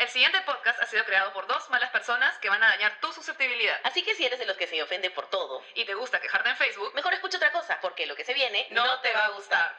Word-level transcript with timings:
El 0.00 0.08
siguiente 0.08 0.38
podcast 0.46 0.80
ha 0.80 0.86
sido 0.86 1.04
creado 1.04 1.30
por 1.34 1.46
dos 1.46 1.68
malas 1.68 1.90
personas 1.90 2.34
que 2.38 2.48
van 2.48 2.62
a 2.62 2.68
dañar 2.68 2.98
tu 3.02 3.12
susceptibilidad. 3.12 3.76
Así 3.84 4.02
que 4.02 4.14
si 4.14 4.24
eres 4.24 4.38
de 4.38 4.46
los 4.46 4.56
que 4.56 4.66
se 4.66 4.82
ofende 4.82 5.10
por 5.10 5.28
todo, 5.28 5.60
Y 5.74 5.84
te 5.84 5.92
gusta 5.92 6.18
quejarte 6.18 6.48
en 6.48 6.56
Facebook, 6.56 6.94
mejor 6.94 7.12
escucha 7.12 7.36
otra 7.36 7.52
cosa, 7.52 7.78
porque 7.82 8.06
lo 8.06 8.16
que 8.16 8.24
se 8.24 8.32
viene 8.32 8.66
no 8.70 8.82
te 9.02 9.12
va 9.12 9.26
a 9.26 9.30
gustar. 9.32 9.76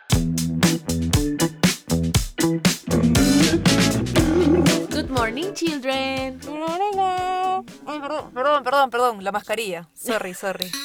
Good 4.92 5.10
morning, 5.10 5.54
children. 5.56 6.40
Ay, 7.88 8.00
perdón, 8.00 8.32
perdón, 8.32 8.64
perdón, 8.64 8.90
perdón, 8.92 9.24
la 9.24 9.32
mascarilla. 9.32 9.90
Sorry, 9.96 10.36
sorry. 10.36 10.72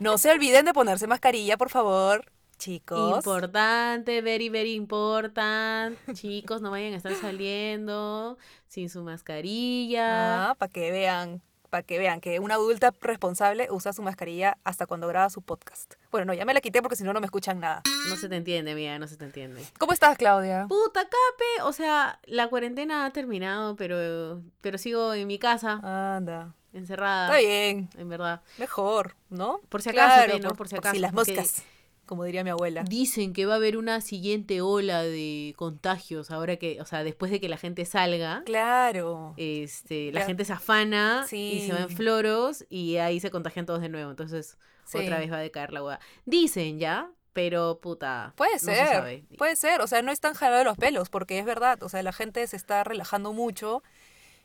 No 0.00 0.16
se 0.16 0.30
olviden 0.30 0.64
de 0.64 0.72
ponerse 0.72 1.08
mascarilla, 1.08 1.56
por 1.56 1.70
favor, 1.70 2.24
chicos. 2.58 3.16
Importante, 3.18 4.20
very, 4.22 4.48
very 4.48 4.74
important. 4.74 5.96
Chicos, 6.14 6.60
no 6.60 6.70
vayan 6.70 6.92
a 6.94 6.96
estar 6.96 7.14
saliendo 7.14 8.36
sin 8.68 8.90
su 8.90 9.02
mascarilla. 9.02 10.50
Ah, 10.50 10.54
para 10.54 10.70
que 10.70 10.90
vean, 10.90 11.40
para 11.70 11.82
que 11.82 11.98
vean 11.98 12.20
que 12.20 12.40
una 12.40 12.54
adulta 12.54 12.92
responsable 13.00 13.68
usa 13.70 13.92
su 13.92 14.02
mascarilla 14.02 14.58
hasta 14.64 14.86
cuando 14.86 15.06
graba 15.08 15.30
su 15.30 15.42
podcast. 15.42 15.94
Bueno, 16.10 16.26
no, 16.26 16.34
ya 16.34 16.44
me 16.44 16.54
la 16.54 16.60
quité 16.60 16.82
porque 16.82 16.96
si 16.96 17.04
no 17.04 17.12
no 17.12 17.20
me 17.20 17.26
escuchan 17.26 17.60
nada. 17.60 17.82
No 18.08 18.16
se 18.16 18.28
te 18.28 18.36
entiende, 18.36 18.74
mía, 18.74 18.98
no 18.98 19.06
se 19.06 19.16
te 19.16 19.24
entiende. 19.24 19.62
¿Cómo 19.78 19.92
estás, 19.92 20.16
Claudia? 20.18 20.66
Puta 20.68 21.02
cape, 21.04 21.62
o 21.62 21.72
sea, 21.72 22.18
la 22.24 22.48
cuarentena 22.48 23.06
ha 23.06 23.10
terminado, 23.12 23.76
pero, 23.76 24.42
pero 24.60 24.78
sigo 24.78 25.14
en 25.14 25.26
mi 25.26 25.38
casa, 25.38 25.80
Anda. 26.16 26.54
encerrada. 26.72 27.26
Está 27.26 27.38
bien, 27.38 27.88
En 27.96 28.08
verdad. 28.08 28.40
mejor, 28.58 29.14
¿no? 29.30 29.60
Por 29.68 29.82
si 29.82 29.90
acaso, 29.90 30.24
Claro, 30.24 30.38
¿no? 30.40 30.54
Por 30.54 30.68
si 30.68 30.76
acaso, 30.76 30.98
las 30.98 31.12
porque- 31.12 31.34
moscas, 31.36 31.62
como 32.08 32.24
diría 32.24 32.42
mi 32.42 32.50
abuela. 32.50 32.82
Dicen 32.82 33.32
que 33.32 33.46
va 33.46 33.52
a 33.52 33.56
haber 33.58 33.76
una 33.76 34.00
siguiente 34.00 34.60
ola 34.60 35.02
de 35.04 35.54
contagios 35.56 36.32
ahora 36.32 36.56
que, 36.56 36.80
o 36.80 36.84
sea, 36.84 37.04
después 37.04 37.30
de 37.30 37.40
que 37.40 37.48
la 37.48 37.56
gente 37.58 37.84
salga. 37.84 38.42
Claro. 38.44 39.34
Este, 39.36 40.10
la 40.10 40.24
gente 40.24 40.44
se 40.44 40.52
afana 40.54 41.24
y 41.30 41.66
se 41.66 41.72
va 41.72 41.80
en 41.82 41.90
floros 41.90 42.64
y 42.68 42.96
ahí 42.96 43.20
se 43.20 43.30
contagian 43.30 43.66
todos 43.66 43.80
de 43.80 43.88
nuevo. 43.88 44.10
Entonces, 44.10 44.58
Sí. 44.84 44.98
otra 44.98 45.18
vez 45.18 45.30
va 45.30 45.36
a 45.36 45.40
decaer 45.40 45.72
la 45.72 45.84
hueá. 45.84 46.00
Dicen 46.24 46.78
ya, 46.80 47.10
pero 47.34 47.78
puta. 47.78 48.32
Puede 48.36 48.54
no 48.54 48.58
se 48.58 48.74
ser, 48.74 48.88
sabe. 48.88 49.24
puede 49.36 49.54
ser, 49.54 49.80
o 49.82 49.86
sea, 49.86 50.00
no 50.02 50.10
están 50.10 50.32
jalado 50.34 50.58
de 50.58 50.64
los 50.64 50.78
pelos, 50.78 51.10
porque 51.10 51.38
es 51.38 51.44
verdad, 51.44 51.82
o 51.82 51.88
sea, 51.90 52.02
la 52.02 52.12
gente 52.12 52.44
se 52.46 52.56
está 52.56 52.82
relajando 52.84 53.32
mucho 53.34 53.82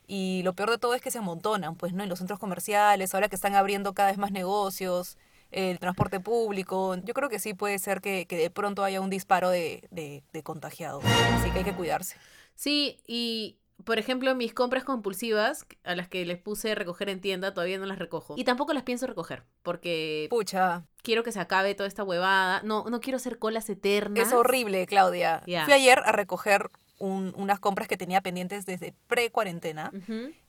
y 0.06 0.42
lo 0.44 0.52
peor 0.52 0.70
de 0.70 0.78
todo 0.78 0.94
es 0.94 1.00
que 1.00 1.10
se 1.10 1.16
amontonan, 1.18 1.76
pues, 1.76 1.94
¿no? 1.94 2.02
En 2.02 2.10
los 2.10 2.18
centros 2.18 2.38
comerciales, 2.38 3.14
ahora 3.14 3.28
que 3.30 3.36
están 3.36 3.54
abriendo 3.54 3.94
cada 3.94 4.10
vez 4.10 4.18
más 4.18 4.32
negocios, 4.32 5.16
el 5.50 5.78
transporte 5.78 6.20
público, 6.20 6.96
yo 7.04 7.14
creo 7.14 7.28
que 7.28 7.38
sí 7.38 7.54
puede 7.54 7.78
ser 7.78 8.00
que, 8.00 8.26
que 8.26 8.36
de 8.36 8.50
pronto 8.50 8.82
haya 8.84 9.00
un 9.00 9.10
disparo 9.10 9.50
de, 9.50 9.86
de, 9.90 10.22
de 10.32 10.42
contagiados, 10.42 11.04
así 11.04 11.50
que 11.50 11.58
hay 11.58 11.64
que 11.64 11.74
cuidarse. 11.74 12.16
Sí, 12.56 12.98
y 13.06 13.58
por 13.84 13.98
ejemplo, 13.98 14.34
mis 14.36 14.54
compras 14.54 14.84
compulsivas, 14.84 15.66
a 15.82 15.94
las 15.96 16.08
que 16.08 16.24
les 16.24 16.38
puse 16.38 16.74
recoger 16.76 17.08
en 17.08 17.20
tienda, 17.20 17.52
todavía 17.52 17.76
no 17.78 17.86
las 17.86 17.98
recojo. 17.98 18.34
Y 18.36 18.44
tampoco 18.44 18.72
las 18.72 18.84
pienso 18.84 19.06
recoger, 19.06 19.42
porque 19.62 20.28
Pucha, 20.30 20.84
quiero 21.02 21.22
que 21.24 21.32
se 21.32 21.40
acabe 21.40 21.74
toda 21.74 21.88
esta 21.88 22.04
huevada. 22.04 22.62
No, 22.62 22.84
no 22.88 23.00
quiero 23.00 23.16
hacer 23.16 23.38
colas 23.38 23.68
eternas. 23.68 24.28
es 24.28 24.32
horrible, 24.32 24.86
Claudia. 24.86 25.42
Fui 25.44 25.72
ayer 25.72 25.98
a 26.04 26.12
recoger 26.12 26.70
un- 26.98 27.32
unas 27.36 27.58
compras 27.58 27.88
que 27.88 27.96
tenía 27.96 28.20
pendientes 28.20 28.64
desde 28.64 28.94
pre-cuarentena. 29.08 29.90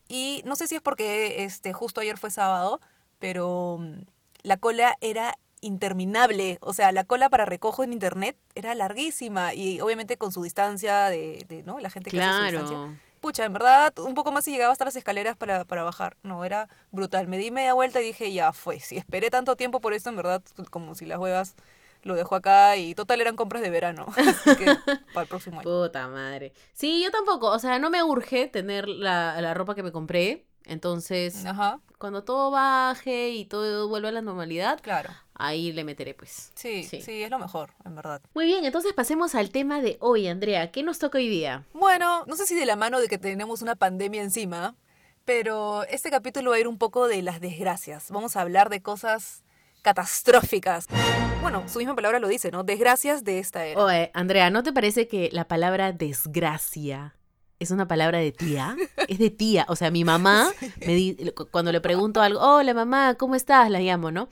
Y 0.07 0.43
no 0.45 0.55
sé 0.55 0.67
si 0.67 0.75
es 0.75 0.81
porque 0.81 1.43
este, 1.43 1.73
justo 1.73 2.01
ayer 2.01 2.17
fue 2.19 2.29
sábado, 2.29 2.79
pero 3.17 3.79
mm, 3.81 4.01
la 4.45 4.57
cola 4.57 4.97
era 5.01 5.37
interminable. 5.61 6.57
O 6.61 6.73
sea, 6.73 6.91
la 6.91 7.03
cola 7.03 7.29
para 7.29 7.45
recojo 7.45 7.83
en 7.83 7.93
internet 7.93 8.37
era 8.53 8.75
larguísima 8.75 9.53
y 9.53 9.81
obviamente 9.81 10.17
con 10.17 10.31
su 10.31 10.43
distancia 10.43 11.05
de, 11.05 11.45
de, 11.49 11.63
¿no? 11.63 11.79
La 11.79 11.89
gente 11.89 12.11
que 12.11 12.21
hace 12.21 12.37
su 12.37 12.43
distancia. 12.43 12.77
Claro. 12.77 12.95
Pucha, 13.21 13.45
en 13.45 13.53
verdad, 13.53 13.97
un 13.97 14.13
poco 14.13 14.31
más 14.31 14.47
y 14.47 14.51
llegaba 14.51 14.71
hasta 14.71 14.85
las 14.85 14.95
escaleras 14.95 15.35
para, 15.35 15.65
para 15.65 15.83
bajar. 15.83 16.15
No, 16.21 16.45
era 16.45 16.69
brutal. 16.91 17.27
Me 17.27 17.39
di 17.39 17.49
media 17.49 17.73
vuelta 17.73 17.99
y 18.01 18.05
dije, 18.05 18.31
ya 18.31 18.53
fue. 18.53 18.79
Si 18.79 18.97
esperé 18.97 19.31
tanto 19.31 19.55
tiempo 19.55 19.81
por 19.81 19.93
esto, 19.93 20.09
en 20.09 20.17
verdad, 20.17 20.43
como 20.69 20.93
si 20.93 21.07
las 21.07 21.17
huevas 21.17 21.55
lo 22.03 22.13
dejo 22.13 22.35
acá 22.35 22.77
y 22.77 22.93
total 22.93 23.21
eran 23.21 23.35
compras 23.35 23.63
de 23.63 23.71
verano. 23.71 24.05
Así 24.15 24.55
que 24.57 24.65
para 25.11 25.23
el 25.23 25.27
próximo 25.27 25.59
año. 25.59 25.63
Puta 25.67 26.07
madre. 26.07 26.53
Sí, 26.73 27.03
yo 27.03 27.09
tampoco. 27.09 27.47
O 27.47 27.57
sea, 27.57 27.79
no 27.79 27.89
me 27.89 28.03
urge 28.03 28.47
tener 28.47 28.87
la, 28.87 29.41
la 29.41 29.55
ropa 29.55 29.73
que 29.73 29.81
me 29.81 29.91
compré. 29.91 30.45
Entonces, 30.67 31.45
Ajá, 31.45 31.79
cuando 31.97 32.23
todo 32.23 32.51
baje 32.51 33.29
y 33.29 33.45
todo 33.45 33.87
vuelva 33.87 34.09
a 34.09 34.11
la 34.11 34.21
normalidad, 34.21 34.79
claro. 34.81 35.09
ahí 35.35 35.71
le 35.71 35.83
meteré, 35.83 36.13
pues. 36.13 36.51
Sí, 36.55 36.83
Sí. 36.83 37.01
sí, 37.01 37.23
es 37.23 37.29
lo 37.29 37.39
mejor, 37.39 37.71
en 37.85 37.95
verdad. 37.95 38.21
Muy 38.33 38.45
bien, 38.45 38.65
entonces 38.65 38.93
pasemos 38.93 39.35
al 39.35 39.49
tema 39.51 39.81
de 39.81 39.97
hoy, 40.01 40.27
Andrea. 40.27 40.71
¿Qué 40.71 40.81
nos 40.83 40.99
toca 40.99 41.17
hoy 41.17 41.29
día? 41.29 41.63
Bueno, 41.73 42.23
no 42.25 42.35
sé 42.35 42.45
si 42.45 42.55
de 42.55 42.65
la 42.65 42.75
mano 42.75 42.99
de 42.99 43.07
que 43.07 43.17
tenemos 43.17 43.61
una 43.61 43.75
pandemia 43.75 44.21
encima, 44.23 44.75
pero 45.23 45.83
este 45.85 46.09
capítulo 46.09 46.51
va 46.51 46.57
a 46.57 46.59
ir 46.59 46.67
un 46.67 46.77
poco 46.77 47.07
de 47.07 47.21
las 47.21 47.39
desgracias. 47.41 48.09
Vamos 48.11 48.35
a 48.35 48.41
hablar 48.41 48.69
de 48.69 48.81
cosas 48.81 49.43
catastróficas. 49.81 50.87
Bueno, 51.41 51.63
su 51.69 51.77
misma 51.79 51.95
palabra 51.95 52.19
lo 52.19 52.27
dice, 52.27 52.49
¿no? 52.51 52.63
Desgracias 52.63 53.23
de 53.23 53.37
esta 53.39 53.65
era. 53.65 53.79
Oye, 53.83 54.11
Andrea, 54.15 54.49
¿no 54.49 54.63
te 54.63 54.73
parece 54.73 55.07
que 55.07 55.29
la 55.31 55.47
palabra 55.47 55.91
desgracia 55.91 57.15
es 57.59 57.71
una 57.71 57.87
palabra 57.87 58.19
de 58.19 58.31
tía? 58.31 58.75
Es 59.07 59.19
de 59.19 59.29
tía. 59.29 59.65
O 59.69 59.75
sea, 59.75 59.91
mi 59.91 60.03
mamá, 60.03 60.51
me 60.85 60.93
di- 60.93 61.31
cu- 61.35 61.47
cuando 61.51 61.71
le 61.71 61.81
pregunto 61.81 62.21
algo, 62.21 62.39
hola 62.39 62.73
mamá, 62.73 63.15
¿cómo 63.15 63.35
estás? 63.35 63.69
La 63.69 63.79
llamo, 63.79 64.11
¿no? 64.11 64.27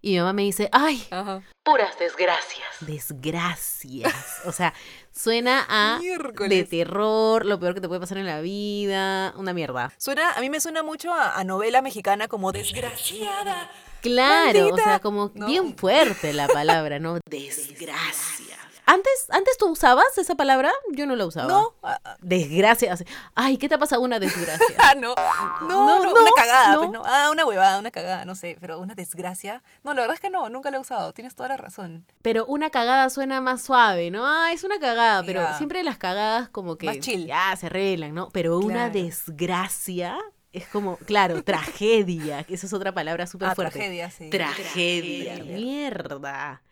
Y 0.00 0.12
mi 0.12 0.18
mamá 0.18 0.32
me 0.32 0.42
dice, 0.42 0.68
ay, 0.70 1.04
Ajá. 1.10 1.42
puras 1.64 1.98
desgracias. 1.98 2.68
desgracias. 2.80 4.14
O 4.44 4.52
sea, 4.52 4.72
suena 5.12 5.66
a 5.68 5.94
de 5.98 6.04
Miércoles. 6.04 6.68
terror, 6.68 7.44
lo 7.44 7.58
peor 7.58 7.74
que 7.74 7.80
te 7.80 7.88
puede 7.88 8.00
pasar 8.00 8.18
en 8.18 8.26
la 8.26 8.40
vida, 8.40 9.32
una 9.36 9.52
mierda. 9.52 9.92
Suena, 9.98 10.32
a 10.32 10.40
mí 10.40 10.50
me 10.50 10.60
suena 10.60 10.82
mucho 10.84 11.12
a, 11.12 11.36
a 11.38 11.42
novela 11.44 11.82
mexicana 11.82 12.28
como 12.28 12.52
desgraciada. 12.52 13.70
Claro, 14.00 14.68
o 14.72 14.76
sea, 14.76 15.00
como 15.00 15.32
No. 15.34 15.46
bien 15.46 15.76
fuerte 15.76 16.32
la 16.32 16.46
palabra, 16.46 17.00
¿no? 17.00 17.18
Desgracia. 17.28 18.56
Antes, 18.90 19.26
antes 19.28 19.58
tú 19.58 19.66
usabas 19.68 20.16
esa 20.16 20.34
palabra, 20.34 20.72
yo 20.92 21.04
no 21.04 21.14
la 21.14 21.26
usaba. 21.26 21.46
No, 21.46 21.74
ah, 21.82 22.00
ah, 22.04 22.16
Desgracia. 22.22 22.96
Ay, 23.34 23.58
¿qué 23.58 23.68
te 23.68 23.74
ha 23.74 23.78
pasado 23.78 24.00
una 24.00 24.18
desgracia? 24.18 24.64
ah, 24.78 24.94
no. 24.94 25.14
No, 25.68 25.68
No, 25.68 26.04
no, 26.04 26.12
una 26.12 26.30
cagada, 26.34 26.72
no. 26.72 26.78
pues 26.78 26.90
no. 26.92 27.02
Ah, 27.04 27.28
una 27.30 27.44
huevada, 27.44 27.78
una 27.78 27.90
cagada, 27.90 28.24
no 28.24 28.34
sé, 28.34 28.56
pero 28.60 28.78
una 28.78 28.94
desgracia. 28.94 29.62
No, 29.84 29.92
la 29.92 30.00
verdad 30.00 30.14
es 30.14 30.20
que 30.20 30.30
no, 30.30 30.48
nunca 30.48 30.70
la 30.70 30.78
he 30.78 30.80
usado, 30.80 31.12
tienes 31.12 31.34
toda 31.34 31.50
la 31.50 31.58
razón. 31.58 32.06
Pero 32.22 32.46
una 32.46 32.70
cagada 32.70 33.10
suena 33.10 33.42
más 33.42 33.60
suave, 33.62 34.10
¿no? 34.10 34.26
Ah, 34.26 34.52
es 34.54 34.64
una 34.64 34.78
cagada, 34.78 35.22
pero 35.22 35.46
siempre 35.58 35.82
las 35.84 35.98
cagadas 35.98 36.48
como 36.48 36.76
que 36.76 36.86
Más 36.86 37.00
chill. 37.00 37.26
ya 37.26 37.54
se 37.56 37.66
arreglan, 37.66 38.14
¿no? 38.14 38.30
Pero 38.32 38.58
una 38.58 38.88
desgracia 38.88 40.16
es 40.52 40.66
como, 40.68 40.96
claro, 40.96 41.42
tragedia, 41.44 42.46
esa 42.48 42.66
es 42.66 42.72
otra 42.72 42.92
palabra 42.92 43.26
súper 43.26 43.48
Ah, 43.48 43.54
fuerte. 43.54 43.74
tragedia, 43.78 44.10
sí. 44.10 44.30
Tragedia, 44.30 45.34
Tragedia. 45.34 45.54
mierda. 45.58 46.62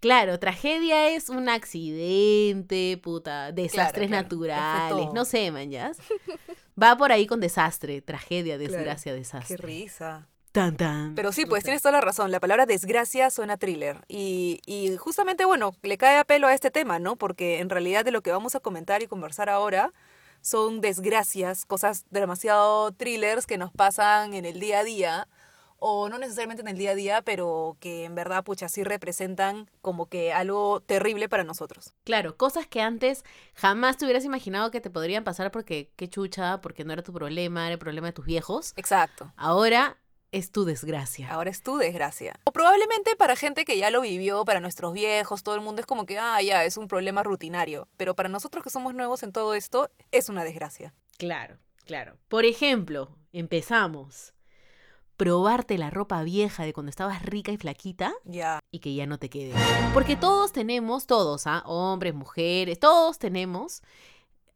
Claro, 0.00 0.38
tragedia 0.38 1.08
es 1.08 1.28
un 1.28 1.48
accidente, 1.48 3.00
puta, 3.02 3.50
desastres 3.52 4.08
claro, 4.08 4.22
naturales, 4.22 5.08
no 5.12 5.24
sé, 5.24 5.50
man, 5.50 5.70
¿ya? 5.70 5.92
Va 6.80 6.96
por 6.96 7.10
ahí 7.10 7.26
con 7.26 7.40
desastre, 7.40 8.00
tragedia, 8.00 8.58
desgracia, 8.58 9.12
Qué 9.12 9.18
desastre. 9.18 9.56
risa. 9.56 10.28
Tan, 10.52 10.76
tan. 10.76 11.14
Pero 11.14 11.32
sí, 11.32 11.44
pues 11.46 11.62
tienes 11.62 11.82
toda 11.82 11.92
la 11.92 12.00
razón. 12.00 12.30
La 12.30 12.40
palabra 12.40 12.64
desgracia 12.64 13.30
suena 13.30 13.54
a 13.54 13.56
thriller. 13.58 14.04
Y, 14.08 14.60
y 14.66 14.96
justamente, 14.96 15.44
bueno, 15.44 15.74
le 15.82 15.98
cae 15.98 16.16
a 16.16 16.24
pelo 16.24 16.46
a 16.46 16.54
este 16.54 16.70
tema, 16.70 16.98
¿no? 16.98 17.16
Porque 17.16 17.58
en 17.58 17.68
realidad 17.68 18.04
de 18.04 18.12
lo 18.12 18.22
que 18.22 18.30
vamos 18.30 18.54
a 18.54 18.60
comentar 18.60 19.02
y 19.02 19.06
conversar 19.08 19.50
ahora 19.50 19.92
son 20.40 20.80
desgracias, 20.80 21.64
cosas 21.66 22.06
demasiado 22.10 22.92
thrillers 22.92 23.46
que 23.46 23.58
nos 23.58 23.72
pasan 23.72 24.34
en 24.34 24.44
el 24.44 24.60
día 24.60 24.80
a 24.80 24.84
día. 24.84 25.28
O 25.78 26.08
no 26.08 26.18
necesariamente 26.18 26.62
en 26.62 26.68
el 26.68 26.76
día 26.76 26.90
a 26.90 26.94
día, 26.94 27.22
pero 27.22 27.76
que 27.80 28.04
en 28.04 28.14
verdad, 28.14 28.44
pucha, 28.44 28.68
sí 28.68 28.84
representan 28.84 29.70
como 29.80 30.06
que 30.06 30.32
algo 30.32 30.80
terrible 30.80 31.28
para 31.28 31.44
nosotros. 31.44 31.94
Claro, 32.04 32.36
cosas 32.36 32.66
que 32.66 32.80
antes 32.80 33.24
jamás 33.54 33.96
te 33.96 34.04
hubieras 34.04 34.24
imaginado 34.24 34.70
que 34.70 34.80
te 34.80 34.90
podrían 34.90 35.24
pasar 35.24 35.50
porque 35.50 35.90
qué 35.96 36.08
chucha, 36.08 36.60
porque 36.60 36.84
no 36.84 36.92
era 36.92 37.02
tu 37.02 37.12
problema, 37.12 37.66
era 37.66 37.74
el 37.74 37.78
problema 37.78 38.08
de 38.08 38.12
tus 38.12 38.26
viejos. 38.26 38.72
Exacto. 38.76 39.32
Ahora 39.36 39.98
es 40.32 40.52
tu 40.52 40.64
desgracia. 40.64 41.30
Ahora 41.30 41.50
es 41.50 41.62
tu 41.62 41.76
desgracia. 41.78 42.38
O 42.44 42.52
probablemente 42.52 43.16
para 43.16 43.36
gente 43.36 43.64
que 43.64 43.78
ya 43.78 43.90
lo 43.90 44.00
vivió, 44.00 44.44
para 44.44 44.60
nuestros 44.60 44.92
viejos, 44.92 45.42
todo 45.42 45.54
el 45.54 45.60
mundo 45.60 45.80
es 45.80 45.86
como 45.86 46.06
que, 46.06 46.18
ah, 46.18 46.40
ya, 46.42 46.64
es 46.64 46.76
un 46.76 46.88
problema 46.88 47.22
rutinario. 47.22 47.88
Pero 47.96 48.14
para 48.14 48.28
nosotros 48.28 48.62
que 48.62 48.70
somos 48.70 48.94
nuevos 48.94 49.22
en 49.22 49.32
todo 49.32 49.54
esto, 49.54 49.90
es 50.12 50.28
una 50.28 50.44
desgracia. 50.44 50.94
Claro, 51.16 51.58
claro. 51.86 52.16
Por 52.28 52.44
ejemplo, 52.44 53.16
empezamos. 53.32 54.34
Probarte 55.18 55.76
la 55.78 55.90
ropa 55.90 56.22
vieja 56.22 56.62
de 56.64 56.72
cuando 56.72 56.88
estabas 56.90 57.22
rica 57.24 57.52
y 57.52 57.56
flaquita 57.58 58.14
Ya. 58.24 58.60
y 58.70 58.78
que 58.78 58.94
ya 58.94 59.04
no 59.06 59.18
te 59.18 59.28
quede. 59.28 59.52
Porque 59.92 60.14
todos 60.16 60.52
tenemos, 60.52 61.06
todos, 61.06 61.46
¿ah? 61.46 61.62
hombres, 61.66 62.14
mujeres, 62.14 62.78
todos 62.78 63.18
tenemos 63.18 63.82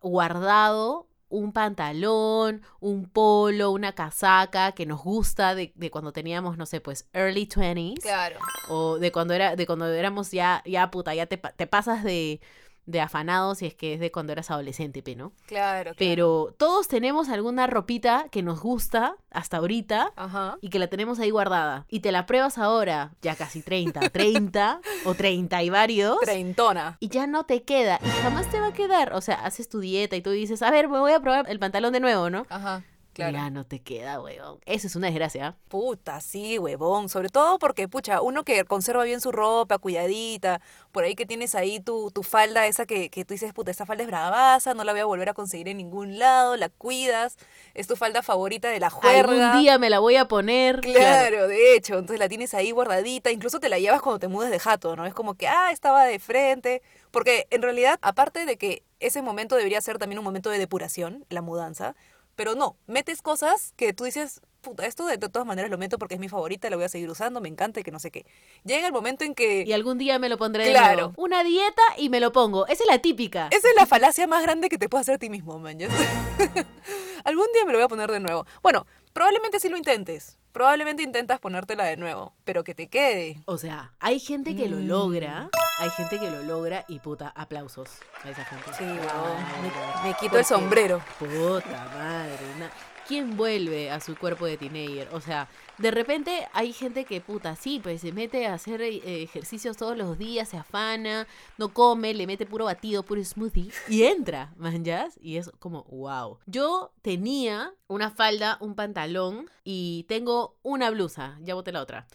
guardado 0.00 1.08
un 1.28 1.52
pantalón, 1.52 2.62
un 2.78 3.06
polo, 3.08 3.70
una 3.70 3.92
casaca 3.94 4.72
que 4.72 4.84
nos 4.86 5.02
gusta 5.02 5.54
de, 5.54 5.72
de 5.74 5.90
cuando 5.90 6.12
teníamos, 6.12 6.58
no 6.58 6.66
sé, 6.66 6.80
pues 6.80 7.08
early 7.14 7.46
20s 7.48 8.00
Claro. 8.00 8.38
o 8.68 8.98
de 8.98 9.10
cuando 9.10 9.32
era 9.34 9.56
de 9.56 9.66
cuando 9.66 9.86
éramos 9.88 10.30
ya 10.30 10.62
ya 10.66 10.90
puta, 10.90 11.14
ya 11.14 11.26
te 11.26 11.38
pasas 11.66 12.04
de 12.04 12.40
de 12.86 13.00
afanado 13.00 13.54
si 13.54 13.66
es 13.66 13.74
que 13.74 13.94
es 13.94 14.00
de 14.00 14.10
cuando 14.10 14.32
eras 14.32 14.50
adolescente, 14.50 15.02
¿no? 15.14 15.32
Claro, 15.46 15.82
claro. 15.82 15.96
Pero 15.98 16.54
todos 16.58 16.88
tenemos 16.88 17.28
alguna 17.28 17.66
ropita 17.66 18.26
que 18.30 18.42
nos 18.42 18.60
gusta 18.60 19.16
hasta 19.30 19.58
ahorita 19.58 20.12
Ajá. 20.16 20.58
y 20.60 20.68
que 20.70 20.78
la 20.78 20.88
tenemos 20.88 21.18
ahí 21.18 21.30
guardada. 21.30 21.86
Y 21.88 22.00
te 22.00 22.12
la 22.12 22.26
pruebas 22.26 22.58
ahora, 22.58 23.12
ya 23.22 23.36
casi 23.36 23.62
30, 23.62 24.10
30 24.10 24.80
o 25.04 25.14
30 25.14 25.62
y 25.62 25.70
varios. 25.70 26.18
Treintona. 26.20 26.96
Y 27.00 27.08
ya 27.08 27.26
no 27.26 27.44
te 27.44 27.62
queda 27.62 27.98
y 28.04 28.08
jamás 28.22 28.50
te 28.50 28.60
va 28.60 28.68
a 28.68 28.72
quedar. 28.72 29.12
O 29.14 29.20
sea, 29.20 29.36
haces 29.44 29.68
tu 29.68 29.80
dieta 29.80 30.16
y 30.16 30.22
tú 30.22 30.30
dices, 30.30 30.62
a 30.62 30.70
ver, 30.70 30.88
me 30.88 30.98
voy 30.98 31.12
a 31.12 31.20
probar 31.20 31.48
el 31.48 31.58
pantalón 31.58 31.92
de 31.92 32.00
nuevo, 32.00 32.30
¿no? 32.30 32.46
Ajá. 32.48 32.82
Claro. 33.12 33.32
Ya 33.32 33.50
no 33.50 33.64
te 33.64 33.80
queda, 33.80 34.20
weón. 34.20 34.58
Eso 34.64 34.86
es 34.86 34.96
una 34.96 35.08
desgracia. 35.08 35.48
¿ah? 35.48 35.56
Puta, 35.68 36.20
sí, 36.20 36.58
huevón. 36.58 37.08
Sobre 37.08 37.28
todo 37.28 37.58
porque, 37.58 37.88
pucha, 37.88 38.22
uno 38.22 38.44
que 38.44 38.64
conserva 38.64 39.04
bien 39.04 39.20
su 39.20 39.32
ropa, 39.32 39.78
cuidadita, 39.78 40.60
por 40.92 41.04
ahí 41.04 41.14
que 41.14 41.26
tienes 41.26 41.54
ahí 41.54 41.80
tu, 41.80 42.10
tu 42.10 42.22
falda, 42.22 42.66
esa 42.66 42.86
que, 42.86 43.10
que 43.10 43.24
tú 43.24 43.34
dices, 43.34 43.52
puta, 43.52 43.70
esta 43.70 43.86
falda 43.86 44.02
es 44.02 44.08
bravaza, 44.08 44.74
no 44.74 44.84
la 44.84 44.92
voy 44.92 45.00
a 45.00 45.04
volver 45.04 45.28
a 45.28 45.34
conseguir 45.34 45.68
en 45.68 45.76
ningún 45.76 46.18
lado, 46.18 46.56
la 46.56 46.68
cuidas, 46.68 47.36
es 47.74 47.86
tu 47.86 47.96
falda 47.96 48.22
favorita 48.22 48.68
de 48.68 48.80
la 48.80 48.90
juerga. 48.90 49.48
Algún 49.48 49.60
día 49.60 49.78
me 49.78 49.90
la 49.90 49.98
voy 49.98 50.16
a 50.16 50.26
poner. 50.26 50.80
Claro, 50.80 51.48
de 51.48 51.74
hecho, 51.74 51.94
entonces 51.94 52.18
la 52.18 52.28
tienes 52.28 52.54
ahí 52.54 52.70
guardadita, 52.70 53.30
incluso 53.30 53.60
te 53.60 53.68
la 53.68 53.78
llevas 53.78 54.00
cuando 54.00 54.18
te 54.18 54.28
mudas 54.28 54.50
de 54.50 54.58
jato, 54.58 54.96
¿no? 54.96 55.06
Es 55.06 55.14
como 55.14 55.34
que, 55.34 55.48
ah, 55.48 55.70
estaba 55.70 56.04
de 56.04 56.18
frente, 56.18 56.82
porque 57.10 57.46
en 57.50 57.62
realidad, 57.62 57.98
aparte 58.02 58.46
de 58.46 58.56
que 58.56 58.82
ese 59.00 59.20
momento 59.20 59.56
debería 59.56 59.80
ser 59.80 59.98
también 59.98 60.18
un 60.18 60.24
momento 60.24 60.50
de 60.50 60.58
depuración, 60.58 61.24
la 61.28 61.42
mudanza, 61.42 61.94
pero 62.42 62.56
no, 62.56 62.76
metes 62.88 63.22
cosas 63.22 63.72
que 63.76 63.92
tú 63.92 64.02
dices, 64.02 64.40
puta, 64.62 64.84
esto 64.84 65.06
de, 65.06 65.16
de 65.16 65.28
todas 65.28 65.46
maneras 65.46 65.70
lo 65.70 65.78
meto 65.78 65.96
porque 65.96 66.14
es 66.14 66.20
mi 66.20 66.28
favorita, 66.28 66.68
la 66.70 66.74
voy 66.74 66.84
a 66.84 66.88
seguir 66.88 67.08
usando, 67.08 67.40
me 67.40 67.48
encanta 67.48 67.78
y 67.78 67.84
que 67.84 67.92
no 67.92 68.00
sé 68.00 68.10
qué. 68.10 68.26
Llega 68.64 68.84
el 68.84 68.92
momento 68.92 69.22
en 69.22 69.36
que... 69.36 69.62
Y 69.64 69.72
algún 69.72 69.96
día 69.96 70.18
me 70.18 70.28
lo 70.28 70.36
pondré 70.38 70.64
de 70.64 70.70
Claro. 70.70 70.94
nuevo. 70.96 71.12
Una 71.18 71.44
dieta 71.44 71.82
y 71.98 72.08
me 72.08 72.18
lo 72.18 72.32
pongo. 72.32 72.66
Esa 72.66 72.82
es 72.82 72.88
la 72.88 72.98
típica. 72.98 73.46
Esa 73.52 73.68
es 73.68 73.76
la 73.76 73.86
falacia 73.86 74.26
más 74.26 74.42
grande 74.42 74.68
que 74.68 74.76
te 74.76 74.88
puedes 74.88 75.04
hacer 75.04 75.14
a 75.14 75.18
ti 75.18 75.30
mismo, 75.30 75.56
man. 75.60 75.78
Algún 77.24 77.46
día 77.54 77.64
me 77.64 77.70
lo 77.70 77.78
voy 77.78 77.84
a 77.84 77.88
poner 77.88 78.10
de 78.10 78.18
nuevo. 78.18 78.44
Bueno, 78.60 78.88
probablemente 79.12 79.60
sí 79.60 79.68
lo 79.68 79.76
intentes. 79.76 80.38
Probablemente 80.52 81.02
intentas 81.02 81.40
ponértela 81.40 81.84
de 81.84 81.96
nuevo, 81.96 82.34
pero 82.44 82.62
que 82.62 82.74
te 82.74 82.88
quede. 82.88 83.40
O 83.46 83.56
sea, 83.56 83.92
hay 84.00 84.20
gente 84.20 84.54
que 84.54 84.68
lo 84.68 84.76
Mm. 84.76 84.86
logra. 84.86 85.48
Hay 85.78 85.88
gente 85.90 86.18
que 86.20 86.30
lo 86.30 86.42
logra 86.42 86.84
y 86.88 86.98
puta, 86.98 87.28
aplausos 87.34 87.88
a 88.22 88.28
esa 88.30 88.44
gente. 88.44 88.70
Sí, 88.76 88.84
huevón, 88.84 89.42
me, 89.62 90.08
me 90.08 90.14
quito 90.14 90.20
Porque- 90.20 90.38
el 90.38 90.44
sombrero. 90.44 91.02
Puta 91.18 91.88
madre. 91.96 92.70
¿Quién 93.08 93.36
vuelve 93.36 93.90
a 93.90 94.00
su 94.00 94.16
cuerpo 94.16 94.46
de 94.46 94.56
teenager? 94.56 95.08
O 95.12 95.20
sea, 95.20 95.48
de 95.78 95.90
repente 95.90 96.46
hay 96.52 96.72
gente 96.72 97.04
que, 97.04 97.20
puta, 97.20 97.56
sí, 97.56 97.80
pues 97.82 98.00
se 98.00 98.12
mete 98.12 98.46
a 98.46 98.54
hacer 98.54 98.80
eh, 98.80 99.22
ejercicios 99.22 99.76
todos 99.76 99.96
los 99.96 100.16
días, 100.18 100.48
se 100.48 100.56
afana, 100.56 101.26
no 101.58 101.74
come, 101.74 102.14
le 102.14 102.26
mete 102.26 102.46
puro 102.46 102.66
batido, 102.66 103.02
puro 103.02 103.22
smoothie 103.24 103.70
y 103.88 104.04
entra, 104.04 104.52
manjas. 104.56 105.18
Y 105.20 105.36
es 105.36 105.50
como, 105.58 105.84
wow. 105.84 106.38
Yo 106.46 106.92
tenía 107.02 107.74
una 107.88 108.10
falda, 108.10 108.56
un 108.60 108.74
pantalón 108.74 109.50
y 109.64 110.04
tengo 110.08 110.56
una 110.62 110.90
blusa, 110.90 111.38
ya 111.42 111.54
boté 111.54 111.72
la 111.72 111.82
otra. 111.82 112.06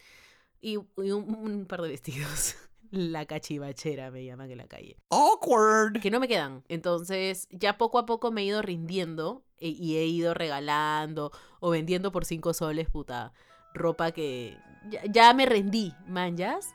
Y, 0.62 0.74
y 0.74 1.12
un, 1.12 1.36
un 1.36 1.66
par 1.66 1.82
de 1.82 1.90
vestidos. 1.90 2.56
La 2.92 3.26
cachivachera 3.26 4.12
me 4.12 4.24
llaman 4.26 4.50
en 4.52 4.58
la 4.60 4.68
calle 4.68 4.98
Awkward. 5.10 6.00
que 6.02 6.12
no 6.12 6.20
me 6.20 6.28
quedan. 6.28 6.64
Entonces, 6.70 7.48
ya 7.52 7.78
poco 7.78 8.00
a 8.00 8.06
poco 8.06 8.32
me 8.32 8.42
he 8.42 8.46
ido 8.46 8.62
rindiendo 8.62 9.44
e- 9.60 9.70
y 9.70 9.98
he 9.98 10.06
ido 10.06 10.34
regalando 10.34 11.32
o 11.60 11.70
vendiendo 11.72 12.12
por 12.12 12.26
cinco 12.26 12.54
soles, 12.54 12.90
puta, 12.90 13.34
ropa 13.74 14.12
que 14.12 14.58
ya, 14.90 15.02
ya 15.06 15.34
me 15.34 15.46
rendí, 15.46 15.94
manjas. 16.08 16.74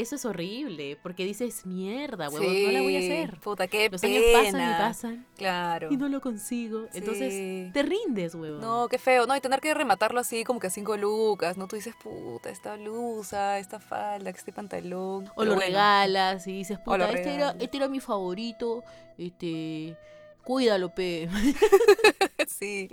Eso 0.00 0.16
es 0.16 0.24
horrible, 0.24 0.98
porque 1.02 1.24
dices, 1.24 1.66
mierda, 1.66 2.28
huevón, 2.30 2.64
no 2.64 2.70
la 2.72 2.80
voy 2.80 2.96
a 2.96 3.00
Sí, 3.00 3.06
hacer. 3.12 3.38
Puta, 3.40 3.66
qué 3.68 3.88
Los 3.90 4.00
pena. 4.00 4.14
años 4.16 4.24
pasan 4.32 4.60
y 4.60 4.78
pasan 4.78 5.26
Claro. 5.36 5.88
y 5.90 5.96
no 5.96 6.08
lo 6.08 6.20
consigo. 6.20 6.86
Entonces, 6.94 7.32
Sí. 7.34 7.70
te 7.72 7.82
rindes, 7.82 8.34
huevón. 8.34 8.60
No, 8.60 8.88
qué 8.88 8.98
feo. 8.98 9.26
No, 9.26 9.36
y 9.36 9.40
tener 9.40 9.60
que 9.60 9.74
rematarlo 9.74 10.20
así 10.20 10.42
como 10.44 10.58
que 10.58 10.68
a 10.68 10.70
cinco 10.70 10.96
lucas, 10.96 11.56
¿no? 11.58 11.68
Tú 11.68 11.76
dices, 11.76 11.94
puta, 12.02 12.48
esta 12.50 12.76
blusa, 12.76 13.58
esta 13.58 13.78
falda, 13.78 14.30
este 14.30 14.52
pantalón. 14.52 15.28
O 15.28 15.32
Pero 15.36 15.50
lo 15.50 15.54
bueno, 15.54 15.60
regalas 15.60 16.46
y 16.46 16.52
dices, 16.52 16.78
puta, 16.78 17.10
este 17.10 17.34
era, 17.34 17.54
este 17.58 17.76
era 17.76 17.88
mi 17.88 18.00
favorito, 18.00 18.82
este... 19.18 19.96
Cuídalo, 20.44 20.94
pe. 20.94 21.28
sí. 22.48 22.88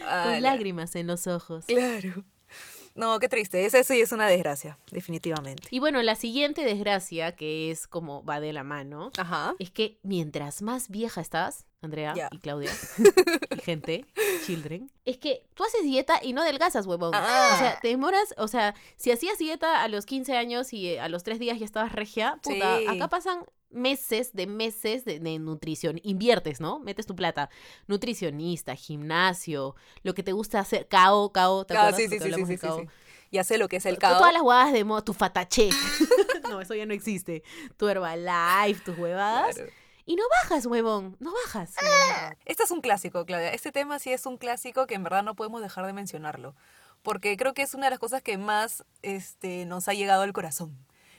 Con 0.00 0.42
lágrimas 0.42 0.96
en 0.96 1.06
los 1.06 1.26
ojos. 1.26 1.66
Claro. 1.66 2.24
No, 2.94 3.18
qué 3.18 3.28
triste. 3.28 3.64
Esa 3.64 3.82
sí 3.84 4.00
es 4.00 4.12
una 4.12 4.26
desgracia, 4.26 4.78
definitivamente. 4.90 5.68
Y 5.70 5.78
bueno, 5.78 6.02
la 6.02 6.14
siguiente 6.16 6.64
desgracia, 6.64 7.36
que 7.36 7.70
es 7.70 7.86
como 7.86 8.24
va 8.24 8.40
de 8.40 8.52
la 8.52 8.64
mano, 8.64 9.10
Ajá. 9.16 9.54
es 9.58 9.70
que 9.70 9.98
mientras 10.02 10.62
más 10.62 10.88
vieja 10.88 11.20
estás, 11.20 11.66
Andrea 11.82 12.12
Ya. 12.14 12.28
y 12.30 12.38
Claudia, 12.38 12.70
y 13.56 13.60
gente, 13.62 14.04
children, 14.44 14.90
es 15.06 15.16
que 15.18 15.42
tú 15.54 15.64
haces 15.64 15.82
dieta 15.82 16.20
y 16.22 16.32
no 16.34 16.42
adelgazas, 16.42 16.86
huevón. 16.86 17.12
Ah. 17.14 17.52
O 17.54 17.58
sea, 17.58 17.78
te 17.80 17.88
demoras, 17.88 18.34
o 18.36 18.48
sea, 18.48 18.74
si 18.96 19.10
hacías 19.10 19.38
dieta 19.38 19.82
a 19.82 19.88
los 19.88 20.04
15 20.04 20.36
años 20.36 20.72
y 20.74 20.88
eh, 20.90 21.00
a 21.00 21.08
los 21.08 21.22
3 21.24 21.38
días 21.38 21.58
ya 21.58 21.64
estabas 21.64 21.92
regia, 21.92 22.38
puta, 22.42 22.78
Sí. 22.78 22.86
acá 22.86 23.08
pasan 23.08 23.44
meses 23.70 24.32
de 24.34 24.46
meses 24.46 25.04
de, 25.04 25.20
de 25.20 25.38
nutrición. 25.38 26.00
Inviertes, 26.02 26.60
¿no? 26.60 26.80
Metes 26.80 27.06
tu 27.06 27.14
plata. 27.16 27.48
Nutricionista, 27.86 28.74
gimnasio, 28.74 29.74
lo 30.02 30.12
que 30.14 30.22
te 30.22 30.32
gusta 30.32 30.58
hacer, 30.60 30.86
cao, 30.88 31.30
cao, 31.32 31.64
¿te 31.64 31.74
acuerdas? 31.76 31.96
sí, 31.96 32.08
sí, 32.08 32.18
sí, 32.18 32.46
sí, 32.46 32.56
sí. 32.58 32.68
Ya 33.32 33.44
sé 33.44 33.58
lo 33.58 33.68
que 33.68 33.76
es 33.76 33.86
el 33.86 33.94
To- 33.94 34.00
cao. 34.00 34.18
Todas 34.18 34.32
las 34.32 34.42
huevadas 34.42 34.72
de 34.72 34.82
moda, 34.84 35.02
tu 35.02 35.12
fatache. 35.14 35.68
no, 36.50 36.60
eso 36.60 36.74
ya 36.74 36.84
no 36.84 36.92
existe. 36.92 37.44
Tu 37.76 37.88
Herbalife, 37.88 38.80
tus 38.84 38.98
huevadas. 38.98 39.54
Claro. 39.54 39.70
Y 40.10 40.16
no 40.16 40.24
bajas, 40.42 40.66
huevón. 40.66 41.16
No 41.20 41.32
bajas. 41.32 41.76
Este 42.44 42.64
es 42.64 42.72
un 42.72 42.80
clásico, 42.80 43.24
Claudia. 43.24 43.52
Este 43.52 43.70
tema 43.70 44.00
sí 44.00 44.12
es 44.12 44.26
un 44.26 44.38
clásico 44.38 44.88
que 44.88 44.96
en 44.96 45.04
verdad 45.04 45.22
no 45.22 45.36
podemos 45.36 45.62
dejar 45.62 45.86
de 45.86 45.92
mencionarlo. 45.92 46.56
Porque 47.02 47.36
creo 47.36 47.54
que 47.54 47.62
es 47.62 47.74
una 47.74 47.86
de 47.86 47.90
las 47.90 48.00
cosas 48.00 48.20
que 48.20 48.36
más 48.36 48.84
este, 49.02 49.66
nos 49.66 49.86
ha 49.86 49.94
llegado 49.94 50.22
al 50.22 50.32
corazón 50.32 50.76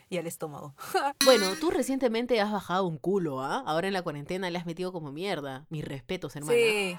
y 0.09 0.17
al 0.17 0.27
estómago. 0.27 0.75
Bueno, 1.23 1.55
tú 1.57 1.71
recientemente 1.71 2.41
has 2.41 2.51
bajado 2.51 2.85
un 2.85 2.97
culo, 2.97 3.41
¿ah? 3.41 3.63
Ahora 3.65 3.87
en 3.87 3.93
la 3.93 4.01
cuarentena 4.01 4.49
le 4.49 4.57
has 4.57 4.65
metido 4.65 4.91
como 4.91 5.13
mierda. 5.13 5.65
Mis 5.69 5.85
respetos, 5.85 6.35
hermana. 6.35 6.53
Sí, 6.53 6.97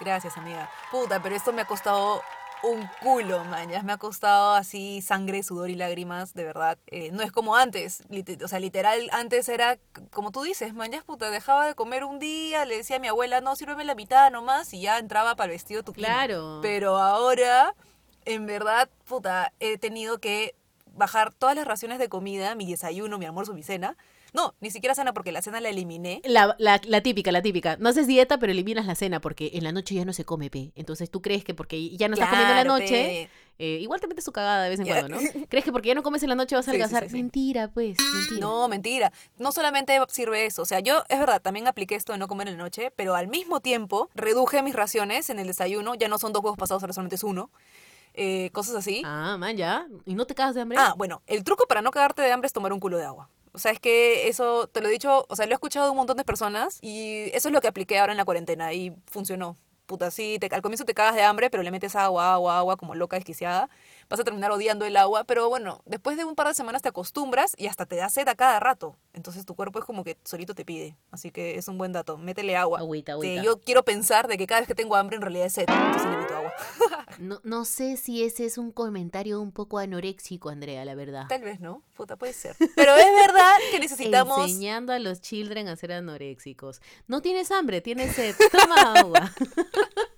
gracias, 0.00 0.38
amiga. 0.38 0.70
Puta, 0.90 1.22
pero 1.22 1.36
esto 1.36 1.52
me 1.52 1.60
ha 1.60 1.66
costado 1.66 2.22
un 2.64 2.88
culo, 3.00 3.44
mañas. 3.44 3.84
Me 3.84 3.92
ha 3.92 3.98
costado 3.98 4.54
así 4.54 5.02
sangre, 5.02 5.42
sudor 5.42 5.70
y 5.70 5.74
lágrimas, 5.74 6.34
de 6.34 6.44
verdad. 6.44 6.78
Eh, 6.86 7.10
no 7.12 7.22
es 7.22 7.32
como 7.32 7.56
antes. 7.56 8.02
o 8.42 8.48
sea, 8.48 8.60
literal, 8.60 9.08
antes 9.12 9.48
era 9.48 9.78
como 10.10 10.30
tú 10.30 10.42
dices, 10.42 10.74
mañas, 10.74 11.04
puta, 11.04 11.30
dejaba 11.30 11.66
de 11.66 11.74
comer 11.74 12.04
un 12.04 12.18
día, 12.18 12.64
le 12.64 12.76
decía 12.76 12.96
a 12.96 12.98
mi 12.98 13.08
abuela, 13.08 13.40
no, 13.40 13.56
sírveme 13.56 13.84
la 13.84 13.94
mitad 13.94 14.30
nomás 14.30 14.72
y 14.74 14.80
ya 14.80 14.98
entraba 14.98 15.36
para 15.36 15.46
el 15.46 15.56
vestido 15.56 15.82
tu 15.82 15.92
Claro. 15.92 16.60
Pero 16.62 16.96
ahora, 16.96 17.74
en 18.24 18.46
verdad, 18.46 18.88
puta, 19.06 19.52
he 19.60 19.78
tenido 19.78 20.18
que 20.18 20.54
bajar 20.94 21.32
todas 21.32 21.56
las 21.56 21.66
raciones 21.66 21.98
de 21.98 22.08
comida, 22.08 22.54
mi 22.54 22.70
desayuno, 22.70 23.18
mi 23.18 23.26
almuerzo, 23.26 23.54
mi 23.54 23.62
cena. 23.62 23.96
No, 24.34 24.52
ni 24.60 24.70
siquiera 24.70 24.96
cena 24.96 25.14
porque 25.14 25.30
la 25.30 25.42
cena 25.42 25.60
la 25.60 25.68
eliminé. 25.68 26.20
La, 26.24 26.56
la, 26.58 26.80
la 26.84 27.00
típica, 27.02 27.30
la 27.30 27.40
típica. 27.40 27.76
No 27.78 27.88
haces 27.88 28.08
dieta, 28.08 28.36
pero 28.38 28.50
eliminas 28.50 28.84
la 28.84 28.96
cena 28.96 29.20
porque 29.20 29.52
en 29.54 29.62
la 29.62 29.70
noche 29.70 29.94
ya 29.94 30.04
no 30.04 30.12
se 30.12 30.24
come, 30.24 30.50
pe. 30.50 30.72
Entonces 30.74 31.08
tú 31.08 31.22
crees 31.22 31.44
que 31.44 31.54
porque 31.54 31.96
ya 31.96 32.08
no 32.08 32.14
estás 32.14 32.30
comiendo 32.30 32.50
en 32.52 32.58
la 32.58 32.64
noche, 32.64 33.30
eh, 33.60 33.78
igual 33.80 34.00
te 34.00 34.08
metes 34.08 34.24
su 34.24 34.32
cagada 34.32 34.64
de 34.64 34.70
vez 34.70 34.80
en 34.80 34.86
cuando, 34.88 35.08
¿no? 35.08 35.18
Crees 35.48 35.64
que 35.64 35.70
porque 35.70 35.86
ya 35.86 35.94
no 35.94 36.02
comes 36.02 36.20
en 36.24 36.30
la 36.30 36.34
noche 36.34 36.56
vas 36.56 36.66
a 36.66 36.72
Sí, 36.72 36.82
sí. 36.82 37.14
Mentira, 37.14 37.68
pues, 37.68 37.96
mentira. 38.00 38.40
No, 38.40 38.66
mentira. 38.66 39.12
No 39.38 39.52
solamente 39.52 39.96
sirve 40.08 40.46
eso. 40.46 40.62
O 40.62 40.66
sea, 40.66 40.80
yo, 40.80 41.04
es 41.08 41.20
verdad, 41.20 41.40
también 41.40 41.68
apliqué 41.68 41.94
esto 41.94 42.12
de 42.12 42.18
no 42.18 42.26
comer 42.26 42.48
en 42.48 42.56
la 42.56 42.64
noche, 42.64 42.90
pero 42.96 43.14
al 43.14 43.28
mismo 43.28 43.60
tiempo 43.60 44.10
reduje 44.16 44.64
mis 44.64 44.74
raciones 44.74 45.30
en 45.30 45.38
el 45.38 45.46
desayuno. 45.46 45.94
Ya 45.94 46.08
no 46.08 46.18
son 46.18 46.32
dos 46.32 46.42
huevos 46.42 46.58
pasados, 46.58 46.82
ahora 46.82 46.92
solamente 46.92 47.14
es 47.14 47.22
uno. 47.22 47.52
Eh, 48.14 48.50
cosas 48.52 48.74
así. 48.74 49.02
Ah, 49.04 49.36
man, 49.38 49.56
ya. 49.56 49.86
¿Y 50.04 50.14
no 50.14 50.26
te 50.26 50.34
cagas 50.34 50.56
de 50.56 50.62
hambre? 50.62 50.78
Ah, 50.80 50.94
bueno, 50.96 51.22
el 51.28 51.44
truco 51.44 51.66
para 51.68 51.82
no 51.82 51.92
cagarte 51.92 52.22
de 52.22 52.32
hambre 52.32 52.48
es 52.48 52.52
tomar 52.52 52.72
un 52.72 52.80
culo 52.80 52.96
de 52.98 53.04
agua. 53.04 53.30
O 53.54 53.58
sea, 53.58 53.72
es 53.72 53.80
que 53.80 54.28
eso, 54.28 54.66
te 54.68 54.80
lo 54.80 54.88
he 54.88 54.90
dicho, 54.92 55.26
o 55.28 55.36
sea, 55.36 55.46
lo 55.46 55.52
he 55.52 55.54
escuchado 55.54 55.86
de 55.86 55.92
un 55.92 55.96
montón 55.98 56.16
de 56.16 56.24
personas 56.24 56.78
y 56.82 57.30
eso 57.34 57.48
es 57.48 57.52
lo 57.54 57.60
que 57.60 57.68
apliqué 57.68 57.98
ahora 58.00 58.12
en 58.12 58.18
la 58.18 58.24
cuarentena 58.24 58.72
y 58.72 58.92
funcionó. 59.06 59.56
Puta, 59.86 60.10
sí, 60.10 60.38
te- 60.40 60.48
al 60.54 60.62
comienzo 60.62 60.84
te 60.84 60.94
cagas 60.94 61.14
de 61.14 61.22
hambre, 61.22 61.50
pero 61.50 61.62
le 61.62 61.70
metes 61.70 61.94
agua, 61.94 62.32
agua, 62.34 62.58
agua, 62.58 62.76
como 62.76 62.94
loca, 62.94 63.16
desquiciada. 63.16 63.68
Vas 64.08 64.20
a 64.20 64.24
terminar 64.24 64.50
odiando 64.50 64.84
el 64.84 64.96
agua, 64.96 65.24
pero 65.24 65.48
bueno, 65.48 65.82
después 65.86 66.16
de 66.16 66.24
un 66.24 66.34
par 66.34 66.48
de 66.48 66.54
semanas 66.54 66.82
te 66.82 66.88
acostumbras 66.88 67.54
y 67.56 67.66
hasta 67.66 67.86
te 67.86 67.96
da 67.96 68.08
sed 68.08 68.28
a 68.28 68.34
cada 68.34 68.60
rato. 68.60 68.96
Entonces 69.12 69.46
tu 69.46 69.54
cuerpo 69.54 69.78
es 69.78 69.84
como 69.84 70.04
que 70.04 70.18
solito 70.24 70.54
te 70.54 70.64
pide. 70.64 70.96
Así 71.10 71.30
que 71.30 71.56
es 71.56 71.68
un 71.68 71.78
buen 71.78 71.92
dato. 71.92 72.18
Métele 72.18 72.56
agua. 72.56 72.80
Agüita, 72.80 73.12
agüita. 73.12 73.42
yo 73.42 73.60
quiero 73.60 73.84
pensar 73.84 74.28
de 74.28 74.36
que 74.36 74.46
cada 74.46 74.60
vez 74.60 74.68
que 74.68 74.74
tengo 74.74 74.96
hambre 74.96 75.16
en 75.16 75.22
realidad 75.22 75.46
es 75.46 75.52
sed. 75.52 75.66
Entonces 75.68 76.10
le 76.10 76.16
meto 76.16 76.36
agua. 76.36 76.52
No, 77.18 77.40
no 77.44 77.64
sé 77.64 77.96
si 77.96 78.24
ese 78.24 78.44
es 78.44 78.58
un 78.58 78.72
comentario 78.72 79.40
un 79.40 79.52
poco 79.52 79.78
anoréxico, 79.78 80.48
Andrea, 80.48 80.84
la 80.84 80.96
verdad. 80.96 81.26
Tal 81.28 81.42
vez 81.42 81.60
no, 81.60 81.82
puta, 81.96 82.16
puede 82.16 82.32
ser. 82.32 82.56
Pero 82.74 82.96
es 82.96 83.26
verdad 83.26 83.52
que 83.70 83.78
necesitamos... 83.78 84.50
Enseñando 84.50 84.92
a 84.92 84.98
los 84.98 85.20
children 85.20 85.68
a 85.68 85.76
ser 85.76 85.92
anoréxicos. 85.92 86.80
No 87.06 87.22
tienes 87.22 87.52
hambre, 87.52 87.80
tienes 87.80 88.16
sed. 88.16 88.34
Toma 88.50 88.94
agua. 88.98 89.32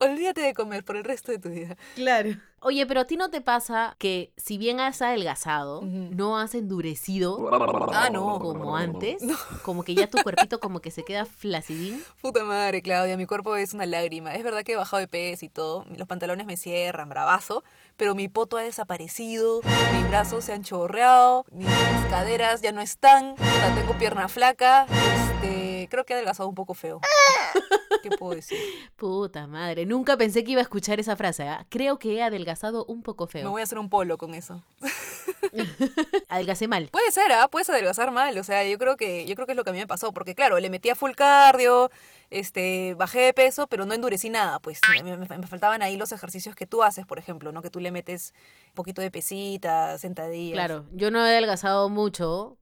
olvídate 0.00 0.40
de 0.40 0.54
comer 0.54 0.84
por 0.84 0.96
el 0.96 1.04
resto 1.04 1.32
de 1.32 1.38
tu 1.38 1.48
vida. 1.50 1.76
Claro. 1.94 2.30
Oye, 2.60 2.86
pero 2.86 3.02
a 3.02 3.04
ti 3.04 3.16
no 3.16 3.30
te 3.30 3.40
pasa 3.40 3.94
que 4.00 4.32
si 4.36 4.58
bien 4.58 4.80
has 4.80 5.00
adelgazado, 5.00 5.82
no 5.82 6.36
has 6.38 6.56
endurecido 6.56 7.48
Ah, 7.92 8.08
no. 8.12 8.40
como 8.40 8.76
antes, 8.76 9.22
como 9.62 9.84
que 9.84 9.94
ya 9.94 10.08
tu 10.08 10.18
cuerpito 10.24 10.58
como 10.58 10.80
que 10.80 10.90
se 10.90 11.04
queda 11.04 11.24
flacidín. 11.24 12.02
Puta 12.20 12.42
madre, 12.42 12.82
Claudia, 12.82 13.16
mi 13.16 13.26
cuerpo 13.26 13.54
es 13.54 13.74
una 13.74 13.86
lágrima. 13.86 14.34
Es 14.34 14.42
verdad 14.42 14.64
que 14.64 14.72
he 14.72 14.76
bajado 14.76 14.98
de 14.98 15.06
peso 15.06 15.44
y 15.44 15.48
todo, 15.48 15.84
los 15.96 16.08
pantalones 16.08 16.46
me 16.46 16.56
cierran, 16.56 17.08
bravazo, 17.08 17.62
pero 17.96 18.16
mi 18.16 18.26
poto 18.26 18.56
ha 18.56 18.62
desaparecido, 18.62 19.60
mis 19.94 20.08
brazos 20.08 20.44
se 20.44 20.52
han 20.52 20.64
chorreado, 20.64 21.44
mis 21.52 21.68
caderas 22.10 22.60
ya 22.60 22.72
no 22.72 22.80
están, 22.80 23.36
tengo 23.76 23.96
pierna 23.98 24.26
flaca, 24.28 24.86
este, 24.86 25.67
creo 25.86 26.04
que 26.04 26.12
he 26.14 26.16
adelgazado 26.16 26.48
un 26.48 26.54
poco 26.54 26.74
feo. 26.74 27.00
¿Qué 28.02 28.10
puedo 28.10 28.34
decir? 28.34 28.58
Puta 28.96 29.46
madre, 29.46 29.84
nunca 29.86 30.16
pensé 30.16 30.44
que 30.44 30.52
iba 30.52 30.60
a 30.60 30.62
escuchar 30.62 31.00
esa 31.00 31.16
frase. 31.16 31.44
¿ah? 31.48 31.66
Creo 31.68 31.98
que 31.98 32.14
he 32.16 32.22
adelgazado 32.22 32.84
un 32.86 33.02
poco 33.02 33.26
Me 33.26 33.30
feo. 33.40 33.50
voy 33.50 33.60
a 33.60 33.64
hacer 33.64 33.78
un 33.78 33.88
polo 33.88 34.18
con 34.18 34.34
eso. 34.34 34.62
Adelgacé 36.28 36.68
mal. 36.68 36.88
Puede 36.92 37.10
ser, 37.10 37.32
¿ah? 37.32 37.48
Puedes 37.48 37.68
adelgazar 37.70 38.10
mal, 38.10 38.36
o 38.38 38.44
sea, 38.44 38.64
yo 38.64 38.78
creo 38.78 38.96
que 38.96 39.24
yo 39.26 39.34
creo 39.34 39.46
que 39.46 39.52
es 39.52 39.56
lo 39.56 39.64
que 39.64 39.70
a 39.70 39.72
mí 39.72 39.78
me 39.78 39.86
pasó, 39.86 40.12
porque 40.12 40.34
claro, 40.34 40.58
le 40.60 40.70
metía 40.70 40.94
full 40.94 41.12
cardio, 41.12 41.90
este, 42.30 42.94
bajé 42.94 43.20
de 43.20 43.32
peso, 43.34 43.66
pero 43.66 43.86
no 43.86 43.94
endurecí 43.94 44.28
nada, 44.30 44.58
pues 44.60 44.80
me, 45.02 45.16
me- 45.16 45.38
me 45.38 45.46
faltaban 45.46 45.82
ahí 45.82 45.96
los 45.96 46.12
ejercicios 46.12 46.54
que 46.54 46.66
tú 46.66 46.82
haces, 46.82 47.06
por 47.06 47.18
ejemplo, 47.18 47.50
¿no? 47.52 47.62
Que 47.62 47.70
tú 47.70 47.80
le 47.80 47.90
metes 47.90 48.34
un 48.68 48.74
poquito 48.74 49.00
de 49.00 49.10
pesita, 49.10 49.96
sentadillas. 49.98 50.54
Claro, 50.54 50.84
yo 50.92 51.10
no 51.10 51.24
he 51.26 51.30
adelgazado 51.30 51.88
mucho. 51.88 52.57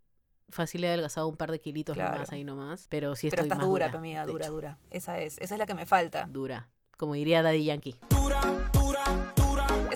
Fácil 0.49 0.85
he 0.85 0.89
adelgazado 0.89 1.29
un 1.29 1.37
par 1.37 1.51
de 1.51 1.61
kilitos 1.61 1.95
Claro. 1.95 2.15
nomás 2.15 2.33
ahí 2.33 2.45
nomás. 2.45 2.87
Pero 2.89 3.17
sí 3.17 3.29
Pero 3.31 3.43
estoy 3.43 3.47
estás 3.47 3.59
más 3.59 3.67
dura, 3.67 3.87
dura, 3.89 3.99
amiga, 3.99 4.27
dura, 4.27 4.49
dura. 4.49 4.79
Esa 4.91 5.19
es, 5.21 5.39
esa 5.39 5.55
es 5.55 5.59
la 5.59 5.67
que 5.67 5.75
me 5.75 5.87
falta. 5.87 6.27
Dura. 6.31 6.69
Como 6.97 7.15
diría 7.15 7.43
Daddy 7.43 7.65
Yankee. 7.65 7.97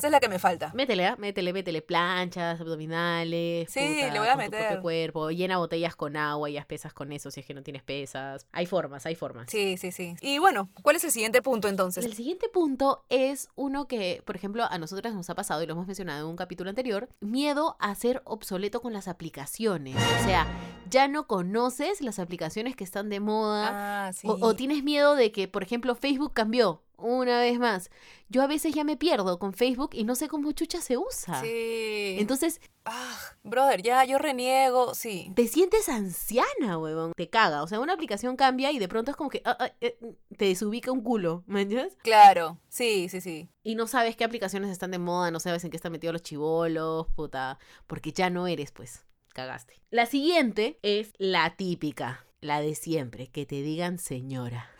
Esa 0.01 0.09
es 0.09 0.13
la 0.13 0.21
que 0.21 0.29
me 0.29 0.39
falta. 0.39 0.73
Métele, 0.75 1.07
¿ah? 1.07 1.17
métele, 1.19 1.53
métele 1.53 1.83
planchas, 1.83 2.61
abdominales. 2.61 3.71
Sí, 3.71 3.81
puta, 3.81 4.13
le 4.13 4.19
voy 4.19 4.29
a 4.29 4.35
con 4.35 4.45
tu 4.45 4.51
propio 4.51 4.67
meter. 4.67 4.81
cuerpo. 4.81 5.31
Llena 5.31 5.59
botellas 5.59 5.97
con 5.97 6.17
agua 6.17 6.49
y 6.51 6.57
haz 6.59 6.67
pesas 6.67 6.93
con 6.93 7.13
eso 7.13 7.31
si 7.31 7.41
es 7.41 7.47
que 7.47 7.55
no 7.55 7.63
tienes 7.63 7.83
pesas. 7.83 8.47
Hay 8.53 8.67
formas, 8.67 9.07
hay 9.07 9.15
formas. 9.15 9.47
Sí, 9.51 9.77
sí, 9.77 9.93
sí. 9.93 10.15
Y 10.21 10.39
bueno, 10.39 10.71
¿cuál 10.83 10.97
es 10.97 11.05
el 11.05 11.11
siguiente 11.13 11.43
punto 11.43 11.69
entonces? 11.69 12.05
El 12.05 12.15
siguiente 12.15 12.49
punto 12.49 13.05
es 13.09 13.49
uno 13.57 13.87
que, 13.87 14.23
por 14.25 14.37
ejemplo, 14.37 14.65
a 14.69 14.79
nosotras 14.79 15.15
nos 15.15 15.29
ha 15.31 15.35
pasado 15.35 15.63
y 15.63 15.67
lo 15.67 15.73
hemos 15.73 15.87
mencionado 15.87 16.21
en 16.25 16.31
un 16.31 16.37
capítulo 16.37 16.71
anterior, 16.71 17.09
miedo 17.21 17.77
a 17.79 17.95
ser 17.95 18.23
obsoleto 18.25 18.81
con 18.81 18.93
las 18.93 19.09
aplicaciones. 19.09 19.97
O 19.97 20.25
sea, 20.25 20.47
ya 20.89 21.09
no 21.09 21.27
conoces 21.27 22.01
las 22.01 22.19
aplicaciones 22.19 22.77
que 22.77 22.85
están 22.85 23.09
de 23.09 23.21
moda 23.21 24.09
Ah, 24.09 24.13
sí. 24.13 24.27
o, 24.29 24.33
o 24.41 24.55
tienes 24.55 24.83
miedo 24.83 25.15
de 25.15 25.33
que, 25.33 25.49
por 25.49 25.63
ejemplo, 25.63 25.95
Facebook 25.95 26.33
cambió 26.35 26.83
una 27.01 27.41
vez 27.41 27.59
más. 27.59 27.91
Yo 28.29 28.43
a 28.43 28.47
veces 28.47 28.75
ya 28.75 28.85
me 28.85 28.97
pierdo 28.97 29.39
con 29.39 29.53
Facebook 29.53 29.91
y 29.93 30.05
no 30.05 30.15
sé 30.15 30.29
cómo 30.29 30.53
chucha 30.53 30.81
se 30.81 30.97
usa. 30.97 31.41
Sí. 31.41 32.17
Entonces, 32.19 32.61
Ah, 32.85 33.19
brother, 33.43 33.83
ya 33.83 34.05
yo 34.05 34.19
reniego, 34.19 34.95
sí. 34.95 35.31
te 35.37 35.47
sientes 35.47 35.89
anciana, 35.89 36.79
huevón. 36.79 37.13
Te 37.15 37.29
caga. 37.29 37.63
O 37.63 37.67
sea, 37.67 37.79
una 37.79 37.93
aplicación 37.93 38.37
cambia 38.37 38.73
y 38.73 38.79
de 38.79 38.89
pronto 38.89 39.11
es 39.11 39.17
como 39.17 39.29
que 39.31 39.43
ah, 39.45 39.57
ah, 39.61 39.73
eh, 39.81 39.99
te 40.37 40.47
desubica 40.47 40.91
un 40.91 41.03
culo, 41.03 41.45
¿me 41.47 41.63
entiendes? 41.63 41.97
Claro, 42.03 42.59
sí, 42.69 43.09
sí, 43.09 43.21
sí. 43.21 43.51
Y 43.63 43.75
no 43.75 43.87
sabes 43.87 44.17
qué 44.17 44.25
aplicaciones 44.25 44.71
están 44.71 44.91
de 44.93 44.99
moda, 44.99 45.31
no 45.31 45.41
sabes 45.41 45.63
en 45.65 45.71
qué 45.71 45.77
están 45.77 45.93
metidos 45.93 46.15
los 46.15 46.23
chivolos, 46.23 47.07
puta. 47.15 47.59
Porque 47.87 48.13
ya 48.13 48.31
no 48.31 48.47
eres, 48.47 48.73
pues. 48.73 49.05
Cagaste. 49.35 49.75
La 49.91 50.07
siguiente 50.07 50.79
es 50.83 51.13
la 51.19 51.55
típica, 51.57 52.25
la 52.41 52.61
de 52.61 52.75
siempre, 52.75 53.29
que 53.29 53.47
te 53.47 53.63
digan 53.63 53.99
señora 53.99 54.71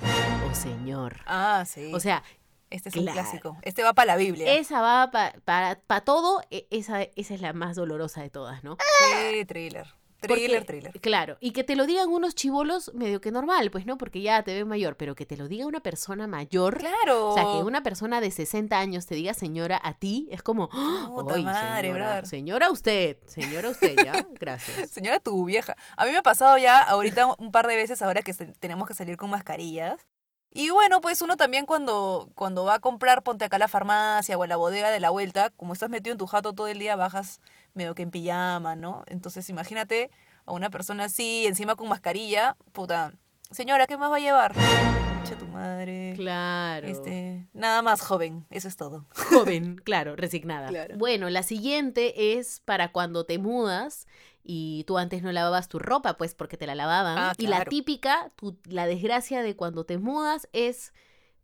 señor. 0.55 1.17
Ah, 1.27 1.65
sí. 1.67 1.93
O 1.95 2.01
sea, 2.01 2.23
este 2.71 2.89
es 2.91 2.97
un 2.97 3.03
claro. 3.03 3.21
clásico. 3.21 3.57
Este 3.63 3.83
va 3.83 3.93
para 3.95 4.07
la 4.13 4.17
Biblia. 4.17 4.53
esa 4.55 4.81
va 4.81 5.11
pa- 5.11 5.35
para, 5.45 5.81
para 5.81 6.01
todo, 6.03 6.41
e- 6.51 6.67
esa, 6.71 7.03
esa 7.03 7.35
es 7.35 7.41
la 7.41 7.53
más 7.53 7.77
dolorosa 7.77 8.23
de 8.23 8.31
todas, 8.31 8.63
¿no? 8.65 8.77
Sí, 9.33 9.45
thriller. 9.45 9.87
Thriller, 10.21 10.61
Porque, 10.61 10.73
thriller. 10.83 11.01
Claro, 11.01 11.39
y 11.41 11.53
que 11.53 11.65
te 11.65 11.75
lo 11.77 11.87
digan 11.87 12.11
unos 12.11 12.35
chivolos 12.35 12.93
medio 12.93 13.23
que 13.23 13.31
normal, 13.31 13.71
pues 13.71 13.87
no, 13.87 13.97
porque 13.97 14.21
ya 14.21 14.43
te 14.43 14.53
ven 14.53 14.69
mayor, 14.69 14.99
pero 14.99 15.15
que 15.15 15.25
te 15.25 15.35
lo 15.39 15.49
diga 15.49 15.67
una 15.67 15.81
persona 15.81 16.27
mayor. 16.27 16.77
Claro. 16.77 17.31
O 17.31 17.35
sea, 17.35 17.43
que 17.45 17.63
una 17.65 17.83
persona 17.83 18.21
de 18.21 18.31
60 18.31 18.79
años 18.79 19.07
te 19.07 19.15
diga 19.15 19.33
señora 19.33 19.81
a 19.83 19.95
ti, 19.95 20.29
es 20.31 20.43
como, 20.43 20.69
¡ay, 20.75 21.43
madre, 21.43 21.89
señora! 21.89 22.25
Señora 22.27 22.71
usted, 22.71 23.17
señora 23.25 23.71
usted, 23.71 23.97
¿ya? 24.05 24.27
Gracias. 24.39 24.91
Señora, 24.91 25.21
tu 25.21 25.43
vieja. 25.47 25.75
A 25.97 26.05
mí 26.05 26.11
me 26.13 26.19
ha 26.19 26.23
pasado 26.23 26.59
ya 26.59 26.81
ahorita 26.81 27.35
un 27.39 27.51
par 27.51 27.67
de 27.67 27.77
veces 27.77 28.03
ahora 28.03 28.21
que 28.21 28.35
tenemos 28.35 28.87
que 28.87 28.93
salir 28.93 29.17
con 29.17 29.31
mascarillas. 29.31 30.07
Y 30.53 30.71
bueno, 30.71 31.01
pues 31.01 31.23
uno 31.23 31.37
también 31.37 31.65
cuando, 31.65 32.29
cuando 32.35 32.65
va 32.65 32.75
a 32.75 32.79
comprar, 32.81 33.23
ponte 33.23 33.45
acá 33.45 33.57
a 33.57 33.59
la 33.61 33.69
farmacia 33.69 34.37
o 34.37 34.43
a 34.43 34.47
la 34.49 34.57
bodega 34.57 34.91
de 34.91 34.99
la 34.99 35.11
vuelta, 35.11 35.51
como 35.51 35.73
estás 35.73 35.91
metido 35.91 36.13
en 36.13 36.19
tu 36.19 36.27
jato 36.27 36.53
todo 36.53 36.67
el 36.67 36.81
día, 36.81 36.97
bajas 36.97 37.41
medio 37.73 37.95
que 37.95 38.03
en 38.03 38.11
pijama, 38.11 38.75
¿no? 38.75 39.05
Entonces 39.07 39.49
imagínate 39.49 40.11
a 40.47 40.53
una 40.53 40.71
persona 40.71 41.05
así, 41.05 41.47
encima 41.47 41.77
con 41.77 41.89
mascarilla, 41.89 42.57
puta. 42.73 43.13
Señora, 43.53 43.87
¿qué 43.87 43.97
más 43.97 44.11
va 44.11 44.17
a 44.17 44.21
llevar? 44.21 45.10
Che 45.31 45.37
tu 45.37 45.47
madre. 45.47 46.13
Claro. 46.17 46.87
Este, 46.89 47.47
nada 47.53 47.83
más 47.83 48.01
joven, 48.01 48.47
eso 48.51 48.67
es 48.69 48.77
todo. 48.77 49.07
Joven, 49.31 49.77
claro, 49.77 50.17
resignada. 50.17 50.69
Claro. 50.69 50.97
Bueno, 50.99 51.31
la 51.31 51.43
siguiente 51.45 52.37
es 52.39 52.61
para 52.65 52.91
cuando 52.93 53.25
te 53.25 53.39
mudas 53.39 54.07
y 54.43 54.85
tú 54.89 54.99
antes 54.99 55.23
no 55.23 55.31
lavabas 55.31 55.69
tu 55.69 55.79
ropa, 55.79 56.17
pues 56.17 56.35
porque 56.35 56.57
te 56.57 56.67
la 56.67 56.75
lavaban. 56.75 57.17
Ah, 57.19 57.33
Y 57.39 57.47
la 57.47 57.65
típica, 57.65 58.33
tu- 58.37 58.59
la 58.65 58.87
desgracia 58.87 59.43
de 59.43 59.55
cuando 59.55 59.85
te 59.85 59.99
mudas 59.99 60.49
es 60.53 60.93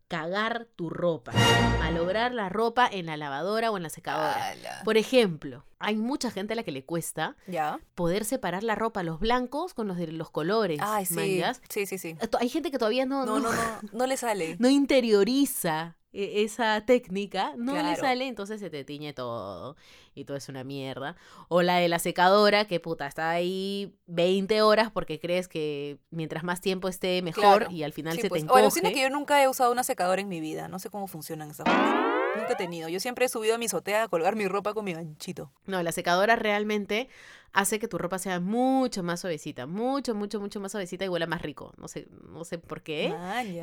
cagar 0.07 0.67
tu 0.75 0.89
ropa, 0.89 1.33
malograr 1.79 2.33
la 2.33 2.49
ropa 2.49 2.87
en 2.89 3.07
la 3.07 3.17
lavadora 3.17 3.71
o 3.71 3.77
en 3.77 3.83
la 3.83 3.89
secadora. 3.89 4.51
Ala. 4.51 4.81
Por 4.85 4.97
ejemplo, 4.97 5.65
hay 5.79 5.95
mucha 5.95 6.31
gente 6.31 6.53
a 6.53 6.55
la 6.55 6.63
que 6.63 6.71
le 6.71 6.85
cuesta 6.85 7.35
¿Ya? 7.45 7.79
poder 7.93 8.23
separar 8.23 8.63
la 8.63 8.75
ropa, 8.75 9.03
los 9.03 9.19
blancos 9.19 9.73
con 9.73 9.87
los 9.87 9.97
de 9.97 10.07
los 10.07 10.29
colores. 10.31 10.79
Ay, 10.81 11.05
sí. 11.05 11.41
Sí, 11.69 11.85
sí, 11.97 12.17
Hay 12.39 12.49
gente 12.49 12.71
que 12.71 12.77
todavía 12.79 13.05
no, 13.05 13.25
No, 13.25 13.39
no, 13.39 13.51
no, 13.51 13.59
no 13.91 14.05
le 14.07 14.17
sale. 14.17 14.55
no 14.59 14.69
interioriza 14.69 15.97
esa 16.13 16.81
técnica, 16.85 17.53
no 17.57 17.73
le 17.75 17.81
Claro. 17.81 18.01
sale, 18.01 18.27
entonces 18.27 18.59
se 18.59 18.69
te 18.69 18.83
tiñe 18.83 19.13
todo 19.13 19.75
y 20.15 20.25
todo 20.25 20.37
es 20.37 20.49
una 20.49 20.63
mierda. 20.63 21.15
O 21.47 21.61
la 21.61 21.77
de 21.77 21.87
la 21.89 21.99
secadora, 21.99 22.65
que 22.65 22.79
puta, 22.79 23.05
está 23.07 23.29
ahí 23.29 23.93
20 24.07 24.61
horas 24.61 24.89
porque 24.91 25.19
crees 25.19 25.47
que 25.47 25.99
mientras 26.09 26.43
más 26.43 26.61
tiempo 26.61 26.87
esté 26.87 27.21
mejor 27.21 27.57
Claro. 27.59 27.71
y 27.71 27.83
al 27.83 27.93
final 27.93 28.15
Sí, 28.15 28.21
se 28.21 28.29
pues. 28.29 28.45
te 28.45 28.51
O 28.51 28.55
alucina 28.55 28.89
encoge. 28.89 29.03
que 29.03 29.09
yo 29.09 29.13
nunca 29.15 29.41
he 29.43 29.47
usado 29.47 29.71
una 29.71 29.83
secadora 29.83 30.21
en 30.21 30.29
mi 30.29 30.39
vida. 30.39 30.67
No 30.67 30.79
sé 30.79 30.89
cómo 30.89 31.07
funcionan 31.07 31.51
esas 31.51 31.65
cosas. 31.65 31.95
Nunca 32.37 32.53
he 32.53 32.55
tenido. 32.55 32.89
Yo 32.89 32.99
siempre 32.99 33.25
he 33.25 33.29
subido 33.29 33.55
a 33.55 33.57
mi 33.57 33.65
azotea 33.65 34.03
a 34.03 34.07
colgar 34.07 34.35
mi 34.35 34.47
ropa 34.47 34.73
con 34.73 34.85
mi 34.85 34.93
ganchito. 34.93 35.51
No, 35.65 35.81
la 35.83 35.91
secadora 35.91 36.35
realmente 36.35 37.09
hace 37.53 37.79
que 37.79 37.87
tu 37.87 37.97
ropa 37.97 38.19
sea 38.19 38.39
mucho 38.39 39.01
más 39.03 39.21
suavecita, 39.21 39.65
mucho, 39.65 40.13
mucho, 40.13 40.39
mucho 40.39 40.59
más 40.59 40.71
suavecita 40.71 41.05
y 41.05 41.09
huela 41.09 41.25
más 41.27 41.41
rico. 41.41 41.73
No 41.77 41.87
sé, 41.87 42.07
no 42.29 42.43
sé 42.45 42.57
por 42.59 42.81
qué. 42.83 43.13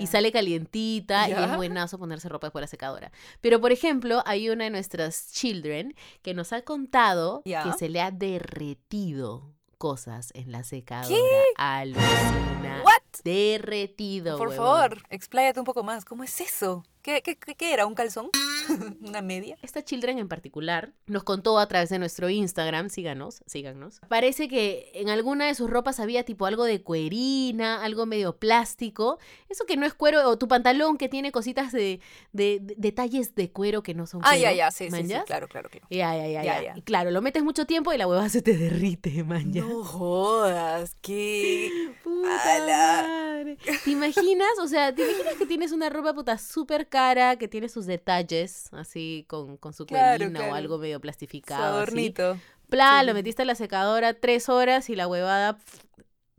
Y 0.00 0.06
sale 0.06 0.32
calientita 0.32 1.28
y 1.28 1.32
es 1.32 1.56
buenazo 1.56 1.98
ponerse 1.98 2.28
ropa 2.28 2.48
después 2.48 2.60
de 2.60 2.64
la 2.64 2.68
secadora. 2.68 3.12
Pero, 3.40 3.60
por 3.60 3.72
ejemplo, 3.72 4.22
hay 4.26 4.48
una 4.50 4.64
de 4.64 4.70
nuestras 4.70 5.30
children 5.32 5.94
que 6.22 6.34
nos 6.34 6.52
ha 6.52 6.62
contado 6.62 7.42
Ya. 7.44 7.62
que 7.62 7.72
se 7.74 7.88
le 7.88 8.00
ha 8.00 8.10
derretido 8.10 9.52
cosas 9.78 10.30
en 10.34 10.50
la 10.50 10.64
secadora. 10.64 11.14
Alucina. 11.56 12.82
¿What? 12.84 13.03
Derretido. 13.22 14.36
Por 14.38 14.48
huevón. 14.48 14.64
favor, 14.66 15.02
expláyate 15.10 15.60
un 15.60 15.66
poco 15.66 15.82
más. 15.82 16.04
¿Cómo 16.04 16.24
es 16.24 16.40
eso? 16.40 16.84
¿Qué, 17.02 17.20
qué, 17.22 17.36
qué, 17.36 17.72
era? 17.74 17.84
¿Un 17.84 17.94
calzón? 17.94 18.30
¿Una 19.02 19.20
media? 19.20 19.58
Esta 19.60 19.84
children 19.84 20.18
en 20.18 20.26
particular 20.26 20.94
nos 21.06 21.22
contó 21.22 21.58
a 21.58 21.68
través 21.68 21.90
de 21.90 21.98
nuestro 21.98 22.30
Instagram, 22.30 22.88
síganos, 22.88 23.42
síganos. 23.46 24.00
Parece 24.08 24.48
que 24.48 24.90
en 24.94 25.10
alguna 25.10 25.46
de 25.46 25.54
sus 25.54 25.68
ropas 25.68 26.00
había 26.00 26.24
tipo 26.24 26.46
algo 26.46 26.64
de 26.64 26.82
cuerina, 26.82 27.84
algo 27.84 28.06
medio 28.06 28.38
plástico. 28.38 29.18
Eso 29.50 29.66
que 29.66 29.76
no 29.76 29.84
es 29.84 29.92
cuero, 29.92 30.26
o 30.30 30.38
tu 30.38 30.48
pantalón 30.48 30.96
que 30.96 31.10
tiene 31.10 31.30
cositas 31.30 31.72
de, 31.72 32.00
de- 32.32 32.58
de- 32.62 32.74
detalles 32.78 33.34
de 33.34 33.50
cuero 33.52 33.82
que 33.82 33.92
no 33.92 34.06
son 34.06 34.22
Ah, 34.24 34.30
cuero. 34.30 34.42
ya, 34.44 34.52
ya, 34.52 34.70
sí, 34.70 34.90
sí, 34.90 34.96
sí, 35.06 35.14
claro, 35.26 35.46
claro, 35.46 35.68
claro. 35.68 35.86
Ya, 35.90 36.16
ya, 36.16 36.26
ya, 36.26 36.42
Ya, 36.42 36.62
ya. 36.62 36.62
ya. 36.62 36.78
Y 36.78 36.80
claro, 36.82 37.10
lo 37.10 37.20
metes 37.20 37.42
mucho 37.44 37.66
tiempo 37.66 37.92
y 37.92 37.98
la 37.98 38.06
hueva 38.08 38.30
se 38.30 38.40
te 38.40 38.56
derrite, 38.56 39.22
man. 39.24 39.52
ya. 39.52 39.60
No 39.60 39.84
jodas, 39.84 40.96
qué... 41.02 41.70
Puta. 42.02 43.03
Madre. 43.08 43.58
¿Te 43.84 43.90
imaginas? 43.90 44.58
O 44.60 44.66
sea, 44.68 44.94
¿te 44.94 45.02
imaginas 45.02 45.34
que 45.34 45.46
tienes 45.46 45.72
una 45.72 45.90
ropa 45.90 46.14
puta 46.14 46.38
súper 46.38 46.88
cara, 46.88 47.36
que 47.36 47.48
tiene 47.48 47.68
sus 47.68 47.86
detalles, 47.86 48.68
así 48.72 49.24
con, 49.28 49.56
con 49.56 49.72
su 49.72 49.86
Claro, 49.86 50.18
cuerina 50.30 50.50
o 50.50 50.54
algo 50.54 50.78
medio 50.78 50.96
Su 50.96 51.00
plastificado? 51.02 51.62
así? 51.62 51.76
adornito. 51.90 52.38
Pla, 52.70 52.98
Sí. 53.00 53.06
lo 53.06 53.14
metiste 53.14 53.42
a 53.42 53.44
la 53.44 53.54
secadora 53.54 54.14
tres 54.14 54.48
horas 54.48 54.88
y 54.90 54.96
la 54.96 55.06
huevada 55.06 55.58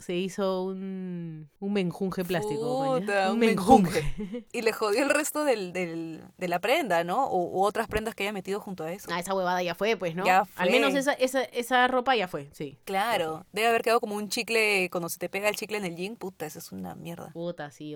se 0.06 0.16
hizo 0.16 0.64
un, 0.66 1.50
un 1.60 1.74
menjunje 1.74 2.24
plástico. 2.24 3.00
Puta, 3.00 3.32
un 3.32 3.40
menjunje. 3.40 4.46
Y 4.54 4.62
le 4.62 4.72
jodió 4.72 5.04
el 5.04 5.10
resto 5.10 5.44
del, 5.44 5.74
del- 5.74 6.24
de 6.38 6.48
la 6.48 6.60
prenda, 6.60 7.04
¿no? 7.04 7.26
O, 7.26 7.60
u 7.60 7.64
otras 7.64 7.88
prendas 7.88 8.14
que 8.14 8.24
haya 8.24 8.32
metido 8.34 8.60
junto 8.60 8.84
a 8.84 8.92
eso. 8.94 9.10
Ah, 9.12 9.20
esa 9.20 9.34
huevada 9.34 9.64
ya 9.64 9.74
fue, 9.76 9.98
pues, 9.98 10.16
¿no? 10.16 10.26
Ya 10.26 10.42
Al 10.42 10.48
fue. 10.48 10.70
menos 10.70 10.94
esa, 10.94 11.14
esa, 11.14 11.44
esa 11.44 11.88
ropa 11.88 12.16
ya 12.16 12.28
fue, 12.28 12.50
sí. 12.52 12.78
Claro, 12.86 13.46
debe 13.52 13.68
haber 13.68 13.82
quedado 13.82 14.00
como 14.00 14.16
un 14.16 14.30
chicle, 14.30 14.90
cuando 14.92 15.10
se 15.10 15.18
te 15.18 15.28
pega 15.30 15.50
el 15.50 15.56
chicle 15.56 15.78
en 15.78 15.86
el 15.86 15.96
jean, 15.96 16.16
puta, 16.16 16.46
eso 16.46 16.60
es 16.60 16.72
una 16.72 16.94
mierda. 16.96 17.32
Puta, 17.34 17.72
sí. 17.72 17.96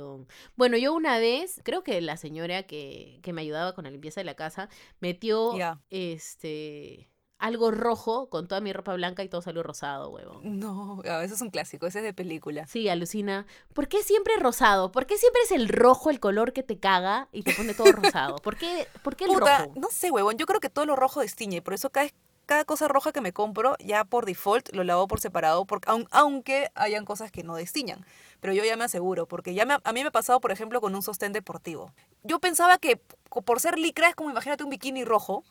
Bueno, 0.55 0.77
yo 0.77 0.93
una 0.93 1.19
vez, 1.19 1.61
creo 1.63 1.83
que 1.83 2.01
la 2.01 2.17
señora 2.17 2.63
que, 2.63 3.19
que 3.21 3.33
me 3.33 3.41
ayudaba 3.41 3.73
con 3.75 3.83
la 3.83 3.91
limpieza 3.91 4.19
de 4.21 4.25
la 4.25 4.35
casa, 4.35 4.69
metió 4.99 5.53
este 5.91 7.07
algo 7.39 7.71
rojo 7.71 8.29
con 8.29 8.47
toda 8.47 8.61
mi 8.61 8.71
ropa 8.73 8.93
blanca 8.93 9.23
y 9.23 9.29
todo 9.29 9.41
salió 9.41 9.63
rosado, 9.63 10.09
huevón. 10.09 10.59
No, 10.59 11.01
eso 11.03 11.33
es 11.33 11.41
un 11.41 11.49
clásico, 11.49 11.87
ese 11.87 11.99
es 11.99 12.03
de 12.05 12.13
película. 12.13 12.67
Sí, 12.67 12.89
alucina. 12.89 13.45
¿Por 13.73 13.87
qué 13.87 14.03
siempre 14.03 14.35
rosado? 14.37 14.91
¿Por 14.91 15.05
qué 15.05 15.17
siempre 15.17 15.41
es 15.43 15.51
el 15.51 15.69
rojo 15.69 16.09
el 16.09 16.19
color 16.19 16.53
que 16.53 16.63
te 16.63 16.77
caga 16.79 17.27
y 17.31 17.43
te 17.43 17.53
pone 17.53 17.73
todo 17.73 17.91
rosado? 17.91 18.35
¿Por 18.37 18.57
qué, 18.57 18.87
por 19.01 19.15
qué 19.15 19.25
el 19.25 19.31
Puta, 19.33 19.59
rojo? 19.59 19.73
no 19.79 19.87
sé, 19.89 20.11
huevón, 20.11 20.37
yo 20.37 20.45
creo 20.45 20.59
que 20.59 20.69
todo 20.69 20.85
lo 20.85 20.95
rojo 20.95 21.21
destiñe, 21.21 21.61
por 21.61 21.73
eso 21.73 21.89
cada, 21.89 22.09
cada 22.45 22.65
cosa 22.65 22.87
roja 22.87 23.11
que 23.11 23.21
me 23.21 23.31
compro, 23.31 23.75
ya 23.79 24.03
por 24.05 24.25
default 24.25 24.73
lo 24.73 24.83
lavo 24.83 25.07
por 25.07 25.19
separado, 25.21 25.65
porque, 25.65 25.89
aun- 25.89 26.07
aunque 26.11 26.69
hayan 26.75 27.05
cosas 27.05 27.31
que 27.31 27.43
no 27.43 27.55
destiñan. 27.55 28.05
Pero 28.41 28.53
yo 28.53 28.63
ya 28.63 28.75
me 28.77 28.83
aseguro, 28.85 29.27
porque 29.27 29.53
ya 29.53 29.65
me, 29.65 29.77
a 29.83 29.93
mí 29.93 30.01
me 30.01 30.07
ha 30.07 30.11
pasado, 30.11 30.39
por 30.41 30.51
ejemplo, 30.51 30.81
con 30.81 30.95
un 30.95 31.01
sostén 31.01 31.31
deportivo. 31.31 31.93
Yo 32.23 32.39
pensaba 32.39 32.77
que 32.79 32.97
po- 32.97 33.41
por 33.43 33.59
ser 33.59 33.77
licra 33.77 34.09
es 34.09 34.15
como, 34.15 34.29
imagínate, 34.29 34.63
un 34.63 34.69
bikini 34.69 35.05
rojo. 35.05 35.43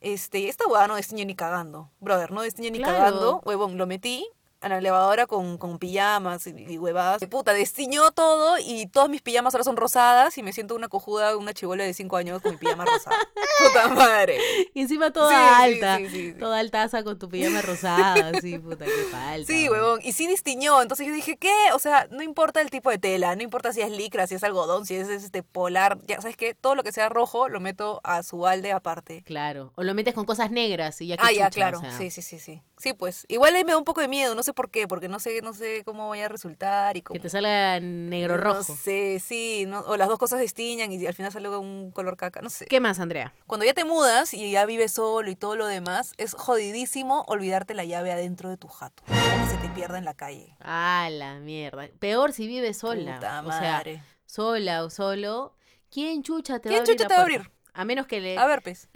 Este, 0.00 0.48
esta 0.48 0.66
huevada 0.66 0.88
no 0.88 0.96
destiñe 0.96 1.24
ni 1.24 1.34
cagando. 1.34 1.90
Brother, 2.00 2.30
no 2.30 2.42
destiñe 2.42 2.70
ni 2.70 2.78
Claro. 2.78 2.96
cagando. 2.98 3.42
Huevón, 3.44 3.76
lo 3.78 3.86
metí 3.86 4.26
a 4.60 4.68
la 4.68 4.78
elevadora 4.78 5.26
con, 5.26 5.56
con 5.58 5.78
pijamas 5.78 6.46
y, 6.46 6.50
y 6.68 6.78
huevadas. 6.78 7.24
Puta, 7.30 7.52
destiñó 7.52 8.10
todo 8.10 8.56
y 8.58 8.86
todas 8.88 9.08
mis 9.08 9.22
pijamas 9.22 9.54
ahora 9.54 9.64
son 9.64 9.76
rosadas 9.76 10.36
y 10.38 10.42
me 10.42 10.52
siento 10.52 10.74
una 10.74 10.88
cojuda, 10.88 11.36
una 11.36 11.54
chivola 11.54 11.84
de 11.84 11.94
5 11.94 12.16
años 12.16 12.42
con 12.42 12.52
mi 12.52 12.56
pijama 12.58 12.84
rosada. 12.84 13.16
Puta 13.66 13.88
madre. 13.88 14.38
Y 14.74 14.80
encima 14.82 15.12
toda 15.12 15.30
Sí, 15.30 15.36
sí, 15.36 15.72
alta. 15.74 15.96
sí, 15.98 16.08
sí, 16.08 16.32
sí. 16.32 16.38
Toda 16.38 16.58
altaza 16.58 17.02
con 17.04 17.18
tu 17.18 17.28
pijama 17.28 17.62
rosada, 17.62 18.30
así, 18.36 18.58
puta, 18.58 18.84
qué 18.84 18.90
falta. 19.10 19.46
Sí, 19.52 19.68
huevón. 19.68 20.00
Y 20.02 20.12
sí 20.12 20.26
distinguió. 20.26 20.80
Entonces 20.82 21.06
yo 21.06 21.12
dije, 21.12 21.36
¿qué? 21.36 21.54
O 21.74 21.78
sea, 21.78 22.08
no 22.10 22.22
importa 22.22 22.60
el 22.60 22.70
tipo 22.70 22.90
de 22.90 22.98
tela, 22.98 23.34
no 23.36 23.42
importa 23.42 23.72
si 23.72 23.80
es 23.80 23.90
licra, 23.90 24.26
si 24.26 24.34
es 24.34 24.44
algodón, 24.44 24.86
si 24.86 24.94
es 24.96 25.08
este 25.08 25.42
polar. 25.42 25.98
Ya 26.06 26.20
sabes 26.20 26.36
qué, 26.36 26.54
todo 26.54 26.74
lo 26.74 26.82
que 26.82 26.92
sea 26.92 27.08
rojo 27.08 27.48
lo 27.48 27.60
meto 27.60 28.00
a 28.04 28.22
su 28.22 28.38
balde 28.38 28.72
aparte. 28.72 29.22
Claro. 29.24 29.72
O 29.76 29.82
lo 29.82 29.94
metes 29.94 30.14
con 30.14 30.24
cosas 30.24 30.50
negras 30.50 31.00
y 31.00 31.08
ya 31.08 31.16
que 31.16 31.22
Ah, 31.24 31.32
ya, 31.32 31.46
chucha, 31.46 31.50
claro. 31.50 31.78
o 31.78 31.80
sea. 31.80 31.96
Sí, 31.96 32.10
sí, 32.10 32.22
sí, 32.22 32.38
sí. 32.38 32.62
Sí, 32.78 32.92
pues. 32.94 33.24
Igual 33.28 33.54
ahí 33.56 33.64
me 33.64 33.72
da 33.72 33.78
un 33.78 33.84
poco 33.84 34.00
de 34.00 34.08
miedo, 34.08 34.34
no 34.34 34.42
sé 34.42 34.52
por 34.52 34.70
qué, 34.70 34.86
porque 34.88 35.08
no 35.08 35.18
sé, 35.18 35.40
no 35.42 35.52
sé 35.52 35.82
cómo 35.84 36.08
vaya 36.08 36.26
a 36.26 36.28
resultar 36.28 36.96
y 36.96 37.02
cómo. 37.02 37.14
Que 37.14 37.20
te 37.20 37.28
salga 37.28 37.80
negro 37.80 38.36
No 38.36 38.42
rojo. 38.42 38.76
sé, 38.76 39.20
sí. 39.20 39.64
no- 39.66 39.80
o 39.80 39.96
las 39.96 40.08
dos 40.08 40.18
cosas 40.18 40.38
destiñan 40.40 40.92
y 40.92 41.06
al 41.06 41.14
final 41.14 41.32
sale 41.32 41.48
un 41.48 41.90
color 41.90 42.16
caca, 42.16 42.40
no 42.40 42.50
sé. 42.50 42.66
¿Qué 42.66 42.80
más, 42.80 43.00
Andrea? 43.00 43.32
Cuando 43.46 43.66
ya 43.66 43.74
te 43.74 43.84
mudas 43.84 44.32
y 44.34 44.50
ya 44.52 44.64
vives 44.66 44.92
solo 44.92 45.30
y 45.30 45.36
todo 45.36 45.56
lo 45.56 45.66
demás, 45.66 46.12
es 46.18 46.34
jodidísimo 46.34 47.24
olvidarte 47.28 47.74
la 47.74 47.84
llave 47.84 48.12
adentro 48.12 48.48
de 48.50 48.56
tu 48.56 48.68
jato. 48.68 49.02
O 49.04 49.06
que 49.12 49.50
se 49.50 49.56
te 49.58 49.68
pierda 49.74 49.98
en 49.98 50.04
la 50.04 50.14
calle. 50.14 50.56
Ah, 50.60 51.08
la 51.10 51.38
mierda. 51.40 51.88
Peor 51.98 52.32
si 52.32 52.46
vives 52.46 52.78
sola. 52.78 53.14
Puta 53.16 53.42
o 53.44 53.50
sea, 53.52 53.72
madre. 53.72 54.02
sola 54.26 54.84
o 54.84 54.90
solo. 54.90 55.54
¿Quién 55.90 56.22
chucha 56.22 56.58
te 56.60 56.68
¿Quién 56.68 56.74
va 56.74 56.78
a 56.78 56.82
abrir? 56.82 56.96
chucha 56.96 57.04
la 57.04 57.08
te 57.08 57.14
va 57.14 57.20
a 57.20 57.22
abrir? 57.22 57.50
A 57.78 57.84
menos 57.84 58.08
que 58.08 58.20
le. 58.20 58.36
A 58.36 58.46
ver, 58.48 58.60
pues. 58.60 58.88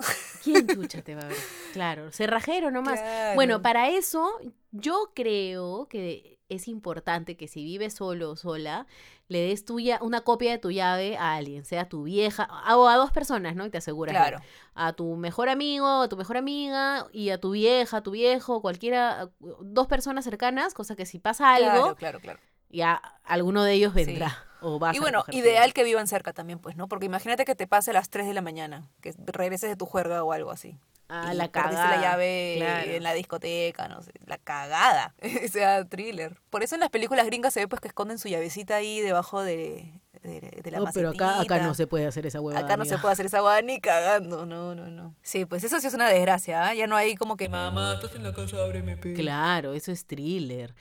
¿Quién 0.42 0.66
chucha 0.66 1.02
te 1.02 1.14
va 1.14 1.22
a 1.22 1.24
abrir? 1.26 1.38
Claro, 1.72 2.10
cerrajero 2.10 2.72
nomás. 2.72 2.98
Claro. 3.00 3.34
Bueno, 3.36 3.62
para 3.62 3.88
eso, 3.90 4.28
yo 4.72 5.12
creo 5.14 5.86
que 5.88 6.40
es 6.48 6.66
importante 6.66 7.36
que 7.36 7.46
si 7.46 7.62
vives 7.62 7.94
solo 7.94 8.32
o 8.32 8.36
sola, 8.36 8.88
le 9.28 9.38
des 9.38 9.64
tuya, 9.64 10.00
una 10.02 10.22
copia 10.22 10.50
de 10.50 10.58
tu 10.58 10.72
llave 10.72 11.16
a 11.16 11.34
alguien, 11.36 11.64
sea 11.64 11.88
tu 11.88 12.02
vieja, 12.02 12.48
o 12.76 12.88
a 12.88 12.96
dos 12.96 13.12
personas, 13.12 13.54
¿no? 13.54 13.64
Y 13.64 13.70
te 13.70 13.78
aseguras. 13.78 14.16
Claro. 14.16 14.40
A 14.74 14.94
tu 14.94 15.14
mejor 15.14 15.48
amigo, 15.48 15.86
a 16.02 16.08
tu 16.08 16.16
mejor 16.16 16.36
amiga, 16.36 17.06
y 17.12 17.30
a 17.30 17.38
tu 17.40 17.52
vieja, 17.52 17.98
a 17.98 18.02
tu 18.02 18.10
viejo, 18.10 18.60
cualquiera, 18.62 19.30
dos 19.60 19.86
personas 19.86 20.24
cercanas, 20.24 20.74
cosa 20.74 20.96
que 20.96 21.06
si 21.06 21.20
pasa 21.20 21.54
algo, 21.54 21.70
Claro, 21.70 21.94
claro, 21.94 22.20
claro. 22.20 22.40
ya 22.68 22.94
alguno 23.22 23.62
de 23.62 23.74
ellos 23.74 23.92
Sí. 23.94 24.18
Vendrá. 24.62 24.76
O 24.76 24.78
vas 24.78 24.96
Y 24.96 25.00
bueno, 25.00 25.24
ideal 25.30 25.72
que 25.72 25.84
vivan 25.84 26.06
cerca 26.06 26.32
también, 26.32 26.58
pues, 26.58 26.76
¿no? 26.76 26.88
Porque 26.88 27.06
imagínate 27.06 27.44
que 27.44 27.54
te 27.54 27.66
pase 27.66 27.90
a 27.90 27.94
las 27.94 28.10
3 28.10 28.26
de 28.26 28.34
la 28.34 28.42
mañana, 28.42 28.88
que 29.00 29.14
regreses 29.26 29.70
de 29.70 29.76
tu 29.76 29.86
juerga 29.86 30.24
o 30.24 30.32
algo 30.32 30.50
así. 30.50 30.78
Ah, 31.08 31.32
y 31.34 31.36
la 31.36 31.48
cagada. 31.48 31.96
la 31.96 32.00
llave 32.00 32.54
claro. 32.56 32.90
en 32.90 33.02
la 33.02 33.12
discoteca, 33.12 33.86
no 33.88 34.00
sé, 34.02 34.12
la 34.24 34.38
cagada. 34.38 35.14
o 35.44 35.48
sea, 35.48 35.84
thriller. 35.84 36.38
Por 36.48 36.62
eso 36.62 36.74
en 36.74 36.80
las 36.80 36.88
películas 36.88 37.26
gringas 37.26 37.52
se 37.52 37.60
ve 37.60 37.68
pues 37.68 37.80
que 37.80 37.88
esconden 37.88 38.18
su 38.18 38.28
llavecita 38.28 38.76
ahí 38.76 39.00
debajo 39.00 39.42
de, 39.42 40.00
de, 40.22 40.40
de 40.62 40.70
la 40.70 40.78
No, 40.78 40.86
pero 40.94 41.10
acá, 41.10 41.40
acá 41.40 41.58
no 41.60 41.74
se 41.74 41.86
puede 41.86 42.06
hacer 42.06 42.26
esa 42.26 42.40
huevada. 42.40 42.64
Acá 42.64 42.76
no 42.76 42.84
se 42.84 42.96
puede 42.98 43.12
hacer 43.12 43.26
esa 43.26 43.40
guada 43.40 43.60
ni 43.62 43.80
cagando, 43.80 44.46
no, 44.46 44.74
no, 44.74 44.88
no. 44.88 45.14
Sí, 45.22 45.44
pues 45.44 45.64
eso 45.64 45.80
sí 45.80 45.86
es 45.86 45.94
una 45.94 46.08
desgracia, 46.08 46.68
¿ah? 46.68 46.74
Ya 46.74 46.86
no 46.86 46.96
hay 46.96 47.14
como 47.16 47.36
que... 47.36 47.48
Mamá, 47.48 47.94
estás 47.94 48.14
en 48.14 48.22
la 48.22 48.32
casa, 48.32 48.58
ábreme, 48.62 48.96
pe". 48.96 49.14
Claro, 49.14 49.72
eso 49.74 49.90
es 49.92 50.06
thriller. 50.06 50.74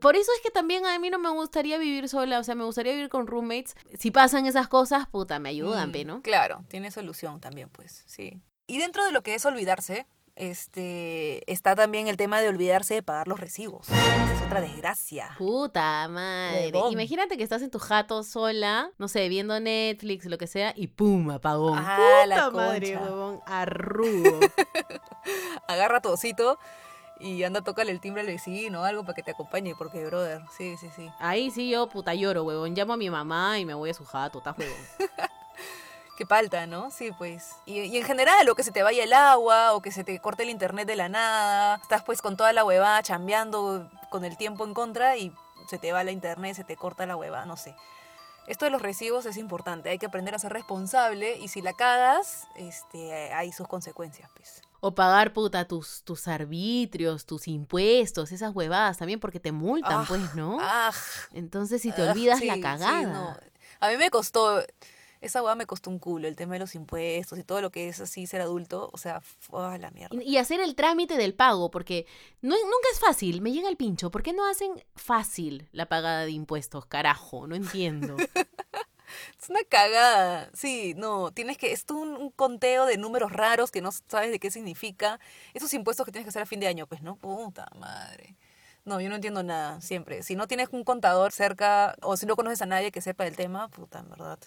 Por 0.00 0.16
eso 0.16 0.30
es 0.36 0.40
que 0.42 0.50
también 0.50 0.86
a 0.86 0.98
mí 0.98 1.10
no 1.10 1.18
me 1.18 1.30
gustaría 1.30 1.78
vivir 1.78 2.08
sola, 2.08 2.38
o 2.38 2.44
sea, 2.44 2.54
me 2.54 2.64
gustaría 2.64 2.92
vivir 2.92 3.08
con 3.08 3.26
roommates. 3.26 3.74
Si 3.98 4.10
pasan 4.10 4.46
esas 4.46 4.68
cosas, 4.68 5.06
puta, 5.08 5.38
me 5.38 5.48
ayudan, 5.48 5.90
Mm, 5.90 6.06
¿no? 6.06 6.22
Claro, 6.22 6.64
tiene 6.68 6.90
solución 6.90 7.40
también, 7.40 7.68
pues, 7.70 8.04
sí. 8.06 8.40
Y 8.68 8.78
dentro 8.78 9.04
de 9.04 9.12
lo 9.12 9.22
que 9.22 9.34
es 9.34 9.44
olvidarse, 9.46 10.06
este, 10.36 11.50
está 11.50 11.74
también 11.74 12.08
el 12.08 12.16
tema 12.16 12.40
de 12.40 12.48
olvidarse 12.48 12.94
de 12.94 13.02
pagar 13.02 13.26
los 13.26 13.40
recibos. 13.40 13.88
Esa 13.88 14.34
es 14.34 14.42
otra 14.42 14.60
desgracia. 14.60 15.34
Puta 15.38 16.06
madre. 16.08 16.70
Huevón. 16.72 16.92
Imagínate 16.92 17.36
que 17.36 17.42
estás 17.42 17.62
en 17.62 17.70
tu 17.70 17.78
jato 17.78 18.22
sola, 18.22 18.90
no 18.98 19.08
sé, 19.08 19.28
viendo 19.28 19.58
Netflix, 19.58 20.26
lo 20.26 20.38
que 20.38 20.46
sea, 20.46 20.72
y 20.76 20.88
pum, 20.88 21.30
apagón. 21.30 21.78
Ah, 21.78 21.96
Puta 21.96 22.26
la 22.26 22.50
madre, 22.50 22.96
huevón, 22.96 23.40
arrugo. 23.46 24.40
Agarra 25.68 26.00
tu 26.00 26.10
osito 26.10 26.58
y 27.18 27.42
anda 27.42 27.60
a 27.60 27.64
tocarle 27.64 27.92
el 27.92 28.00
timbre 28.00 28.20
al 28.20 28.26
vecino 28.26 28.82
o 28.82 28.84
algo 28.84 29.02
para 29.02 29.14
que 29.14 29.22
te 29.22 29.30
acompañe, 29.30 29.74
porque, 29.76 30.04
brother, 30.04 30.42
sí, 30.56 30.76
sí, 30.78 30.88
sí. 30.94 31.08
Ahí 31.18 31.50
sí 31.50 31.70
yo, 31.70 31.88
puta, 31.88 32.14
lloro, 32.14 32.44
huevón. 32.44 32.74
Llamo 32.74 32.92
a 32.92 32.96
mi 32.98 33.08
mamá 33.08 33.58
y 33.58 33.64
me 33.64 33.72
voy 33.74 33.90
a 33.90 33.94
su 33.94 34.04
jato, 34.04 34.38
está 34.38 34.54
huevón. 34.56 34.76
Qué 36.16 36.24
falta, 36.26 36.66
¿no? 36.66 36.90
Sí, 36.90 37.10
pues. 37.18 37.50
Y, 37.66 37.80
y 37.80 37.96
en 37.98 38.04
general, 38.04 38.48
o 38.48 38.54
que 38.54 38.62
se 38.62 38.72
te 38.72 38.82
vaya 38.82 39.04
el 39.04 39.12
agua, 39.12 39.74
o 39.74 39.82
que 39.82 39.90
se 39.92 40.02
te 40.02 40.18
corte 40.20 40.44
el 40.44 40.50
internet 40.50 40.86
de 40.86 40.96
la 40.96 41.08
nada. 41.08 41.76
Estás 41.82 42.02
pues 42.02 42.22
con 42.22 42.36
toda 42.36 42.52
la 42.52 42.64
huevada 42.64 43.02
chambeando 43.02 43.90
con 44.10 44.24
el 44.24 44.36
tiempo 44.36 44.64
en 44.64 44.72
contra 44.74 45.16
y 45.16 45.32
se 45.68 45.78
te 45.78 45.92
va 45.92 46.04
la 46.04 46.12
internet, 46.12 46.56
se 46.56 46.64
te 46.64 46.76
corta 46.76 47.04
la 47.06 47.16
huevada, 47.16 47.44
no 47.44 47.56
sé. 47.56 47.74
Esto 48.46 48.64
de 48.64 48.70
los 48.70 48.80
recibos 48.80 49.26
es 49.26 49.36
importante, 49.38 49.88
hay 49.90 49.98
que 49.98 50.06
aprender 50.06 50.32
a 50.34 50.38
ser 50.38 50.52
responsable 50.52 51.36
y 51.36 51.48
si 51.48 51.60
la 51.62 51.72
cagas, 51.72 52.46
este, 52.54 53.32
hay 53.34 53.50
sus 53.52 53.66
consecuencias, 53.66 54.30
pues. 54.36 54.62
O 54.80 54.94
pagar, 54.94 55.32
puta, 55.32 55.66
tus, 55.66 56.02
tus 56.04 56.28
arbitrios, 56.28 57.26
tus 57.26 57.48
impuestos, 57.48 58.30
esas 58.30 58.54
huevadas 58.54 58.98
también, 58.98 59.18
porque 59.18 59.40
te 59.40 59.50
multan, 59.50 60.02
Ah, 60.02 60.04
pues, 60.06 60.34
¿no? 60.36 60.58
Ah, 60.60 60.92
Entonces, 61.32 61.82
si 61.82 61.90
te 61.90 62.02
ah, 62.06 62.12
olvidas 62.12 62.38
sí, 62.38 62.46
la 62.46 62.54
sí, 62.54 62.60
cagada. 62.60 63.02
no. 63.02 63.36
A 63.80 63.88
mí 63.88 63.96
me 63.96 64.10
costó, 64.10 64.62
esa 65.26 65.40
huevada 65.40 65.56
me 65.56 65.66
costó 65.66 65.90
un 65.90 65.98
culo, 65.98 66.28
el 66.28 66.36
tema 66.36 66.54
de 66.54 66.60
los 66.60 66.74
impuestos 66.74 67.38
y 67.38 67.44
todo 67.44 67.60
lo 67.60 67.70
que 67.70 67.88
es 67.88 68.00
así 68.00 68.26
ser 68.26 68.40
adulto, 68.40 68.90
o 68.92 68.98
sea, 68.98 69.20
fue 69.20 69.78
la 69.78 69.90
mierda. 69.90 70.22
Y, 70.22 70.36
hacer 70.38 70.60
el 70.60 70.74
trámite 70.74 71.16
del 71.16 71.34
pago, 71.34 71.70
porque 71.70 72.06
no, 72.42 72.54
nunca 72.54 72.88
es 72.92 73.00
fácil, 73.00 73.40
me 73.40 73.52
llega 73.52 73.68
el 73.68 73.76
pincho. 73.76 74.10
¿Por 74.10 74.22
qué 74.22 74.32
no 74.32 74.48
hacen 74.48 74.82
fácil 74.94 75.68
la 75.72 75.86
pagada 75.86 76.24
de 76.24 76.30
impuestos? 76.32 76.86
Carajo, 76.86 77.46
no 77.46 77.54
entiendo. 77.54 78.16
Es 79.40 79.48
una 79.48 79.60
cagada. 79.68 80.50
Sí, 80.52 80.94
no, 80.96 81.30
tienes 81.30 81.56
que. 81.58 81.72
Es 81.72 81.84
un, 81.90 82.16
un 82.16 82.30
conteo 82.30 82.86
de 82.86 82.98
números 82.98 83.32
raros 83.32 83.70
que 83.70 83.80
no 83.80 83.90
sabes 83.92 84.30
de 84.30 84.40
qué 84.40 84.50
significa. 84.50 85.20
Esos 85.54 85.72
impuestos 85.74 86.04
que 86.04 86.12
tienes 86.12 86.24
que 86.24 86.30
hacer 86.30 86.42
a 86.42 86.46
fin 86.46 86.60
de 86.60 86.66
año, 86.66 86.86
pues, 86.86 87.02
¿no? 87.02 87.16
Puta 87.16 87.68
madre. 87.78 88.36
No, 88.86 89.00
yo 89.00 89.08
no 89.08 89.16
entiendo 89.16 89.42
nada, 89.42 89.80
siempre. 89.80 90.22
Si 90.22 90.36
no 90.36 90.46
tienes 90.46 90.68
un 90.70 90.84
contador 90.84 91.32
cerca, 91.32 91.96
o 92.02 92.16
si 92.16 92.24
no 92.24 92.36
conoces 92.36 92.62
a 92.62 92.66
nadie 92.66 92.92
que 92.92 93.00
sepa 93.00 93.24
del 93.24 93.34
tema, 93.34 93.68
puta, 93.68 93.98
en 93.98 94.08
verdad. 94.08 94.38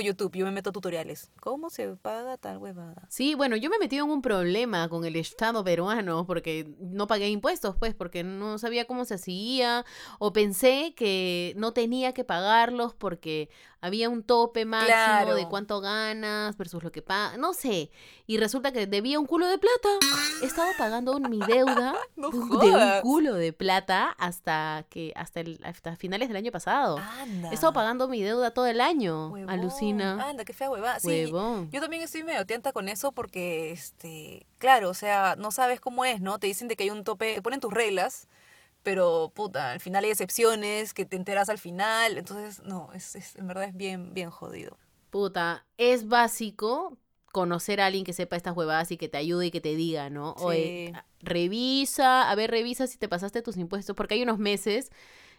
YouTube, 0.00 0.36
yo 0.36 0.44
me 0.44 0.52
meto 0.52 0.70
a 0.70 0.72
tutoriales. 0.72 1.30
¿Cómo 1.40 1.70
se 1.70 1.96
paga 1.96 2.36
tal 2.36 2.58
huevada? 2.58 3.06
Sí, 3.08 3.34
bueno, 3.34 3.56
yo 3.56 3.70
me 3.70 3.76
he 3.76 3.78
metido 3.78 4.04
en 4.04 4.10
un 4.10 4.22
problema 4.22 4.88
con 4.88 5.04
el 5.04 5.16
Estado 5.16 5.62
peruano 5.64 6.26
porque 6.26 6.74
no 6.80 7.06
pagué 7.06 7.28
impuestos, 7.28 7.76
pues, 7.76 7.94
porque 7.94 8.24
no 8.24 8.58
sabía 8.58 8.86
cómo 8.86 9.04
se 9.04 9.14
hacía, 9.14 9.84
o 10.18 10.32
pensé 10.32 10.94
que 10.96 11.54
no 11.56 11.72
tenía 11.72 12.12
que 12.12 12.24
pagarlos 12.24 12.94
porque 12.94 13.50
había 13.82 14.08
un 14.08 14.22
tope 14.22 14.64
máximo 14.64 14.86
Claro. 14.96 15.34
de 15.34 15.46
cuánto 15.48 15.80
ganas 15.80 16.56
versus 16.56 16.82
lo 16.82 16.90
que 16.92 17.02
pagas, 17.02 17.36
no 17.36 17.52
sé. 17.52 17.90
Y 18.26 18.38
resulta 18.38 18.72
que 18.72 18.86
debía 18.86 19.18
un 19.20 19.26
culo 19.26 19.46
de 19.46 19.58
plata. 19.58 19.88
He 20.40 20.46
estado 20.46 20.70
pagando 20.78 21.18
mi 21.20 21.40
deuda 21.40 21.94
No 22.16 22.30
de 22.30 22.70
un 22.70 23.00
culo 23.02 23.34
de 23.34 23.52
plata 23.52 24.14
hasta 24.18 24.86
que 24.88 25.12
hasta 25.16 25.40
el, 25.40 25.60
hasta 25.64 25.96
finales 25.96 26.28
del 26.28 26.36
año 26.36 26.52
pasado. 26.52 26.98
Anda. 26.98 27.50
He 27.50 27.54
estado 27.54 27.72
pagando 27.72 28.08
mi 28.08 28.22
deuda 28.22 28.52
todo 28.52 28.66
el 28.66 28.80
año. 28.80 29.28
Huevón. 29.30 29.50
Alucina. 29.50 30.28
Anda, 30.28 30.44
qué 30.44 30.52
fea 30.52 30.70
huevada. 30.70 31.00
Sí, 31.00 31.24
Huevón. 31.26 31.68
Yo 31.72 31.80
también 31.80 32.02
estoy 32.02 32.22
medio 32.22 32.40
atenta 32.40 32.72
con 32.72 32.88
eso 32.88 33.12
porque, 33.12 33.72
este, 33.72 34.46
claro, 34.58 34.90
o 34.90 34.94
sea, 34.94 35.34
no 35.36 35.50
sabes 35.50 35.80
cómo 35.80 36.04
es, 36.04 36.20
¿no? 36.20 36.38
Te 36.38 36.46
dicen 36.46 36.68
de 36.68 36.76
que 36.76 36.84
hay 36.84 36.90
un 36.90 37.02
tope, 37.04 37.34
te 37.34 37.42
ponen 37.42 37.58
tus 37.60 37.72
reglas, 37.74 38.28
pero 38.82 39.32
puta, 39.34 39.72
al 39.72 39.80
final 39.80 40.04
hay 40.04 40.10
excepciones 40.10 40.94
que 40.94 41.04
te 41.04 41.16
enteras 41.16 41.48
al 41.48 41.58
final, 41.58 42.18
entonces 42.18 42.62
no, 42.64 42.92
es, 42.92 43.14
es- 43.16 43.36
en 43.36 43.46
verdad 43.46 43.64
es 43.64 43.76
bien, 43.76 44.14
bien 44.14 44.30
jodido. 44.30 44.76
Puta, 45.10 45.66
es 45.76 46.08
básico 46.08 46.96
conocer 47.32 47.80
a 47.80 47.86
alguien 47.86 48.04
que 48.04 48.12
sepa 48.12 48.36
estas 48.36 48.56
huevadas 48.56 48.90
y 48.92 48.96
que 48.96 49.08
te 49.08 49.18
ayude 49.18 49.46
y 49.46 49.50
que 49.50 49.60
te 49.60 49.74
diga, 49.74 50.10
¿no? 50.10 50.32
Oye, 50.34 50.84
Sí. 50.86 50.92
a- 50.94 51.04
revisa, 51.20 52.30
a 52.30 52.34
ver, 52.34 52.50
revisa 52.50 52.86
si 52.86 52.98
te 52.98 53.08
pasaste 53.08 53.42
tus 53.42 53.56
impuestos, 53.56 53.94
porque 53.96 54.14
hay 54.14 54.22
unos 54.22 54.38
meses 54.38 54.90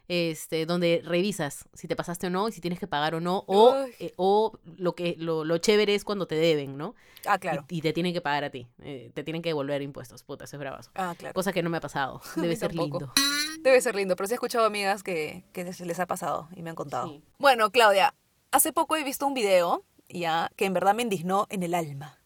este, 0.08 0.66
donde 0.66 1.02
revisas 1.04 1.66
si 1.74 1.88
te 1.88 1.96
pasaste 1.96 2.28
o 2.28 2.30
no 2.30 2.50
y 2.50 2.52
si 2.52 2.62
tienes 2.62 2.80
que 2.80 2.88
pagar 2.88 3.16
o 3.16 3.22
no, 3.22 3.44
o, 3.48 3.76
eh, 4.00 4.14
o 4.18 4.58
lo 4.78 4.96
que 4.96 5.16
lo, 5.18 5.44
lo 5.44 5.58
chévere 5.58 5.96
es 5.96 6.04
cuando 6.04 6.28
te 6.28 6.36
deben, 6.36 6.78
¿no? 6.78 6.96
Ah, 7.26 7.38
claro. 7.38 7.66
Y, 7.70 7.82
te 7.82 7.94
tienen 7.94 8.14
que 8.14 8.22
pagar 8.22 8.44
a 8.44 8.50
ti, 8.50 8.68
eh, 8.82 9.12
te 9.14 9.24
tienen 9.24 9.42
que 9.42 9.50
devolver 9.50 9.82
impuestos, 9.82 10.24
puta, 10.24 10.46
eso 10.46 10.58
es 10.58 10.60
bravazo. 10.60 10.92
Ah, 10.96 11.16
claro. 11.18 11.34
Cosa 11.34 11.54
que 11.54 11.64
no 11.64 11.70
me 11.70 11.78
ha 11.78 11.82
pasado, 11.82 12.22
debe 12.36 12.56
ser 12.56 12.70
tampoco. 12.70 13.00
lindo. 13.00 13.14
Debe 13.62 13.80
ser 13.80 13.96
lindo, 13.96 14.16
pero 14.16 14.28
sí 14.28 14.34
he 14.34 14.36
escuchado 14.36 14.66
amigas 14.66 15.04
que, 15.04 15.46
que 15.54 15.64
les 15.64 16.00
ha 16.00 16.06
pasado 16.06 16.50
y 16.56 16.64
me 16.64 16.70
han 16.70 16.76
contado. 16.76 17.08
Sí. 17.08 17.24
Bueno, 17.40 17.72
Claudia, 17.72 18.14
hace 18.52 18.74
poco 18.74 18.98
he 18.98 19.04
visto 19.04 19.26
un 19.26 19.34
video, 19.34 19.86
ya, 20.10 20.52
que 20.58 20.66
en 20.66 20.74
verdad 20.74 20.94
me 20.94 21.04
indignó 21.04 21.48
en 21.50 21.64
el 21.64 21.74
alma. 21.74 22.20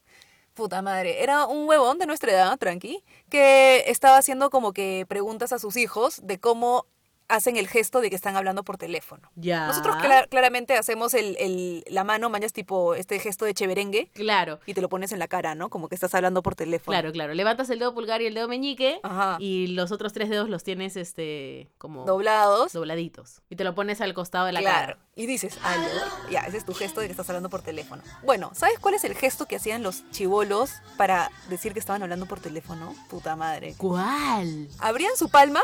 Puta 0.56 0.82
madre, 0.82 1.22
era 1.22 1.46
un 1.46 1.70
huevón 1.70 2.00
de 2.00 2.08
nuestra 2.08 2.32
edad, 2.32 2.58
tranqui, 2.58 3.04
que 3.30 3.84
estaba 3.86 4.18
haciendo 4.18 4.50
como 4.50 4.74
que 4.74 5.06
preguntas 5.08 5.54
a 5.54 5.60
sus 5.60 5.78
hijos 5.78 6.20
de 6.24 6.40
cómo 6.40 6.88
hacen 7.30 7.58
el 7.58 7.68
gesto 7.68 8.00
de 8.02 8.10
que 8.10 8.16
están 8.16 8.36
hablando 8.38 8.63
por 8.63 8.78
teléfono. 8.78 9.30
Ya. 9.36 9.68
Nosotros 9.68 9.96
cla- 9.98 10.28
claramente 10.30 10.76
hacemos 10.78 11.13
el, 11.13 11.36
el- 11.40 11.84
la 11.88 12.04
mano, 12.04 12.30
mañas 12.30 12.54
tipo 12.54 12.96
este 12.96 13.20
gesto 13.20 13.44
de 13.46 13.54
cheverengue 13.54 14.10
Claro, 14.13 14.60
y 14.66 14.74
te 14.74 14.82
lo 14.82 14.88
pones 14.90 15.12
en 15.12 15.20
la 15.20 15.28
cara, 15.28 15.54
¿no? 15.56 15.70
Como 15.70 15.90
que 15.90 15.96
estás 15.96 16.16
hablando 16.16 16.42
por 16.42 16.56
teléfono. 16.56 16.94
claro, 16.96 17.12
claro. 17.12 17.34
Levantas 17.34 17.70
el 17.70 17.80
dedo 17.80 17.94
pulgar 17.94 18.22
y 18.22 18.28
el 18.28 18.34
dedo 18.34 18.48
meñique 18.48 19.00
Ajá. 19.04 19.38
y 19.40 19.68
los 19.68 19.92
otros 19.92 20.13
tres 20.13 20.30
dedos 20.30 20.50
los 20.50 20.63
tienes 20.63 20.96
este 20.96 21.70
como 21.78 22.06
Doblados. 22.06 22.72
dobladitos 22.74 23.42
y 23.50 23.56
te 23.58 23.63
lo 23.63 23.76
pones 23.76 24.00
al 24.02 24.13
costado 24.13 24.46
de 24.46 24.54
la 24.54 24.60
claro. 24.62 24.94
cara. 24.94 24.98
Y 25.16 25.26
dices, 25.26 25.58
algo. 25.63 25.88
Ya, 26.32 26.42
ese 26.42 26.58
es 26.58 26.66
tu 26.66 26.74
gesto 26.74 27.02
de 27.02 27.08
que 27.08 27.12
estás 27.12 27.28
hablando 27.30 27.50
por 27.50 27.62
teléfono. 27.62 28.04
Bueno, 28.24 28.52
¿sabes 28.54 28.78
cuál 28.80 28.94
es 28.94 29.04
el 29.04 29.16
gesto 29.16 29.48
que 29.48 29.56
hacían 29.56 29.84
los 29.84 30.10
chivolos 30.12 30.72
para 30.96 31.30
decir 31.50 31.74
que 31.74 31.80
estaban 31.80 32.04
hablando 32.04 32.26
por 32.28 32.40
teléfono? 32.40 32.96
Puta 33.10 33.36
madre. 33.36 33.74
¿Cuál? 33.78 34.68
Abrían 34.80 35.18
su 35.18 35.30
palma, 35.30 35.62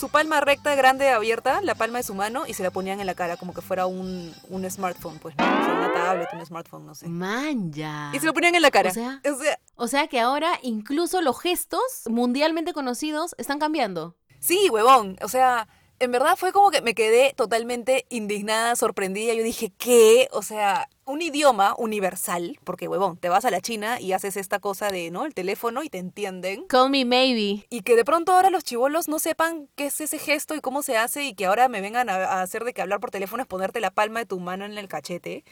su 0.00 0.08
palma 0.08 0.40
recta, 0.40 0.74
grande, 0.74 1.10
abierta, 1.10 1.60
la 1.60 1.74
palma 1.74 1.98
de 1.98 2.04
su 2.04 2.14
mano, 2.14 2.44
y 2.46 2.54
se 2.54 2.62
la 2.62 2.70
ponían 2.70 3.00
en 3.00 3.06
la 3.06 3.14
cara 3.14 3.36
como 3.36 3.52
que 3.54 3.60
fuera 3.60 3.86
un, 3.86 4.34
un 4.48 4.70
smartphone, 4.70 5.18
pues, 5.18 5.36
¿no? 5.36 5.44
O 5.44 5.64
sea, 5.64 5.74
una 5.74 5.92
tablet, 5.92 6.28
un 6.32 6.44
smartphone, 6.46 6.86
no 6.86 6.94
sé. 6.94 7.06
Manja. 7.06 8.10
Y 8.14 8.18
se 8.18 8.26
lo 8.26 8.32
ponían 8.32 8.54
en 8.54 8.62
la 8.62 8.70
cara. 8.70 8.90
O 8.90 8.94
sea- 8.94 9.20
o 9.30 9.34
sea 9.38 9.58
O 9.76 9.86
sea 9.88 10.08
que 10.08 10.18
ahora 10.20 10.58
incluso 10.62 11.20
los 11.20 11.38
gestos 11.38 11.82
mundialmente 12.08 12.72
conocidos 12.72 13.34
están 13.38 13.58
cambiando. 13.58 14.16
Sí, 14.40 14.68
huevón. 14.70 15.16
O 15.22 15.28
sea, 15.28 15.68
en 16.00 16.12
verdad 16.12 16.36
fue 16.36 16.52
como 16.52 16.70
que 16.70 16.80
me 16.80 16.94
quedé 16.94 17.34
totalmente 17.34 18.06
indignada, 18.08 18.74
sorprendida. 18.74 19.34
Yo 19.34 19.42
dije, 19.42 19.70
¿qué? 19.76 20.28
O 20.32 20.40
sea, 20.40 20.88
un 21.04 21.20
idioma 21.20 21.74
universal, 21.76 22.58
porque 22.64 22.88
huevón, 22.88 23.18
te 23.18 23.28
vas 23.28 23.44
a 23.44 23.50
la 23.50 23.60
China 23.60 24.00
y 24.00 24.12
haces 24.12 24.38
esta 24.38 24.60
cosa 24.60 24.88
de, 24.88 25.10
¿no? 25.10 25.26
El 25.26 25.34
teléfono 25.34 25.82
y 25.82 25.90
te 25.90 25.98
entienden. 25.98 26.64
Call 26.68 26.88
me 26.88 27.04
maybe. 27.04 27.66
Y 27.68 27.82
que 27.82 27.96
de 27.96 28.04
pronto 28.06 28.32
ahora 28.32 28.48
los 28.48 28.64
chivolos 28.64 29.08
no 29.08 29.18
sepan 29.18 29.68
qué 29.76 29.86
es 29.86 30.00
ese 30.00 30.18
gesto 30.18 30.54
y 30.54 30.62
cómo 30.62 30.82
se 30.82 30.96
hace 30.96 31.24
y 31.24 31.34
que 31.34 31.44
ahora 31.44 31.68
me 31.68 31.82
vengan 31.82 32.08
a, 32.08 32.14
a 32.14 32.42
hacer 32.42 32.64
de 32.64 32.72
que 32.72 32.80
hablar 32.80 33.00
por 33.00 33.10
teléfono 33.10 33.42
es 33.42 33.46
ponerte 33.46 33.80
la 33.80 33.90
palma 33.90 34.20
de 34.20 34.26
tu 34.26 34.40
mano 34.40 34.64
en 34.64 34.78
el 34.78 34.88
cachete. 34.88 35.44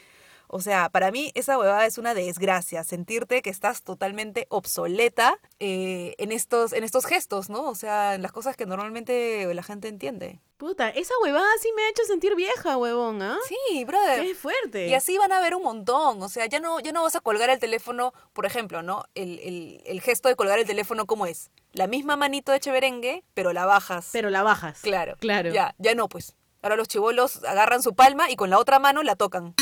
O 0.51 0.61
sea, 0.61 0.89
para 0.89 1.11
mí 1.11 1.31
esa 1.35 1.59
huevada 1.59 1.85
es 1.85 1.99
una 1.99 2.15
desgracia, 2.15 2.83
sentirte 2.83 3.43
que 3.43 3.51
estás 3.51 3.83
totalmente 3.83 4.47
obsoleta 4.49 5.37
eh, 5.59 6.15
en, 6.17 6.31
estos, 6.31 6.73
en 6.73 6.83
estos 6.83 7.05
gestos, 7.05 7.49
¿no? 7.49 7.69
O 7.69 7.75
sea, 7.75 8.15
en 8.15 8.23
las 8.23 8.31
cosas 8.31 8.57
que 8.57 8.65
normalmente 8.65 9.53
la 9.53 9.61
gente 9.61 9.87
entiende. 9.87 10.39
Puta, 10.57 10.89
esa 10.89 11.13
huevada 11.21 11.47
sí 11.61 11.69
me 11.75 11.83
ha 11.83 11.89
hecho 11.89 12.03
sentir 12.03 12.35
vieja, 12.35 12.77
huevón, 12.77 13.21
¿ah? 13.21 13.37
Sí, 13.47 13.85
brother. 13.85 14.23
Qué 14.23 14.33
fuerte. 14.33 14.87
Y 14.87 14.95
así 14.95 15.19
van 15.19 15.31
a 15.31 15.39
ver 15.39 15.53
un 15.53 15.61
montón. 15.61 16.21
O 16.23 16.29
sea, 16.29 16.47
ya 16.47 16.59
no, 16.59 16.79
ya 16.79 16.93
no 16.93 17.03
vas 17.03 17.15
a 17.15 17.21
colgar 17.21 17.51
el 17.51 17.59
teléfono, 17.59 18.11
por 18.33 18.47
ejemplo, 18.47 18.81
¿no? 18.81 19.03
El, 19.13 19.37
el, 19.39 19.83
el 19.85 20.01
gesto 20.01 20.29
de 20.29 20.35
colgar 20.35 20.57
el 20.57 20.65
teléfono, 20.65 21.05
¿cómo 21.05 21.27
es? 21.27 21.51
La 21.73 21.85
misma 21.85 22.15
manito 22.15 22.51
de 22.51 22.59
cheverengue, 22.59 23.23
pero 23.35 23.53
la 23.53 23.67
bajas. 23.67 24.09
Pero 24.11 24.31
la 24.31 24.41
bajas. 24.41 24.79
Claro. 24.81 25.15
Claro. 25.19 25.51
Ya, 25.51 25.75
ya 25.77 25.93
no, 25.93 26.09
pues. 26.09 26.35
Ahora 26.63 26.75
los 26.75 26.87
chivolos 26.87 27.43
agarran 27.45 27.83
su 27.83 27.93
palma 27.93 28.31
y 28.31 28.35
con 28.35 28.49
la 28.49 28.57
otra 28.57 28.79
mano 28.79 29.03
la 29.03 29.15
tocan. 29.15 29.53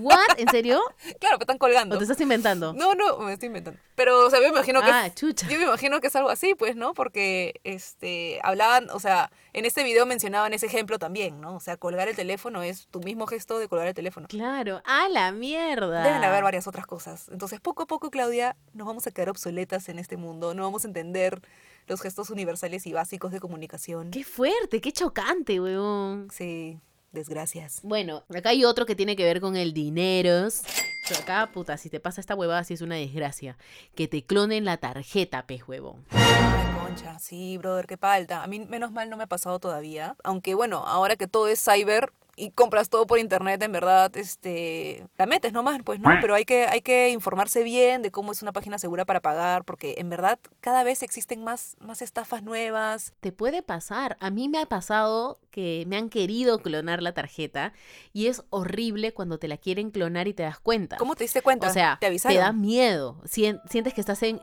¿What? 0.00 0.38
¿En 0.38 0.48
serio? 0.48 0.80
Claro, 1.20 1.38
que 1.38 1.44
están 1.44 1.58
colgando. 1.58 1.96
¿O 1.96 1.98
te 1.98 2.04
estás 2.04 2.20
inventando? 2.20 2.72
No, 2.72 2.94
no, 2.94 3.18
me 3.18 3.32
estoy 3.32 3.48
inventando. 3.48 3.78
Pero, 3.94 4.26
o 4.26 4.30
sea, 4.30 4.40
yo 4.40 4.46
me 4.46 4.54
imagino 4.56 4.80
que. 4.82 4.90
Ah, 4.90 5.12
chucha. 5.14 5.48
Yo 5.48 5.58
me 5.58 5.64
imagino 5.64 6.00
que 6.00 6.06
es 6.06 6.16
algo 6.16 6.30
así, 6.30 6.54
pues, 6.54 6.76
¿no? 6.76 6.94
Porque 6.94 7.60
este 7.64 8.40
hablaban, 8.42 8.90
o 8.90 9.00
sea, 9.00 9.30
en 9.52 9.64
este 9.64 9.84
video 9.84 10.06
mencionaban 10.06 10.54
ese 10.54 10.66
ejemplo 10.66 10.98
también, 10.98 11.40
¿no? 11.40 11.56
O 11.56 11.60
sea, 11.60 11.76
colgar 11.76 12.08
el 12.08 12.16
teléfono 12.16 12.62
es 12.62 12.86
tu 12.88 13.00
mismo 13.00 13.26
gesto 13.26 13.58
de 13.58 13.68
colgar 13.68 13.88
el 13.88 13.94
teléfono. 13.94 14.28
Claro. 14.28 14.82
¡A 14.84 15.08
la 15.08 15.32
mierda! 15.32 16.02
Deben 16.02 16.24
haber 16.24 16.42
varias 16.42 16.66
otras 16.66 16.86
cosas. 16.86 17.28
Entonces, 17.30 17.60
poco 17.60 17.84
a 17.84 17.86
poco, 17.86 18.10
Claudia, 18.10 18.56
nos 18.72 18.86
vamos 18.86 19.06
a 19.06 19.10
quedar 19.10 19.30
obsoletas 19.30 19.88
en 19.88 19.98
este 19.98 20.16
mundo. 20.16 20.54
No 20.54 20.62
vamos 20.62 20.84
a 20.84 20.88
entender 20.88 21.40
los 21.86 22.00
gestos 22.00 22.30
universales 22.30 22.86
y 22.86 22.92
básicos 22.92 23.32
de 23.32 23.40
comunicación. 23.40 24.10
¡Qué 24.10 24.24
fuerte! 24.24 24.80
¡Qué 24.80 24.92
chocante, 24.92 25.60
huevón! 25.60 26.28
Sí, 26.32 26.78
desgracias. 27.12 27.80
Bueno, 27.82 28.24
acá 28.34 28.50
hay 28.50 28.64
otro 28.64 28.86
que 28.86 28.96
tiene 28.96 29.16
que 29.16 29.24
ver 29.24 29.40
con 29.40 29.56
el 29.56 29.72
dineros. 29.72 30.62
Pero 31.08 31.20
acá, 31.20 31.50
puta, 31.52 31.76
si 31.76 31.90
te 31.90 32.00
pasa 32.00 32.20
esta 32.20 32.34
huevada, 32.34 32.62
sí 32.64 32.74
es 32.74 32.80
una 32.80 32.94
desgracia. 32.94 33.56
Que 33.94 34.08
te 34.08 34.24
clonen 34.24 34.64
la 34.64 34.76
tarjeta, 34.76 35.46
pez 35.46 35.66
huevón. 35.66 36.04
Ay, 36.10 36.74
concha, 36.80 37.18
sí, 37.18 37.58
brother, 37.58 37.86
qué 37.86 37.96
falta. 37.96 38.42
A 38.42 38.46
mí, 38.46 38.60
menos 38.60 38.92
mal, 38.92 39.10
no 39.10 39.16
me 39.16 39.24
ha 39.24 39.28
pasado 39.28 39.58
todavía. 39.58 40.16
Aunque, 40.22 40.54
bueno, 40.54 40.78
ahora 40.86 41.16
que 41.16 41.26
todo 41.26 41.48
es 41.48 41.62
cyber 41.62 42.12
y 42.34 42.50
compras 42.52 42.88
todo 42.88 43.06
por 43.06 43.18
internet, 43.18 43.62
en 43.62 43.72
verdad, 43.72 44.16
este, 44.16 45.06
la 45.18 45.26
metes 45.26 45.52
nomás, 45.52 45.80
pues, 45.84 46.00
¿no? 46.00 46.08
Pero 46.20 46.34
hay 46.34 46.44
que, 46.46 46.64
hay 46.66 46.80
que 46.80 47.10
informarse 47.10 47.62
bien 47.62 48.00
de 48.00 48.10
cómo 48.10 48.32
es 48.32 48.40
una 48.40 48.52
página 48.52 48.78
segura 48.78 49.04
para 49.04 49.20
pagar, 49.20 49.64
porque 49.64 49.96
en 49.98 50.08
verdad 50.08 50.38
cada 50.60 50.82
vez 50.82 51.02
existen 51.02 51.44
más, 51.44 51.76
más 51.78 52.00
estafas 52.00 52.42
nuevas. 52.42 53.12
Te 53.20 53.32
puede 53.32 53.62
pasar. 53.62 54.16
A 54.20 54.30
mí 54.30 54.48
me 54.48 54.58
ha 54.60 54.66
pasado 54.66 55.38
que 55.50 55.84
me 55.86 55.98
han 55.98 56.08
querido 56.08 56.60
clonar 56.60 57.02
la 57.02 57.12
tarjeta 57.12 57.74
y 58.14 58.28
es 58.28 58.42
horrible 58.48 59.12
cuando 59.12 59.38
te 59.38 59.46
la 59.48 59.58
quieren 59.58 59.90
clonar 59.90 60.26
y 60.26 60.32
te 60.32 60.42
das 60.42 60.58
cuenta. 60.58 60.96
¿Cómo 60.96 61.14
te 61.14 61.24
diste 61.24 61.42
cuenta? 61.42 61.68
O 61.68 61.72
sea, 61.72 61.96
¿te 62.00 62.00
te, 62.00 62.06
avisaron? 62.06 62.38
da 62.38 62.52
miedo. 62.52 63.20
Sien- 63.24 63.60
sientes 63.68 63.92
que 63.92 64.00
estás 64.00 64.22
en... 64.22 64.40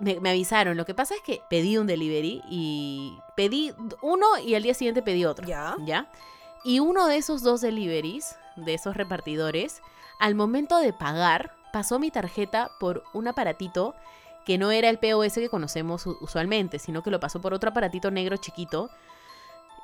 Me, 0.00 0.18
me 0.18 0.30
avisaron. 0.30 0.76
Lo 0.76 0.84
que 0.84 0.94
pasa 0.94 1.14
es 1.14 1.20
que 1.22 1.40
pedí 1.48 1.78
un 1.78 1.86
delivery 1.86 2.42
y 2.50 3.16
pedí 3.36 3.72
uno 4.02 4.26
y 4.44 4.56
al 4.56 4.64
día 4.64 4.74
siguiente 4.74 5.02
pedí 5.02 5.24
otro. 5.24 5.46
Ya. 5.46 5.76
¿Ya? 5.86 6.10
Y 6.64 6.80
uno 6.80 7.06
de 7.06 7.16
esos 7.16 7.42
dos 7.42 7.60
deliveries, 7.60 8.36
de 8.56 8.74
esos 8.74 8.96
repartidores, 8.96 9.82
al 10.18 10.34
momento 10.34 10.78
de 10.78 10.92
pagar, 10.92 11.52
pasó 11.72 11.98
mi 11.98 12.10
tarjeta 12.10 12.72
por 12.80 13.04
un 13.12 13.28
aparatito 13.28 13.94
que 14.44 14.58
no 14.58 14.70
era 14.70 14.88
el 14.88 14.98
POS 14.98 15.34
que 15.34 15.50
conocemos 15.50 16.06
usualmente, 16.06 16.78
sino 16.78 17.02
que 17.02 17.10
lo 17.10 17.20
pasó 17.20 17.40
por 17.40 17.52
otro 17.52 17.70
aparatito 17.70 18.10
negro 18.10 18.36
chiquito. 18.38 18.90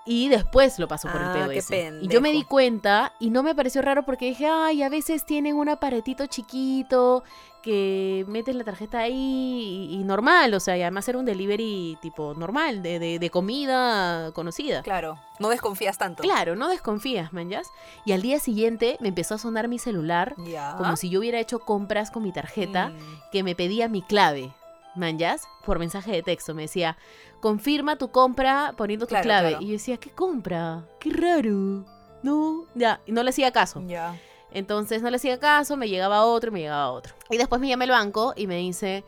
Y 0.06 0.28
después 0.28 0.78
lo 0.78 0.86
pasó 0.86 1.08
por 1.10 1.20
Ah, 1.22 1.46
el 1.48 1.50
qué 1.50 1.62
POS. 1.62 2.02
Y 2.04 2.08
yo 2.08 2.20
me 2.20 2.30
di 2.30 2.44
cuenta 2.44 3.12
y 3.18 3.30
no 3.30 3.42
me 3.42 3.54
pareció 3.54 3.80
raro 3.80 4.04
porque 4.04 4.26
dije, 4.26 4.46
ay, 4.46 4.82
a 4.82 4.90
veces 4.90 5.24
tienen 5.24 5.56
un 5.56 5.70
aparatito 5.70 6.26
chiquito 6.26 7.24
que 7.62 8.26
metes 8.28 8.54
la 8.54 8.64
tarjeta 8.64 8.98
ahí 8.98 9.88
y, 9.90 9.94
y 9.94 10.04
normal, 10.04 10.52
o 10.52 10.60
sea, 10.60 10.76
y 10.76 10.82
además 10.82 11.08
era 11.08 11.18
un 11.18 11.24
delivery 11.24 11.96
tipo 12.02 12.34
normal, 12.34 12.82
de, 12.82 12.98
de, 12.98 13.18
de 13.18 13.30
comida 13.30 14.32
conocida. 14.32 14.82
Claro, 14.82 15.18
no 15.38 15.48
desconfías 15.48 15.96
tanto. 15.96 16.22
Claro, 16.22 16.56
no 16.56 16.68
desconfías, 16.68 17.32
manjas. 17.32 17.68
Y 18.04 18.12
al 18.12 18.20
día 18.20 18.38
siguiente 18.38 18.98
me 19.00 19.08
empezó 19.08 19.36
a 19.36 19.38
sonar 19.38 19.68
mi 19.68 19.78
celular 19.78 20.34
Ya. 20.44 20.74
como 20.76 20.96
si 20.96 21.08
yo 21.08 21.20
hubiera 21.20 21.40
hecho 21.40 21.60
compras 21.60 22.10
con 22.10 22.22
mi 22.22 22.32
tarjeta 22.32 22.90
Mm. 22.90 23.30
que 23.32 23.42
me 23.42 23.54
pedía 23.54 23.88
mi 23.88 24.02
clave, 24.02 24.52
manjas, 24.96 25.48
por 25.64 25.78
mensaje 25.78 26.12
de 26.12 26.22
texto. 26.22 26.54
Me 26.54 26.62
decía, 26.62 26.96
confirma 27.40 27.96
tu 27.96 28.10
compra 28.10 28.74
poniendo 28.76 29.06
tu 29.06 29.10
Claro, 29.10 29.24
clave. 29.24 29.48
claro. 29.50 29.64
Y 29.64 29.68
yo 29.68 29.72
decía, 29.72 29.96
¿qué 29.96 30.10
compra? 30.10 30.84
Qué 31.00 31.10
raro. 31.10 31.84
No, 32.22 32.64
ya, 32.74 33.00
y 33.06 33.12
no 33.12 33.22
le 33.22 33.30
hacía 33.30 33.52
caso. 33.52 33.82
Ya. 33.86 34.18
Entonces 34.50 35.02
no 35.02 35.10
le 35.10 35.16
hacía 35.16 35.38
caso, 35.40 35.76
me 35.76 35.88
llegaba 35.88 36.24
otro 36.24 36.50
y 36.50 36.52
me 36.54 36.60
llegaba 36.60 36.90
otro. 36.90 37.14
Y 37.28 37.36
después 37.36 37.60
me 37.60 37.68
llama 37.68 37.84
el 37.84 37.90
banco 37.90 38.32
y 38.36 38.46
me 38.46 38.56
dice, 38.56 39.04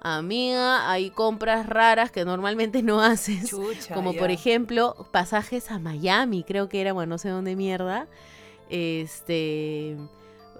amiga, 0.00 0.88
hay 0.90 1.10
compras 1.10 1.66
raras 1.66 2.10
que 2.10 2.24
normalmente 2.24 2.82
no 2.82 3.00
haces. 3.02 3.50
Chucha. 3.50 3.92
Como 3.94 4.14
por 4.14 4.30
ejemplo, 4.30 4.94
pasajes 5.10 5.70
a 5.70 5.78
Miami, 5.78 6.44
creo 6.44 6.68
que 6.68 6.80
era, 6.80 6.92
bueno, 6.92 7.10
no 7.14 7.18
sé 7.18 7.28
dónde 7.28 7.56
mierda. 7.56 8.06
Este. 8.70 9.96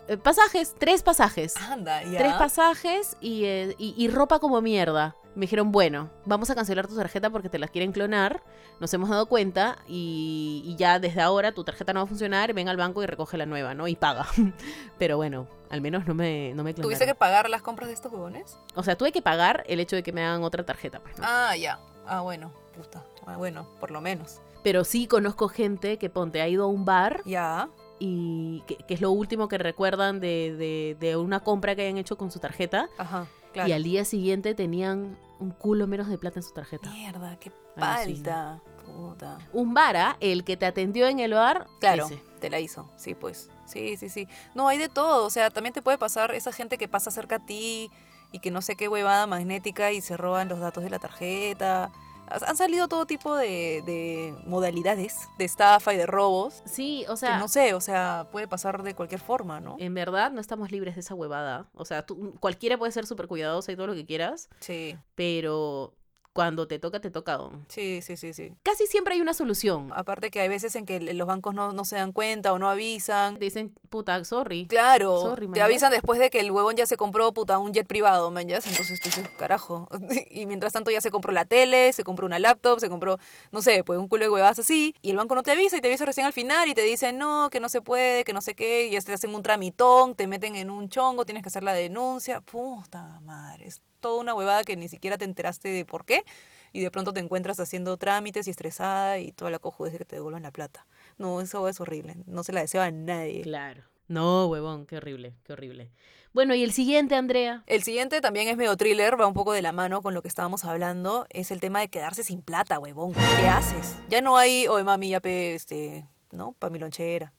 Eh, 0.08 0.16
Pasajes, 0.16 0.74
tres 0.78 1.02
pasajes. 1.02 1.56
Anda, 1.56 2.02
ya. 2.02 2.18
Tres 2.18 2.34
pasajes 2.34 3.16
y, 3.20 3.44
eh, 3.44 3.74
y- 3.78 3.94
y 3.96 4.08
ropa 4.08 4.38
como 4.38 4.60
mierda. 4.60 5.16
Me 5.34 5.42
dijeron, 5.42 5.72
bueno, 5.72 6.10
vamos 6.26 6.48
a 6.50 6.54
cancelar 6.54 6.86
tu 6.86 6.94
tarjeta 6.94 7.28
porque 7.28 7.48
te 7.48 7.58
la 7.58 7.66
quieren 7.66 7.90
clonar. 7.90 8.42
Nos 8.78 8.94
hemos 8.94 9.08
dado 9.08 9.26
cuenta 9.26 9.78
y, 9.88 10.62
y 10.64 10.76
ya 10.76 11.00
desde 11.00 11.22
ahora 11.22 11.50
tu 11.52 11.64
tarjeta 11.64 11.92
no 11.92 11.98
va 12.00 12.04
a 12.04 12.06
funcionar. 12.06 12.52
Ven 12.54 12.68
al 12.68 12.76
banco 12.76 13.02
y 13.02 13.06
recoge 13.06 13.36
la 13.36 13.44
nueva, 13.46 13.74
¿no? 13.74 13.88
Y 13.88 13.96
paga. 13.96 14.26
Pero 14.98 15.16
bueno, 15.16 15.48
al 15.70 15.80
menos 15.80 16.06
no 16.06 16.14
me, 16.14 16.52
no 16.54 16.62
me 16.62 16.72
clonaron. 16.72 16.82
¿Tuviste 16.82 17.06
que 17.06 17.16
pagar 17.16 17.50
las 17.50 17.62
compras 17.62 17.88
de 17.88 17.94
estos 17.94 18.12
huevones? 18.12 18.56
O 18.76 18.84
sea, 18.84 18.96
tuve 18.96 19.10
que 19.10 19.22
pagar 19.22 19.64
el 19.66 19.80
hecho 19.80 19.96
de 19.96 20.04
que 20.04 20.12
me 20.12 20.24
hagan 20.24 20.44
otra 20.44 20.64
tarjeta. 20.64 21.00
Pues, 21.00 21.18
¿no? 21.18 21.24
Ah, 21.26 21.56
ya. 21.56 21.80
Ah, 22.06 22.20
bueno. 22.20 22.52
puta. 22.76 23.04
Ah, 23.26 23.36
Bueno, 23.36 23.66
por 23.80 23.90
lo 23.90 24.00
menos. 24.00 24.40
Pero 24.62 24.84
sí 24.84 25.06
conozco 25.08 25.48
gente 25.48 25.98
que, 25.98 26.10
ponte, 26.10 26.40
ha 26.40 26.48
ido 26.48 26.64
a 26.64 26.66
un 26.68 26.84
bar 26.84 27.22
Ya. 27.24 27.68
Y 27.98 28.62
que, 28.66 28.76
que 28.76 28.94
es 28.94 29.00
lo 29.00 29.10
último 29.12 29.48
que 29.48 29.58
recuerdan 29.58 30.20
de, 30.20 30.54
de- 30.56 30.96
de 30.98 31.16
una 31.16 31.40
compra 31.40 31.74
que 31.76 31.82
hayan 31.82 31.98
hecho 31.98 32.16
con 32.16 32.30
su 32.30 32.38
tarjeta. 32.40 32.88
Ajá. 32.98 33.26
Claro. 33.52 33.68
Y 33.68 33.72
al 33.72 33.84
día 33.84 34.04
siguiente 34.04 34.54
tenían 34.54 35.16
un 35.38 35.50
culo 35.52 35.86
menos 35.86 36.08
de 36.08 36.18
plata 36.18 36.40
en 36.40 36.42
su 36.42 36.52
tarjeta. 36.52 36.90
Mierda, 36.90 37.36
qué 37.38 37.52
palta. 37.76 38.60
Puta. 38.84 39.38
Un 39.52 39.74
vara, 39.74 40.16
el 40.20 40.44
que 40.44 40.56
te 40.56 40.66
atendió 40.66 41.06
en 41.08 41.20
el 41.20 41.32
bar. 41.34 41.66
Claro, 41.80 42.06
ese. 42.06 42.20
te 42.40 42.50
la 42.50 42.58
hizo. 42.60 42.90
Sí, 42.96 43.14
pues. 43.14 43.48
Sí, 43.66 43.96
sí, 43.96 44.08
sí. 44.08 44.28
No, 44.54 44.68
hay 44.68 44.76
de 44.78 44.88
todo. 44.88 45.24
O 45.24 45.30
sea, 45.30 45.50
también 45.50 45.72
te 45.72 45.82
puede 45.82 45.98
pasar 45.98 46.34
esa 46.34 46.52
gente 46.52 46.76
que 46.78 46.88
pasa 46.88 47.10
cerca 47.10 47.36
a 47.36 47.46
ti 47.46 47.90
y 48.32 48.40
que 48.40 48.50
no 48.50 48.60
sé 48.60 48.76
qué 48.76 48.88
huevada 48.88 49.26
magnética 49.26 49.92
y 49.92 50.00
se 50.00 50.16
roban 50.16 50.48
los 50.48 50.58
datos 50.60 50.82
de 50.84 50.90
la 50.90 50.98
tarjeta. 50.98 51.92
Ha- 52.28 52.48
Han 52.50 52.56
salido 52.56 52.88
todo 52.88 53.06
tipo 53.06 53.34
de, 53.36 53.82
de 53.86 54.34
modalidades 54.46 55.28
de 55.38 55.44
estafa 55.44 55.94
y 55.94 55.96
de 55.96 56.06
robos. 56.06 56.62
Sí, 56.64 57.04
o 57.08 57.12
que 57.12 57.18
sea, 57.18 57.38
no 57.38 57.48
sé, 57.48 57.74
o 57.74 57.80
sea, 57.80 58.28
puede 58.32 58.48
pasar 58.48 58.82
de 58.82 58.94
cualquier 58.94 59.20
forma, 59.20 59.60
¿no? 59.60 59.76
en 59.78 59.94
verdad 59.94 60.30
no 60.32 60.40
estamos 60.40 60.70
libres 60.72 60.94
de 60.94 61.00
esa 61.00 61.14
huevada. 61.14 61.66
O 61.74 61.84
sea, 61.84 62.04
tú, 62.06 62.34
cualquiera 62.40 62.78
puede 62.78 62.92
ser 62.92 63.06
súper 63.06 63.28
cuidadosa 63.28 63.72
y 63.72 63.76
todo 63.76 63.86
lo 63.88 63.94
que 63.94 64.06
quieras, 64.06 64.48
Sí, 64.60 64.96
pero 65.14 65.92
cuando 66.34 66.66
te 66.66 66.80
toca, 66.80 67.00
te 67.00 67.10
toca. 67.10 67.36
don. 67.36 67.64
sí, 67.68 68.02
sí, 68.02 68.16
sí, 68.16 68.34
sí. 68.34 68.52
Casi 68.64 68.86
siempre 68.86 69.14
hay 69.14 69.20
una 69.20 69.34
solución. 69.34 69.92
Aparte 69.94 70.32
que 70.32 70.40
hay 70.40 70.48
veces 70.48 70.74
en 70.74 70.84
que 70.84 70.98
los 71.00 71.26
bancos 71.28 71.54
no, 71.54 71.72
no 71.72 71.84
se 71.84 71.94
dan 71.94 72.12
cuenta 72.12 72.52
o 72.52 72.58
no 72.58 72.68
avisan. 72.68 73.38
Te 73.38 73.44
dicen, 73.44 73.72
puta, 73.88 74.22
sorry. 74.24 74.66
Claro, 74.66 75.20
Sorry, 75.20 75.46
te 75.48 75.62
avisan 75.62 75.92
después 75.92 76.18
de 76.18 76.30
que 76.30 76.40
el 76.40 76.50
huevón 76.50 76.74
ya 76.74 76.86
se 76.86 76.96
compró 76.96 77.32
puta 77.32 77.58
un 77.58 77.72
jet 77.72 77.86
privado, 77.86 78.32
man, 78.32 78.48
ya. 78.48 78.56
Entonces 78.56 79.00
tú 79.00 79.08
dices, 79.08 79.28
carajo. 79.38 79.88
Y 80.30 80.46
mientras 80.46 80.72
tanto 80.72 80.90
ya 80.90 81.00
se 81.00 81.12
compró 81.12 81.30
la 81.30 81.44
tele, 81.44 81.92
se 81.92 82.02
compró 82.02 82.26
una 82.26 82.40
laptop, 82.40 82.80
se 82.80 82.88
compró, 82.88 83.18
no 83.52 83.62
sé, 83.62 83.84
pues 83.84 84.00
un 84.00 84.08
culo 84.08 84.24
de 84.24 84.30
huevadas 84.30 84.58
así. 84.58 84.96
Y 85.02 85.10
el 85.10 85.16
banco 85.16 85.36
no 85.36 85.44
te 85.44 85.52
avisa 85.52 85.76
y 85.76 85.80
te 85.80 85.86
avisa 85.86 86.04
recién 86.04 86.26
al 86.26 86.32
final 86.32 86.68
y 86.68 86.74
te 86.74 86.82
dicen, 86.82 87.16
no, 87.16 87.48
que 87.50 87.60
no 87.60 87.68
se 87.68 87.80
puede, 87.80 88.24
que 88.24 88.32
no 88.32 88.40
sé 88.40 88.54
qué. 88.56 88.88
Y 88.88 88.90
ya 88.90 89.00
te 89.00 89.12
hacen 89.12 89.32
un 89.32 89.42
tramitón, 89.44 90.16
te 90.16 90.26
meten 90.26 90.56
en 90.56 90.70
un 90.70 90.88
chongo, 90.88 91.24
tienes 91.24 91.44
que 91.44 91.48
hacer 91.48 91.62
la 91.62 91.74
denuncia. 91.74 92.40
Puta 92.40 93.20
madre, 93.20 93.68
toda 94.04 94.20
una 94.20 94.34
huevada 94.34 94.64
que 94.64 94.76
ni 94.76 94.86
siquiera 94.86 95.16
te 95.16 95.24
enteraste 95.24 95.70
de 95.70 95.86
por 95.86 96.04
qué. 96.04 96.24
Y 96.72 96.80
de 96.80 96.90
pronto 96.90 97.14
te 97.14 97.20
encuentras 97.20 97.58
haciendo 97.58 97.96
trámites 97.96 98.46
y 98.46 98.50
estresada 98.50 99.18
y 99.18 99.32
toda 99.32 99.50
la 99.50 99.58
cojude 99.58 99.92
de 99.92 99.98
que 99.98 100.04
te 100.04 100.16
devuelvan 100.16 100.42
la 100.42 100.50
plata. 100.50 100.86
No, 101.16 101.40
eso 101.40 101.66
es 101.68 101.80
horrible. 101.80 102.16
No 102.26 102.42
se 102.44 102.52
la 102.52 102.60
deseo 102.60 102.82
a 102.82 102.90
nadie. 102.90 103.40
Claro. 103.40 103.84
No, 104.06 104.46
huevón, 104.48 104.84
qué 104.84 104.98
horrible, 104.98 105.34
qué 105.44 105.54
horrible. 105.54 105.90
Bueno, 106.34 106.54
y 106.54 106.62
el 106.62 106.72
siguiente, 106.72 107.14
Andrea. 107.14 107.62
El 107.66 107.82
siguiente 107.82 108.20
también 108.20 108.48
es 108.48 108.58
medio 108.58 108.76
thriller, 108.76 109.18
va 109.18 109.26
un 109.26 109.32
poco 109.32 109.52
de 109.52 109.62
la 109.62 109.72
mano 109.72 110.02
con 110.02 110.12
lo 110.12 110.20
que 110.20 110.28
estábamos 110.28 110.66
hablando. 110.66 111.26
Es 111.30 111.50
el 111.50 111.60
tema 111.60 111.80
de 111.80 111.88
quedarse 111.88 112.24
sin 112.24 112.42
plata, 112.42 112.78
huevón. 112.78 113.14
¿Qué 113.14 113.48
haces? 113.48 113.96
Ya 114.10 114.20
no 114.20 114.36
hay, 114.36 114.66
oye 114.66 114.84
mami, 114.84 115.08
ya 115.08 115.20
pe, 115.20 115.54
este, 115.54 116.06
¿no? 116.30 116.52
Pa' 116.58 116.68
mi 116.68 116.78
lonchera. 116.78 117.32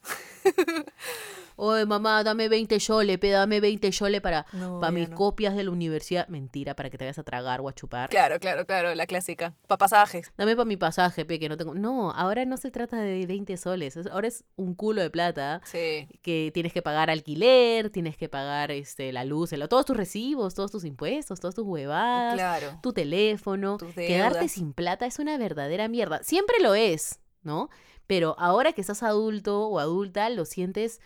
Oye, 1.58 1.86
mamá, 1.86 2.24
dame 2.24 2.50
20 2.50 2.78
chole, 2.80 3.18
pe, 3.18 3.30
dame 3.30 3.60
20 3.62 3.90
chole 3.92 4.20
para, 4.22 4.46
No, 4.54 4.80
para 4.80 4.92
mis 4.92 5.10
no. 5.10 5.16
copias 5.16 5.56
de 5.56 5.64
la 5.64 5.72
universidad. 5.72 6.28
Mentira, 6.28 6.76
para 6.76 6.90
que 6.90 6.98
te 6.98 7.06
vayas 7.06 7.20
a 7.20 7.24
tragar 7.24 7.62
o 7.62 7.70
a 7.70 7.74
chupar. 7.74 8.10
Claro, 8.10 8.40
claro, 8.40 8.66
claro, 8.66 8.94
la 8.94 9.06
clásica. 9.08 9.54
Pa' 9.68 9.78
pasajes. 9.78 10.32
Dame 10.38 10.56
para 10.56 10.66
mi 10.66 10.78
pasaje, 10.78 11.26
pe, 11.26 11.40
que 11.40 11.48
no 11.50 11.58
tengo. 11.58 11.74
No, 11.76 12.12
ahora 12.12 12.44
no 12.46 12.58
se 12.58 12.72
trata 12.72 12.98
de 12.98 13.26
20 13.26 13.56
soles. 13.58 13.96
es- 13.98 14.08
Ahora 14.08 14.28
es 14.28 14.44
un 14.56 14.76
culo 14.76 15.02
de 15.02 15.10
plata 15.10 15.62
Sí. 15.66 16.08
que 16.22 16.52
tienes 16.54 16.74
que 16.74 16.82
pagar 16.82 17.10
alquiler, 17.10 17.90
tienes 17.90 18.18
que 18.18 18.28
pagar 18.30 18.72
este 18.72 19.12
la 19.14 19.24
luz, 19.26 19.54
el- 19.54 19.68
todos 19.70 19.86
tus 19.86 19.96
recibos, 19.98 20.54
todos 20.56 20.72
tus 20.72 20.84
impuestos, 20.86 21.40
todas 21.40 21.56
tus 21.56 21.66
huevadas, 21.66 22.34
Claro. 22.36 22.80
tu 22.82 22.92
teléfono. 22.94 23.78
Tus 23.78 23.94
Quedarte 23.94 24.48
sin 24.50 24.74
plata 24.74 25.06
es 25.06 25.20
una 25.20 25.38
verdadera 25.38 25.88
mierda. 25.88 26.22
Siempre 26.24 26.60
lo 26.62 26.76
es, 26.76 27.20
¿no? 27.44 27.70
Pero 28.08 28.36
ahora 28.38 28.74
que 28.74 28.82
estás 28.82 29.02
adulto 29.04 29.68
o 29.68 29.80
adulta, 29.80 30.30
lo 30.30 30.46
sientes 30.46 31.00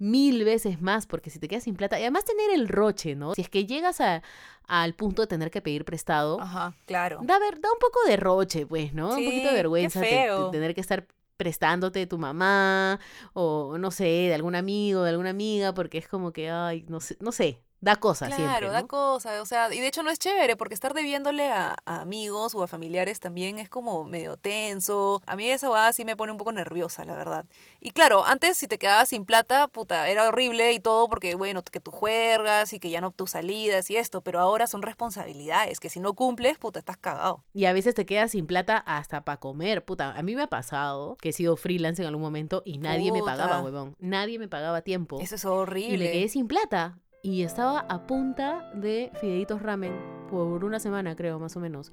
mil 0.00 0.42
veces 0.44 0.80
más, 0.82 1.06
porque 1.06 1.30
si 1.30 1.38
te 1.38 1.46
quedas 1.46 1.62
sin 1.64 1.76
plata, 1.76 1.96
y 2.00 2.02
además 2.02 2.24
tener 2.24 2.50
el 2.50 2.66
roche, 2.68 3.14
¿no? 3.14 3.34
Si 3.34 3.42
es 3.42 3.48
que 3.48 3.66
llegas 3.66 4.00
a- 4.00 4.22
al 4.66 4.94
punto 4.94 5.22
de 5.22 5.28
tener 5.28 5.50
que 5.52 5.60
pedir 5.62 5.84
prestado, 5.84 6.40
Ajá, 6.40 6.74
claro. 6.86 7.20
da, 7.22 7.38
ver- 7.38 7.60
da 7.60 7.70
un 7.72 7.78
poco 7.78 8.00
de 8.08 8.16
roche, 8.16 8.66
pues, 8.66 8.92
¿no? 8.94 9.10
un 9.10 9.16
Sí, 9.16 9.24
poquito 9.26 9.48
de 9.48 9.54
vergüenza 9.54 10.00
te- 10.00 10.26
tener 10.50 10.74
que 10.74 10.80
estar 10.80 11.06
prestándote 11.36 11.98
de 12.00 12.06
tu 12.06 12.18
mamá 12.18 12.98
o 13.34 13.78
no 13.78 13.90
sé, 13.90 14.04
de 14.04 14.34
algún 14.34 14.54
amigo, 14.54 15.02
de 15.04 15.10
alguna 15.10 15.30
amiga, 15.30 15.72
porque 15.74 15.98
es 15.98 16.08
como 16.08 16.32
que, 16.32 16.50
ay, 16.50 16.84
no 16.88 17.00
sé, 17.00 17.16
no 17.20 17.30
sé, 17.32 17.60
da 17.80 17.96
cosa 17.96 18.26
Claro, 18.26 18.42
siempre, 18.46 18.68
da 18.70 18.82
¿no? 18.82 18.88
cosa, 18.88 19.40
o 19.40 19.46
sea, 19.46 19.72
y 19.72 19.80
de 19.80 19.86
hecho 19.86 20.02
no 20.02 20.10
es 20.10 20.18
chévere 20.18 20.56
porque 20.56 20.74
estar 20.74 20.92
debiéndole 20.94 21.50
a, 21.50 21.76
a 21.86 22.00
amigos 22.02 22.54
o 22.54 22.62
a 22.62 22.66
familiares 22.68 23.20
también 23.20 23.58
es 23.58 23.68
como 23.68 24.04
medio 24.04 24.36
tenso. 24.36 25.22
A 25.26 25.36
mí 25.36 25.48
esa 25.50 25.70
hueá 25.70 25.92
sí 25.92 26.04
me 26.04 26.16
pone 26.16 26.32
un 26.32 26.38
poco 26.38 26.52
nerviosa, 26.52 27.04
la 27.04 27.14
verdad. 27.16 27.46
Y 27.80 27.92
claro, 27.92 28.24
antes 28.24 28.56
si 28.58 28.68
te 28.68 28.78
quedabas 28.78 29.08
sin 29.08 29.24
plata, 29.24 29.68
puta, 29.68 30.08
era 30.08 30.28
horrible 30.28 30.72
y 30.72 30.80
todo 30.80 31.08
porque, 31.08 31.34
bueno, 31.34 31.62
que 31.62 31.80
tú 31.80 31.90
juegas 31.90 32.72
y 32.72 32.80
que 32.80 32.90
ya 32.90 33.00
no 33.00 33.10
tus 33.12 33.30
salidas 33.30 33.90
y 33.90 33.96
esto, 33.96 34.20
pero 34.20 34.40
ahora 34.40 34.66
son 34.66 34.82
responsabilidades 34.82 35.80
que 35.80 35.88
si 35.88 36.00
no 36.00 36.14
cumples, 36.14 36.58
puta, 36.58 36.78
estás 36.80 36.96
cagado. 36.96 37.44
Y 37.54 37.64
a 37.64 37.72
veces 37.72 37.94
te 37.94 38.06
quedas 38.06 38.32
sin 38.32 38.46
plata 38.46 38.76
hasta 38.78 39.22
para 39.24 39.38
comer. 39.40 39.84
Puta, 39.84 40.12
a 40.16 40.22
mí 40.22 40.34
me 40.36 40.42
ha 40.42 40.46
pasado 40.48 41.16
que 41.20 41.30
he 41.30 41.32
sido 41.32 41.56
freelance 41.56 42.02
en 42.02 42.08
algún 42.08 42.22
momento 42.22 42.62
y 42.64 42.78
nadie 42.78 43.12
me 43.12 43.22
pagaba, 43.22 43.62
huevón. 43.62 43.96
Nadie 43.98 44.38
me 44.38 44.48
pagaba 44.48 44.82
tiempo. 44.82 45.18
Eso 45.20 45.34
es 45.36 45.44
y 45.44 45.46
me 45.46 45.52
horrible. 45.52 46.12
quedé 46.12 46.28
sin 46.28 46.46
plata. 46.46 46.98
Y 47.22 47.42
estaba 47.42 47.80
a 47.80 48.06
punta 48.06 48.70
de 48.74 49.10
fideitos 49.20 49.62
ramen 49.62 49.92
por 50.30 50.64
una 50.64 50.80
semana, 50.80 51.14
creo, 51.16 51.38
más 51.38 51.56
o 51.56 51.60
menos. 51.60 51.92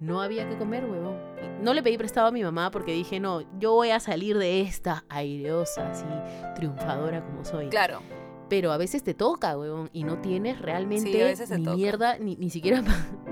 No 0.00 0.20
había 0.20 0.46
que 0.48 0.58
comer, 0.58 0.84
huevón. 0.84 1.16
No 1.62 1.72
le 1.72 1.82
pedí 1.82 1.96
prestado 1.96 2.26
a 2.26 2.30
mi 2.32 2.42
mamá 2.42 2.70
porque 2.70 2.92
dije, 2.92 3.18
no, 3.18 3.40
yo 3.58 3.72
voy 3.72 3.90
a 3.90 4.00
salir 4.00 4.36
de 4.36 4.60
esta 4.60 5.04
aireosa, 5.08 5.90
así, 5.90 6.04
triunfadora 6.54 7.24
como 7.24 7.44
soy. 7.46 7.70
Claro, 7.70 8.00
Pero 8.50 8.70
a 8.72 8.76
veces 8.76 9.02
te 9.02 9.14
toca, 9.14 9.56
huevón, 9.56 9.88
y 9.94 10.04
no 10.04 10.20
tienes 10.20 10.60
realmente 10.60 11.34
Sí, 11.36 11.54
ni 11.56 11.64
toca. 11.64 11.76
mierda, 11.76 12.18
ni, 12.18 12.36
ni 12.36 12.50
siquiera 12.50 12.82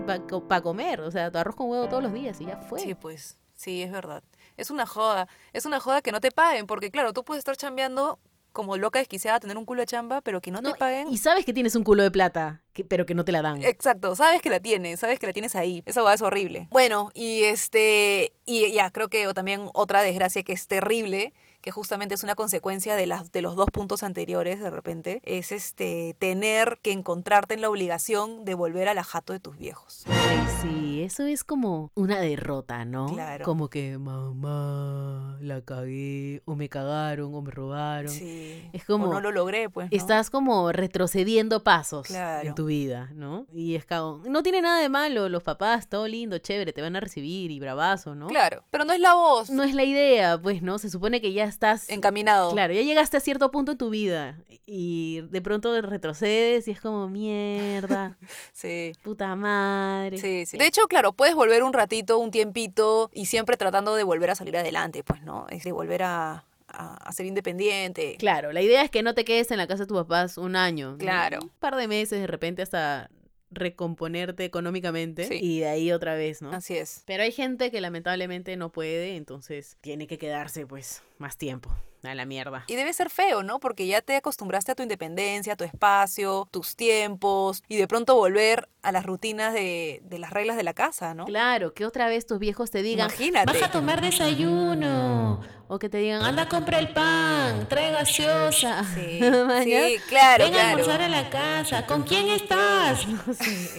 para 0.06 0.62
comer. 0.62 1.02
O 1.02 1.10
sea, 1.10 1.30
tu 1.30 1.36
arroz 1.38 1.54
con 1.54 1.68
huevo 1.68 1.86
todos 1.88 2.02
los 2.02 2.12
días 2.14 2.40
y 2.40 2.46
ya 2.46 2.56
fue. 2.56 2.80
sí, 2.80 2.94
pues, 2.94 3.38
sí, 3.52 3.82
es 3.82 3.92
verdad. 3.92 4.22
Es 4.56 4.70
una 4.70 4.86
joda, 4.86 5.28
es 5.52 5.66
una 5.66 5.78
joda 5.80 6.00
que 6.00 6.12
no 6.12 6.20
te 6.20 6.30
paguen 6.30 6.66
porque, 6.66 6.90
claro, 6.90 7.12
tú 7.12 7.24
puedes 7.24 7.40
estar 7.40 7.56
chambeando 7.56 8.18
como 8.54 8.78
loca 8.78 9.00
desquiciada, 9.00 9.38
tener 9.40 9.58
un 9.58 9.66
culo 9.66 9.82
de 9.82 9.86
chamba, 9.86 10.22
pero 10.22 10.40
que 10.40 10.50
no, 10.50 10.62
No, 10.62 10.72
te 10.72 10.78
paguen. 10.78 11.08
Y 11.08 11.18
sabes 11.18 11.44
que 11.44 11.52
tienes 11.52 11.74
un 11.74 11.84
culo 11.84 12.02
de 12.02 12.10
plata, 12.10 12.62
que- 12.72 12.84
pero 12.84 13.04
que 13.04 13.14
no 13.14 13.24
te 13.26 13.32
la 13.32 13.42
dan. 13.42 13.62
Exacto, 13.62 14.16
sabes 14.16 14.40
que 14.40 14.48
la 14.48 14.60
tienes, 14.60 15.00
sabes 15.00 15.18
que 15.18 15.26
la 15.26 15.32
tienes 15.34 15.54
ahí. 15.56 15.82
Esa 15.84 16.00
va 16.02 16.14
es 16.14 16.22
horrible. 16.22 16.68
Bueno, 16.70 17.10
y 17.12 17.42
este, 17.42 18.32
y 18.46 18.72
ya 18.72 18.90
creo 18.90 19.08
que 19.08 19.30
también 19.34 19.68
otra 19.74 20.00
desgracia 20.02 20.42
que 20.44 20.52
es 20.54 20.66
terrible, 20.68 21.34
que 21.64 21.70
justamente 21.70 22.14
es 22.14 22.22
una 22.22 22.34
consecuencia 22.34 22.94
de 22.94 23.06
las 23.06 23.32
de 23.32 23.40
los 23.40 23.56
dos 23.56 23.70
puntos 23.72 24.02
anteriores 24.02 24.60
de 24.60 24.68
repente, 24.68 25.22
es 25.24 25.50
este 25.50 26.14
tener 26.18 26.78
que 26.82 26.92
encontrarte 26.92 27.54
en 27.54 27.62
la 27.62 27.70
obligación 27.70 28.44
de 28.44 28.52
volver 28.52 28.86
a 28.86 28.92
la 28.92 29.02
jato 29.02 29.32
de 29.32 29.40
tus 29.40 29.56
viejos. 29.56 30.04
Ay, 30.06 30.44
sí, 30.60 31.02
eso 31.02 31.22
es 31.24 31.42
como 31.42 31.90
una 31.94 32.20
derrota, 32.20 32.84
¿no? 32.84 33.06
Claro. 33.06 33.46
Como 33.46 33.70
que 33.70 33.96
mamá, 33.96 35.38
la 35.40 35.62
cagué, 35.62 36.42
o 36.44 36.54
me 36.54 36.68
cagaron, 36.68 37.34
o 37.34 37.40
me 37.40 37.50
robaron. 37.50 38.10
Sí. 38.12 38.68
Es 38.74 38.84
como- 38.84 39.06
O 39.08 39.12
no 39.14 39.20
lo 39.20 39.32
logré, 39.32 39.70
pues. 39.70 39.90
¿no? 39.90 39.96
Estás 39.96 40.28
como 40.28 40.70
retrocediendo 40.70 41.62
pasos 41.64 42.06
Claro. 42.08 42.46
en 42.48 42.54
tu 42.54 42.66
vida, 42.66 43.10
¿no? 43.14 43.46
Y 43.54 43.74
es 43.74 43.86
cagón. 43.86 44.22
No 44.30 44.42
tiene 44.42 44.60
nada 44.60 44.80
de 44.80 44.88
malo, 44.90 45.28
los 45.30 45.42
papás, 45.42 45.88
todo 45.88 46.06
lindo, 46.08 46.36
chévere, 46.38 46.74
te 46.74 46.82
van 46.82 46.96
a 46.96 47.00
recibir 47.00 47.50
y 47.50 47.58
bravazo, 47.58 48.14
¿no? 48.14 48.26
Claro, 48.26 48.64
pero 48.70 48.84
no 48.84 48.92
es 48.92 49.00
la 49.00 49.14
voz. 49.14 49.48
No 49.48 49.62
es 49.62 49.74
la 49.74 49.84
idea, 49.84 50.38
pues, 50.38 50.60
¿no? 50.62 50.78
Se 50.78 50.90
supone 50.90 51.20
que 51.22 51.32
ya 51.32 51.44
estás... 51.54 51.88
encaminado. 51.88 52.52
Claro, 52.52 52.72
ya 52.74 52.82
llegaste 52.82 53.16
a 53.16 53.20
cierto 53.20 53.50
punto 53.50 53.72
en 53.72 53.78
tu 53.78 53.90
vida 53.90 54.36
y 54.66 55.22
de 55.30 55.40
pronto 55.42 55.80
retrocedes 55.82 56.68
y 56.68 56.70
es 56.72 56.80
como 56.80 57.08
mierda, 57.08 58.16
Sí. 58.52 58.92
puta 59.02 59.34
madre. 59.36 60.18
Sí, 60.18 60.46
sí. 60.46 60.58
De 60.58 60.66
hecho, 60.66 60.86
claro, 60.86 61.12
puedes 61.12 61.34
volver 61.34 61.62
un 61.62 61.72
ratito, 61.72 62.18
un 62.18 62.30
tiempito 62.30 63.10
y 63.12 63.26
siempre 63.26 63.56
tratando 63.56 63.94
de 63.94 64.04
volver 64.04 64.30
a 64.30 64.34
salir 64.34 64.56
adelante, 64.56 65.02
pues, 65.02 65.22
¿no? 65.22 65.46
Es 65.48 65.64
de 65.64 65.72
volver 65.72 66.02
a, 66.02 66.44
a, 66.68 67.12
ser 67.12 67.26
independiente. 67.26 68.16
Claro, 68.18 68.52
la 68.52 68.62
idea 68.62 68.82
es 68.82 68.90
que 68.90 69.02
no 69.02 69.14
te 69.14 69.24
quedes 69.24 69.50
en 69.50 69.58
la 69.58 69.66
casa 69.66 69.84
de 69.84 69.86
tus 69.86 69.98
papás 69.98 70.38
un 70.38 70.56
año. 70.56 70.92
¿no? 70.92 70.98
Claro. 70.98 71.38
Un 71.42 71.50
par 71.60 71.76
de 71.76 71.88
meses 71.88 72.20
de 72.20 72.26
repente 72.26 72.62
hasta 72.62 73.10
recomponerte 73.54 74.44
económicamente 74.44 75.24
Sí. 75.26 75.38
y 75.40 75.60
de 75.60 75.68
ahí 75.68 75.92
otra 75.92 76.14
vez, 76.14 76.42
¿no? 76.42 76.50
Así 76.52 76.76
es. 76.76 77.02
Pero 77.06 77.22
hay 77.22 77.32
gente 77.32 77.70
que 77.70 77.80
lamentablemente 77.80 78.56
no 78.56 78.70
puede, 78.70 79.16
entonces 79.16 79.76
tiene 79.80 80.06
que 80.06 80.18
quedarse 80.18 80.66
pues 80.66 81.02
más 81.18 81.36
tiempo 81.36 81.70
a 82.02 82.14
la 82.14 82.26
mierda. 82.26 82.64
Y 82.66 82.74
debe 82.74 82.92
ser 82.92 83.08
feo, 83.08 83.42
¿no? 83.42 83.60
Porque 83.60 83.86
ya 83.86 84.02
te 84.02 84.14
acostumbraste 84.16 84.72
a 84.72 84.74
tu 84.74 84.82
independencia, 84.82 85.54
a 85.54 85.56
tu 85.56 85.64
espacio, 85.64 86.46
tus 86.50 86.76
tiempos, 86.76 87.62
y 87.66 87.76
de 87.76 87.88
pronto 87.88 88.14
volver 88.14 88.68
a 88.82 88.92
las 88.92 89.06
rutinas 89.06 89.54
de, 89.54 90.02
de 90.04 90.18
las 90.18 90.30
reglas 90.30 90.58
de 90.58 90.64
la 90.64 90.74
casa, 90.74 91.14
¿no? 91.14 91.24
Claro, 91.24 91.72
que 91.72 91.86
otra 91.86 92.06
vez 92.08 92.26
tus 92.26 92.38
viejos 92.38 92.70
te 92.70 92.82
digan, 92.82 93.06
Imagínate. 93.08 93.50
vas 93.50 93.62
a 93.62 93.70
tomar 93.70 94.02
desayuno. 94.02 95.40
O 95.66 95.78
que 95.78 95.88
te 95.88 95.98
digan, 95.98 96.22
anda, 96.22 96.46
compra 96.48 96.78
el 96.78 96.92
pan, 96.92 97.66
trae 97.68 97.90
gaseosa. 97.90 98.84
Sí, 98.94 99.18
claro, 100.08 100.44
Ven 100.44 100.54
a 100.54 100.70
almorzar 100.70 101.00
a 101.00 101.08
la 101.08 101.30
casa. 101.30 101.86
¿Con 101.86 102.02
quién 102.02 102.28
estás? 102.28 103.06
No 103.26 103.32
sé. 103.32 103.70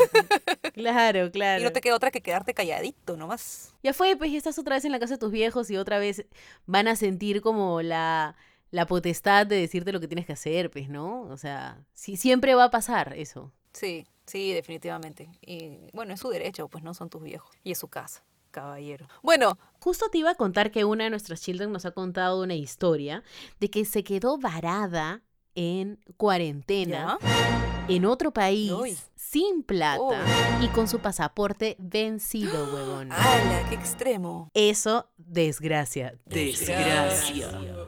Claro, 0.74 1.32
claro. 1.34 1.62
Y 1.62 1.64
no 1.64 1.72
te 1.72 1.82
queda 1.82 1.96
otra 1.96 2.10
que 2.10 2.22
quedarte 2.22 2.54
calladito 2.54 3.16
nomás. 3.16 3.74
Ya 3.84 3.94
fue, 3.94 4.16
pues 4.16 4.32
ya 4.32 4.38
estás 4.38 4.58
otra 4.58 4.76
vez 4.76 4.86
en 4.86 4.92
la 4.92 5.00
casa 5.00 5.14
de 5.14 5.20
tus 5.20 5.32
viejos 5.32 5.70
y 5.70 5.78
otra 5.78 6.00
vez 6.00 6.26
van 6.66 6.88
a 6.88 6.96
sentir 6.96 7.42
como 7.42 7.82
la, 7.82 8.36
la 8.72 8.88
potestad 8.88 9.46
de 9.46 9.58
decirte 9.58 9.92
lo 9.92 10.00
que 10.00 10.08
tienes 10.08 10.26
que 10.26 10.34
hacer, 10.34 10.72
pues, 10.72 10.90
¿no? 10.90 11.22
O 11.24 11.38
sea, 11.38 11.78
sí, 11.94 12.18
siempre 12.18 12.56
va 12.56 12.66
a 12.66 12.72
pasar 12.72 13.14
eso. 13.16 13.52
Sí, 13.74 14.08
sí, 14.26 14.54
definitivamente. 14.54 15.30
Y 15.42 15.92
bueno, 15.94 16.14
es 16.14 16.20
su 16.20 16.30
derecho, 16.30 16.68
pues 16.68 16.84
no 16.84 16.94
son 16.94 17.10
tus 17.10 17.22
viejos. 17.22 17.52
Y 17.64 17.72
es 17.72 17.78
su 17.78 17.88
casa, 17.90 18.24
caballero. 18.56 19.08
Bueno, 19.22 19.58
Justo 19.80 20.10
te 20.10 20.18
iba 20.18 20.32
a 20.32 20.36
contar 20.36 20.72
que 20.72 20.84
una 20.84 21.04
de 21.04 21.12
nuestras 21.12 21.42
children 21.42 21.72
nos 21.72 21.86
ha 21.86 21.92
contado 21.92 22.42
una 22.42 22.56
historia 22.56 23.22
de 23.60 23.70
que 23.70 23.86
se 23.86 24.04
quedó 24.04 24.40
varada 24.40 25.22
en 25.54 26.00
cuarentena 26.18 27.20
¿ya? 27.22 27.86
en 27.88 28.06
otro 28.06 28.32
país 28.32 28.72
Uy. 28.72 28.98
sin 29.14 29.62
plata 29.62 30.00
Oh. 30.02 30.64
y 30.64 30.70
con 30.70 30.88
su 30.88 30.98
pasaporte 31.00 31.76
vencido, 31.78 32.74
huevón. 32.74 33.10
¡Hala, 33.12 33.70
qué 33.70 33.76
extremo! 33.76 34.50
Eso, 34.56 35.08
desgracia. 35.18 36.16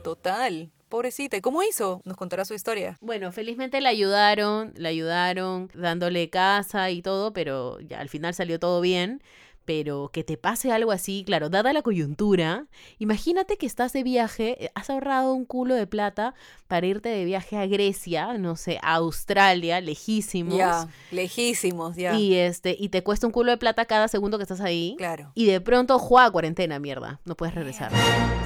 Total. 0.03 0.71
Pobrecita. 0.89 1.35
¿Y 1.35 1.41
cómo 1.41 1.63
hizo? 1.63 2.01
Nos 2.05 2.15
contará 2.15 2.45
su 2.45 2.53
historia. 2.53 2.97
Bueno, 3.01 3.31
felizmente 3.33 3.81
la 3.81 3.89
ayudaron, 3.89 4.71
la 4.77 4.89
ayudaron 4.89 5.69
dándole 5.73 6.29
casa 6.29 6.89
y 6.91 7.01
todo, 7.01 7.33
pero 7.33 7.79
ya 7.81 7.99
al 7.99 8.07
final 8.07 8.33
salió 8.33 8.57
todo 8.59 8.79
bien. 8.81 9.21
Pero 9.67 10.11
que 10.13 10.23
te 10.23 10.37
pase 10.37 10.71
algo 10.71 10.93
así, 10.93 11.25
claro, 11.25 11.49
dada 11.49 11.73
la 11.73 11.81
coyuntura, 11.81 12.67
imagínate 12.99 13.57
que 13.57 13.65
estás 13.65 13.91
de 13.91 14.01
viaje, 14.01 14.63
eh, 14.63 14.71
has 14.75 14.89
ahorrado 14.89 15.33
un 15.33 15.43
culo 15.43 15.75
de 15.75 15.85
plata 15.85 16.33
para 16.69 16.87
irte 16.87 17.09
de 17.09 17.25
viaje 17.25 17.57
a 17.57 17.67
Grecia, 17.67 18.37
no 18.37 18.55
sé, 18.55 18.79
a 18.81 18.93
Australia, 18.93 19.81
lejísimos. 19.81 20.57
Ya, 20.57 20.87
lejísimos, 21.11 21.97
ya. 21.97 22.15
Y 22.15 22.35
este, 22.35 22.77
y 22.79 22.87
te 22.87 23.03
cuesta 23.03 23.27
un 23.27 23.33
culo 23.33 23.51
de 23.51 23.57
plata 23.57 23.83
cada 23.83 24.07
segundo 24.07 24.37
que 24.37 24.43
estás 24.43 24.61
ahí. 24.61 24.95
Claro. 24.97 25.33
Y 25.35 25.47
de 25.47 25.59
pronto, 25.59 25.99
juega 25.99 26.31
cuarentena, 26.31 26.79
mierda. 26.79 27.19
No 27.25 27.35
puedes 27.35 27.53
regresar. 27.53 27.91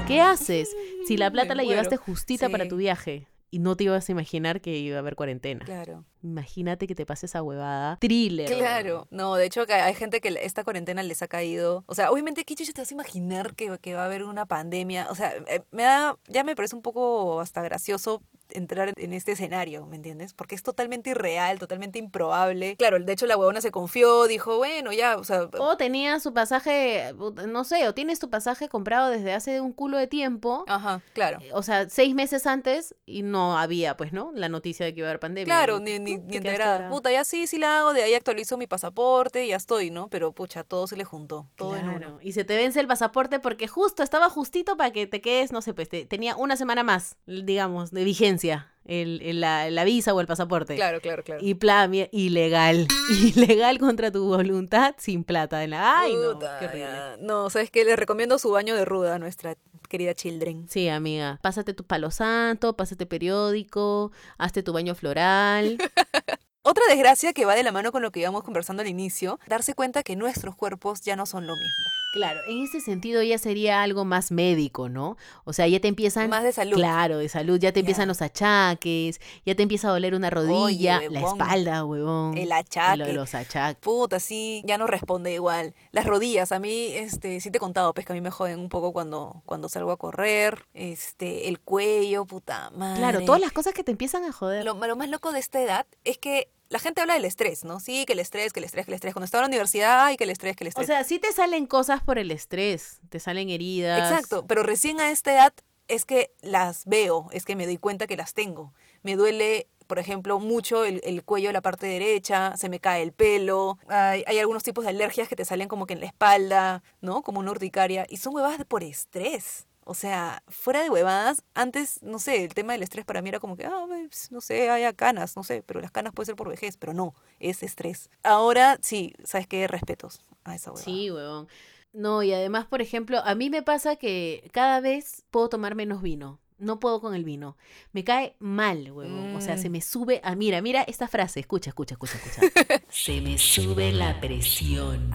¿Qué 0.08 0.22
haces 0.22 0.76
si 1.06 1.18
la 1.18 1.30
plata 1.30 1.50
Me 1.50 1.58
la 1.58 1.70
llevaste 1.70 1.98
justita 1.98 2.50
para 2.50 2.68
tu 2.68 2.78
viaje? 2.78 3.28
Y 3.52 3.60
no 3.60 3.76
te 3.76 3.84
ibas 3.84 4.10
a 4.10 4.12
imaginar 4.12 4.60
que 4.60 4.76
iba 4.80 4.96
a 4.96 5.00
haber 5.02 5.16
cuarentena. 5.16 5.66
Claro. 5.66 6.04
Imagínate 6.24 6.88
que 6.88 6.96
te 6.96 7.06
pase 7.06 7.26
esa 7.26 7.42
huevada. 7.42 7.98
Thriller. 8.00 8.52
Claro. 8.52 9.08
No, 9.10 9.36
de 9.36 9.46
hecho 9.46 9.66
hay 9.68 9.94
gente 9.94 10.22
que 10.22 10.38
esta 10.42 10.64
cuarentena 10.64 11.04
les 11.04 11.22
ha 11.22 11.28
caído. 11.28 11.84
O 11.88 11.96
sea, 11.96 12.12
obviamente, 12.12 12.44
¿qué 12.46 12.56
chucha 12.56 12.74
te 12.74 12.82
vas 12.82 12.92
a 12.92 12.94
imaginar 12.94 13.56
que, 13.56 13.78
que 13.80 13.96
va 13.96 14.04
a 14.04 14.06
haber 14.06 14.24
una 14.24 14.46
pandemia? 14.46 15.08
O 15.10 15.16
sea, 15.16 15.34
eh, 15.48 15.64
me 15.72 15.84
da, 15.84 16.18
ya 16.28 16.44
me 16.44 16.56
parece 16.56 16.76
un 16.76 16.82
poco 16.82 17.42
hasta 17.42 17.62
gracioso 17.62 18.22
entrar 18.54 18.94
en 18.98 19.14
este 19.14 19.34
escenario, 19.34 19.86
¿me 19.86 19.96
entiendes? 19.96 20.34
Porque 20.34 20.56
es 20.56 20.64
totalmente 20.64 21.12
irreal, 21.12 21.60
totalmente 21.60 22.00
improbable. 22.00 22.76
Claro, 22.78 23.00
de 23.00 23.14
hecho 23.14 23.26
la 23.26 23.38
huevona 23.38 23.62
se 23.62 23.72
confió, 23.72 24.28
dijo, 24.28 24.58
bueno, 24.58 24.92
ya, 24.92 25.18
o 25.18 25.24
sea, 25.24 25.50
O 25.58 25.78
tenía 25.78 26.20
su 26.20 26.34
pasaje, 26.34 27.14
no 27.48 27.64
sé, 27.64 27.88
o 27.88 27.94
tienes 27.94 28.20
tu 28.20 28.30
pasaje 28.30 28.70
comprado 28.70 29.10
desde 29.10 29.34
hace 29.34 29.62
un 29.62 29.74
culo 29.74 29.98
de 29.98 30.08
tiempo. 30.08 30.66
ajá, 30.68 31.02
claro. 31.14 31.40
O 31.54 31.64
sea, 31.64 31.90
seis 31.90 32.16
meses 32.16 32.46
antes 32.46 32.96
y 33.06 33.24
no 33.24 33.58
había, 33.58 33.98
pues, 33.98 34.14
¿no? 34.14 34.32
La 34.34 34.50
noticia 34.50 34.86
de 34.86 34.94
que 34.94 35.00
iba 35.00 35.08
a 35.08 35.12
haber 35.12 35.20
pandemia. 35.20 35.46
Claro, 35.46 35.80
ni, 35.80 36.11
ni, 36.18 36.24
ni 36.28 36.38
enterada. 36.38 36.90
Puta, 36.90 37.12
ya 37.12 37.24
sí, 37.24 37.48
sí 37.48 37.58
la 37.58 37.80
hago, 37.80 37.94
de 37.94 38.04
ahí 38.04 38.14
actualizo 38.14 38.58
mi 38.58 38.68
pasaporte 38.68 39.46
y 39.46 39.50
ya 39.50 39.56
estoy, 39.56 39.92
¿no? 39.92 40.08
Pero 40.10 40.32
pucha, 40.32 40.64
todo 40.64 40.88
se 40.88 40.96
le 40.98 41.04
juntó, 41.04 41.48
todo 41.56 41.78
en 41.78 41.88
uno. 41.88 42.00
Claro, 42.00 42.20
y 42.22 42.34
se 42.34 42.44
te 42.44 42.56
vence 42.56 42.80
el 42.80 42.88
pasaporte 42.88 43.40
porque 43.40 43.68
justo 43.68 44.04
estaba 44.04 44.30
justito 44.30 44.78
para 44.78 44.92
que 44.92 45.08
te 45.08 45.22
quedes, 45.22 45.52
no 45.52 45.62
sé, 45.62 45.74
pues 45.74 45.90
te- 45.90 46.06
tenía 46.06 46.36
una 46.36 46.56
semana 46.58 46.84
más, 46.84 47.18
digamos, 47.26 47.92
de 47.92 48.04
vigencia 48.04 48.68
el, 48.86 49.22
el- 49.24 49.42
la, 49.42 49.70
la 49.70 49.84
visa 49.84 50.14
o 50.14 50.20
el 50.22 50.28
pasaporte. 50.28 50.76
Claro, 50.76 51.02
claro, 51.02 51.24
claro. 51.24 51.42
Y 51.44 51.54
plan, 51.56 51.94
ilegal. 52.12 52.88
Ilegal 53.36 53.78
contra 53.80 54.12
tu 54.12 54.26
voluntad, 54.28 54.96
sin 54.98 55.24
plata. 55.24 55.64
En 55.64 55.72
la... 55.72 56.00
Ay, 56.00 56.14
no, 56.16 56.40
qué 56.40 56.46
horrible. 56.66 56.80
ya. 56.80 57.18
No, 57.20 57.50
¿sabes 57.50 57.70
qué? 57.72 57.86
Le 57.86 57.96
recomiendo 57.96 58.38
su 58.40 58.52
baño 58.52 58.76
de 58.76 58.86
ruda 58.86 59.16
a 59.16 59.20
nuestra 59.20 59.56
querida 59.90 60.14
Children. 60.14 60.68
Sí, 60.70 60.88
amiga. 60.88 61.40
Pásate 61.42 61.74
tu 61.74 61.84
palo 61.86 62.12
santo, 62.12 62.76
pásate 62.78 63.06
periódico, 63.06 64.12
hazte 64.38 64.64
tu 64.64 64.74
baño 64.74 64.96
floral. 64.96 65.78
Otra 66.64 66.84
desgracia 66.90 67.34
que 67.34 67.46
va 67.46 67.56
de 67.56 67.64
la 67.64 67.72
mano 67.72 67.92
con 67.92 68.02
lo 68.04 68.12
que 68.12 68.20
íbamos 68.20 68.44
conversando 68.44 68.82
al 68.84 68.88
inicio, 68.88 69.40
darse 69.48 69.74
cuenta 69.74 70.04
que 70.04 70.16
nuestros 70.16 70.56
cuerpos 70.56 71.02
ya 71.02 71.16
no 71.16 71.26
son 71.26 71.48
lo 71.48 71.54
mismo. 71.54 72.01
Claro, 72.12 72.42
en 72.46 72.62
ese 72.64 72.82
sentido 72.82 73.24
ya 73.24 73.38
sería 73.38 73.82
algo 73.84 74.04
más 74.04 74.32
médico, 74.32 74.90
¿no? 74.90 75.18
O 75.46 75.54
sea, 75.54 75.68
ya 75.68 75.80
te 75.80 75.88
empiezan... 75.88 76.30
Más 76.30 76.44
de 76.44 76.52
salud. 76.52 76.76
Claro, 76.76 77.18
de 77.18 77.30
salud, 77.30 77.60
ya 77.60 77.72
te 77.72 77.80
empiezan 77.80 78.08
los 78.08 78.22
achaques, 78.22 79.22
ya 79.46 79.56
te 79.56 79.64
empieza 79.64 79.88
a 79.88 79.92
doler 79.92 80.14
una 80.14 80.30
rodilla, 80.30 81.02
la 81.10 81.22
espalda, 81.22 81.86
huevón. 81.86 82.38
El 82.38 82.50
Lo 82.50 82.56
achaque. 82.56 83.04
de 83.04 83.14
los 83.14 83.34
achaques. 83.34 83.82
Puta, 83.82 84.20
sí, 84.20 84.62
ya 84.66 84.78
no 84.78 84.88
responde 84.88 85.34
igual. 85.34 85.74
Las 85.92 86.06
rodillas, 86.06 86.52
a 86.52 86.60
mí, 86.60 86.88
este, 86.94 87.40
sí 87.40 87.50
te 87.50 87.58
he 87.58 87.62
contado, 87.62 87.94
pues 87.94 88.06
que 88.06 88.14
a 88.14 88.16
mí 88.16 88.22
me 88.22 88.32
joden 88.32 88.60
un 88.60 88.70
poco 88.70 88.92
cuando, 88.92 89.42
cuando 89.46 89.70
salgo 89.70 89.92
a 89.92 89.98
correr. 89.98 90.66
Este, 90.74 91.48
el 91.48 91.60
cuello, 91.60 92.26
puta 92.26 92.72
madre. 92.72 93.00
Claro, 93.00 93.26
todas 93.26 93.40
las 93.40 93.54
cosas 93.54 93.74
que 93.74 93.84
te 93.84 93.92
empiezan 93.92 94.26
a 94.26 94.34
joder. 94.34 94.66
Lo, 94.66 94.74
lo 94.74 94.96
más 94.96 95.10
loco 95.10 95.32
de 95.32 95.40
esta 95.40 95.62
edad 95.62 95.86
es 96.04 96.18
que 96.18 96.50
la 96.72 96.80
gente 96.80 97.02
habla 97.02 97.14
del 97.16 97.26
estrés, 97.26 97.66
¿no? 97.66 97.80
Sí, 97.80 98.06
que 98.06 98.14
el 98.14 98.20
estrés, 98.20 98.54
que 98.54 98.62
el 98.62 98.64
estrés, 98.64 98.86
que 98.86 98.92
el 98.92 98.96
estrés. 98.96 99.14
Cuando 99.14 99.26
estaba 99.26 99.42
en 99.42 99.52
la 99.52 99.56
universidad, 99.56 100.06
ay, 100.06 100.16
que 100.18 100.24
el 100.24 100.30
estrés, 100.30 100.56
que 100.56 100.64
el 100.64 100.70
O 100.70 100.70
estrés. 100.70 100.88
sea, 100.88 101.04
sí 101.04 101.20
te 101.20 101.32
salen 101.34 101.66
cosas 101.68 102.02
por 102.02 102.18
el 102.18 102.32
estrés, 102.32 103.02
te 103.10 103.20
salen 103.20 103.50
heridas. 103.50 104.10
Exacto, 104.10 104.48
pero 104.48 104.64
recién 104.64 105.00
a 105.02 105.12
esta 105.12 105.34
edad 105.34 105.54
es 105.90 106.06
que 106.06 106.32
las 106.42 106.86
veo, 106.86 107.28
es 107.34 107.44
que 107.44 107.56
me 107.58 107.66
doy 107.66 107.78
cuenta 107.78 108.08
que 108.08 108.16
las 108.16 108.34
tengo. 108.34 108.74
Me 109.04 109.18
duele, 109.18 109.68
por 109.88 110.00
ejemplo, 110.00 110.40
mucho 110.40 110.86
el, 110.86 111.02
el 111.04 111.26
cuello 111.26 111.50
de 111.50 111.54
la 111.54 111.62
parte 111.62 111.88
derecha, 111.88 112.56
se 112.56 112.70
me 112.70 112.80
cae 112.80 113.04
el 113.04 113.12
pelo, 113.12 113.78
hay, 113.90 114.24
hay 114.26 114.40
algunos 114.40 114.64
tipos 114.64 114.86
de 114.86 114.92
alergias 114.92 115.28
que 115.28 115.36
te 115.36 115.44
salen 115.44 115.68
como 115.68 115.86
que 115.86 115.94
en 115.94 116.00
la 116.00 116.06
espalda, 116.06 116.84
¿no? 117.02 117.22
Como 117.22 117.42
una 117.42 117.52
urticaria, 117.52 118.06
y 118.10 118.16
son 118.18 118.34
huevadas 118.34 118.64
por 118.66 118.84
estrés. 118.84 119.68
O 119.84 119.94
sea, 119.96 120.44
fuera 120.48 120.84
de 120.84 120.90
huevadas, 120.90 121.44
antes, 121.56 122.02
no 122.04 122.20
sé, 122.20 122.44
el 122.44 122.54
tema 122.54 122.74
del 122.74 122.84
estrés 122.84 123.04
para 123.04 123.22
mí 123.22 123.30
era 123.30 123.40
como 123.40 123.58
que, 123.58 123.66
ah, 123.66 123.86
pues, 123.88 124.32
no 124.32 124.40
sé, 124.40 124.70
haya 124.70 124.94
canas, 124.94 125.36
no 125.36 125.44
sé, 125.44 125.64
pero 125.66 125.82
las 125.82 125.92
canas 125.92 126.14
puede 126.14 126.28
ser 126.28 126.36
por 126.36 126.48
vejez, 126.50 126.78
pero 126.78 126.94
no, 126.94 127.16
es 127.40 127.64
estrés. 127.64 128.10
Ahora 128.24 128.78
sí, 128.82 129.14
¿sabes 129.24 129.48
qué? 129.48 129.68
Respetos 129.68 130.22
a 130.44 130.56
esa 130.56 130.72
huevada. 130.72 130.86
Sí, 130.86 131.10
huevón. 131.10 131.48
No, 131.94 132.24
y 132.24 132.32
además, 132.32 132.66
por 132.68 132.82
ejemplo, 132.82 133.22
a 133.26 133.36
mí 133.36 133.50
me 133.50 133.64
pasa 133.64 133.96
que 133.98 134.50
cada 134.54 134.80
vez 134.82 135.24
puedo 135.32 135.50
tomar 135.50 135.76
menos 135.76 136.02
vino. 136.02 136.40
No 136.58 136.80
puedo 136.80 137.02
con 137.02 137.16
el 137.16 137.24
vino. 137.26 137.58
Me 137.92 138.04
cae 138.04 138.36
mal, 138.38 138.92
huevón. 138.92 139.36
O 139.36 139.42
sea, 139.42 139.58
se 139.58 139.68
Mm. 139.68 139.72
me 139.72 139.82
sube. 139.82 140.22
Ah, 140.24 140.36
mira, 140.36 140.62
mira 140.62 140.84
esta 140.84 141.08
frase. 141.08 141.40
Escucha, 141.40 141.72
escucha, 141.72 141.96
escucha, 141.96 142.20
escucha. 142.20 142.42
se 142.90 143.20
me 143.20 143.36
sube 143.40 143.92
la 143.92 144.22
presión. 144.22 145.10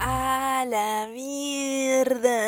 ¡A 0.57 0.65
la 0.65 1.07
mierda! 1.13 2.39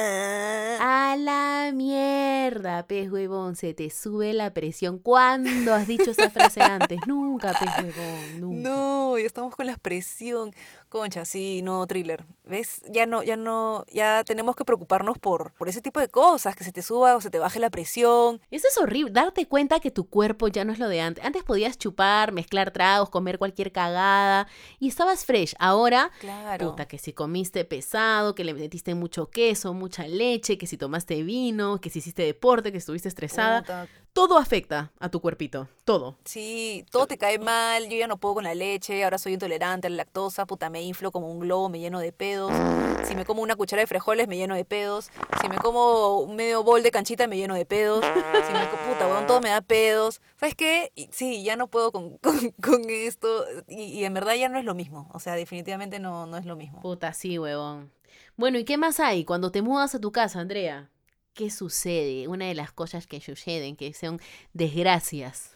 A 1.12 1.16
la 1.16 1.72
mierda, 1.72 2.88
pez 2.88 3.12
huevón, 3.12 3.56
se 3.56 3.76
te 3.76 3.92
sube 3.92 4.34
la 4.34 4.52
presión. 4.52 4.98
¿Cuándo 4.98 5.76
has 5.76 5.86
dicho 5.86 6.10
esa 6.10 6.32
frase 6.32 6.60
antes? 6.60 6.98
Nunca, 7.06 7.54
pez 7.54 7.70
huevón, 7.78 8.40
nunca. 8.40 8.68
No, 8.68 9.16
ya 9.20 9.28
estamos 9.28 9.56
con 9.56 9.68
la 9.68 9.78
presión. 9.78 10.56
Concha, 10.90 11.24
sí, 11.24 11.62
no, 11.62 11.86
thriller. 11.86 12.26
¿Ves? 12.46 12.82
Ya 12.90 13.06
no, 13.06 13.22
ya 13.22 13.38
no, 13.38 13.86
ya 13.94 14.24
tenemos 14.24 14.56
que 14.56 14.66
preocuparnos 14.66 15.20
por, 15.20 15.54
por 15.54 15.70
ese 15.70 15.82
tipo 15.82 16.00
de 16.00 16.08
cosas, 16.08 16.56
que 16.56 16.64
se 16.64 16.72
te 16.72 16.82
suba 16.82 17.16
o 17.16 17.22
se 17.22 17.30
te 17.30 17.38
baje 17.38 17.60
la 17.60 17.70
presión. 17.70 18.42
Eso 18.50 18.68
es 18.68 18.76
horrible, 18.80 19.12
darte 19.12 19.48
cuenta 19.48 19.80
que 19.80 19.92
tu 19.92 20.10
cuerpo 20.10 20.48
ya 20.48 20.66
no 20.66 20.74
es 20.74 20.80
lo 20.80 20.90
de 20.90 21.00
antes. 21.02 21.24
Antes 21.24 21.44
podías 21.44 21.78
chupar, 21.78 22.32
mezclar 22.32 22.72
tragos, 22.72 23.12
comer 23.12 23.38
cualquier 23.38 23.72
cagada 23.72 24.48
y 24.80 24.88
estabas 24.88 25.26
fresh. 25.26 25.54
Ahora, 25.60 26.10
Claro. 26.20 26.72
puta, 26.72 26.88
que 26.88 26.98
si 26.98 27.14
comiste 27.14 27.66
pesado, 27.66 28.34
que 28.34 28.44
le 28.44 28.56
metiste 28.56 28.96
mucho 28.96 29.30
queso, 29.30 29.76
mucha 29.76 30.08
leche, 30.08 30.58
que 30.58 30.66
si 30.66 30.76
tomaste 30.76 31.22
vino, 31.22 31.80
que 31.80 31.92
si 31.92 32.00
hiciste 32.00 32.24
deporte, 32.24 32.72
que 32.72 32.80
estuviste 32.80 33.08
estresada, 33.10 33.62
Puta, 33.62 33.88
todo 34.20 34.38
afecta 34.38 34.92
a 35.00 35.08
tu 35.08 35.22
cuerpito, 35.22 35.70
todo. 35.86 36.18
Sí, 36.26 36.86
todo 36.92 37.08
te 37.08 37.18
cae 37.18 37.40
mal, 37.40 37.88
yo 37.88 37.96
ya 37.96 38.06
no 38.06 38.18
puedo 38.18 38.36
con 38.36 38.44
la 38.44 38.54
leche, 38.54 39.06
ahora 39.06 39.18
soy 39.18 39.32
intolerante 39.32 39.88
a 39.88 39.90
la 39.90 39.96
lactosa, 39.96 40.46
puta, 40.46 40.70
me 40.70 40.84
inflo 40.84 41.14
como 41.14 41.32
un 41.32 41.40
globo, 41.40 41.70
me 41.70 41.80
lleno 41.80 42.02
de 42.02 42.12
pedos. 42.12 42.52
Si 43.06 43.16
me 43.16 43.24
como 43.24 43.42
una 43.42 43.56
cuchara 43.56 43.82
de 43.82 43.88
frijoles, 43.88 44.28
me 44.28 44.36
lleno 44.36 44.56
de 44.56 44.66
pedos. 44.66 45.10
Si 45.42 45.48
me 45.48 45.56
como 45.56 46.20
un 46.20 46.36
medio 46.36 46.66
bol 46.66 46.84
de 46.84 46.92
canchita, 46.92 47.28
me 47.28 47.38
lleno 47.38 47.56
de 47.56 47.66
pedos. 47.66 48.04
Si 48.04 48.54
me 48.54 48.94
puta, 48.94 49.08
weón, 49.08 49.26
todo 49.26 49.40
me 49.40 49.52
da 49.52 49.62
pedos. 49.62 50.20
¿Sabes 50.36 50.54
qué? 50.54 50.92
Sí, 51.12 51.42
ya 51.42 51.56
no 51.56 51.70
puedo 51.70 51.94
con, 51.94 52.18
con, 52.22 52.52
con 52.62 52.90
esto. 52.90 53.46
Y, 53.70 53.84
y 53.84 54.04
en 54.04 54.14
verdad 54.14 54.36
ya 54.36 54.50
no 54.50 54.60
es 54.60 54.66
lo 54.66 54.76
mismo. 54.76 55.10
O 55.14 55.22
sea, 55.22 55.36
definitivamente 55.36 56.00
no, 56.00 56.26
no 56.26 56.36
es 56.36 56.46
lo 56.46 56.58
mismo. 56.58 56.82
Puta, 56.82 57.14
sí, 57.14 57.40
huevón. 57.40 57.90
Bueno, 58.36 58.58
¿y 58.58 58.66
qué 58.66 58.76
más 58.76 59.00
hay 59.00 59.24
cuando 59.24 59.50
te 59.50 59.62
mudas 59.62 59.96
a 59.96 60.00
tu 60.00 60.12
casa, 60.12 60.42
Andrea? 60.42 60.90
¿Qué 61.40 61.50
sucede? 61.50 62.28
Una 62.28 62.48
de 62.48 62.54
las 62.54 62.74
cosas 62.74 63.08
que 63.08 63.22
suceden, 63.22 63.78
que 63.78 63.94
son 63.94 64.20
desgracias. 64.52 65.52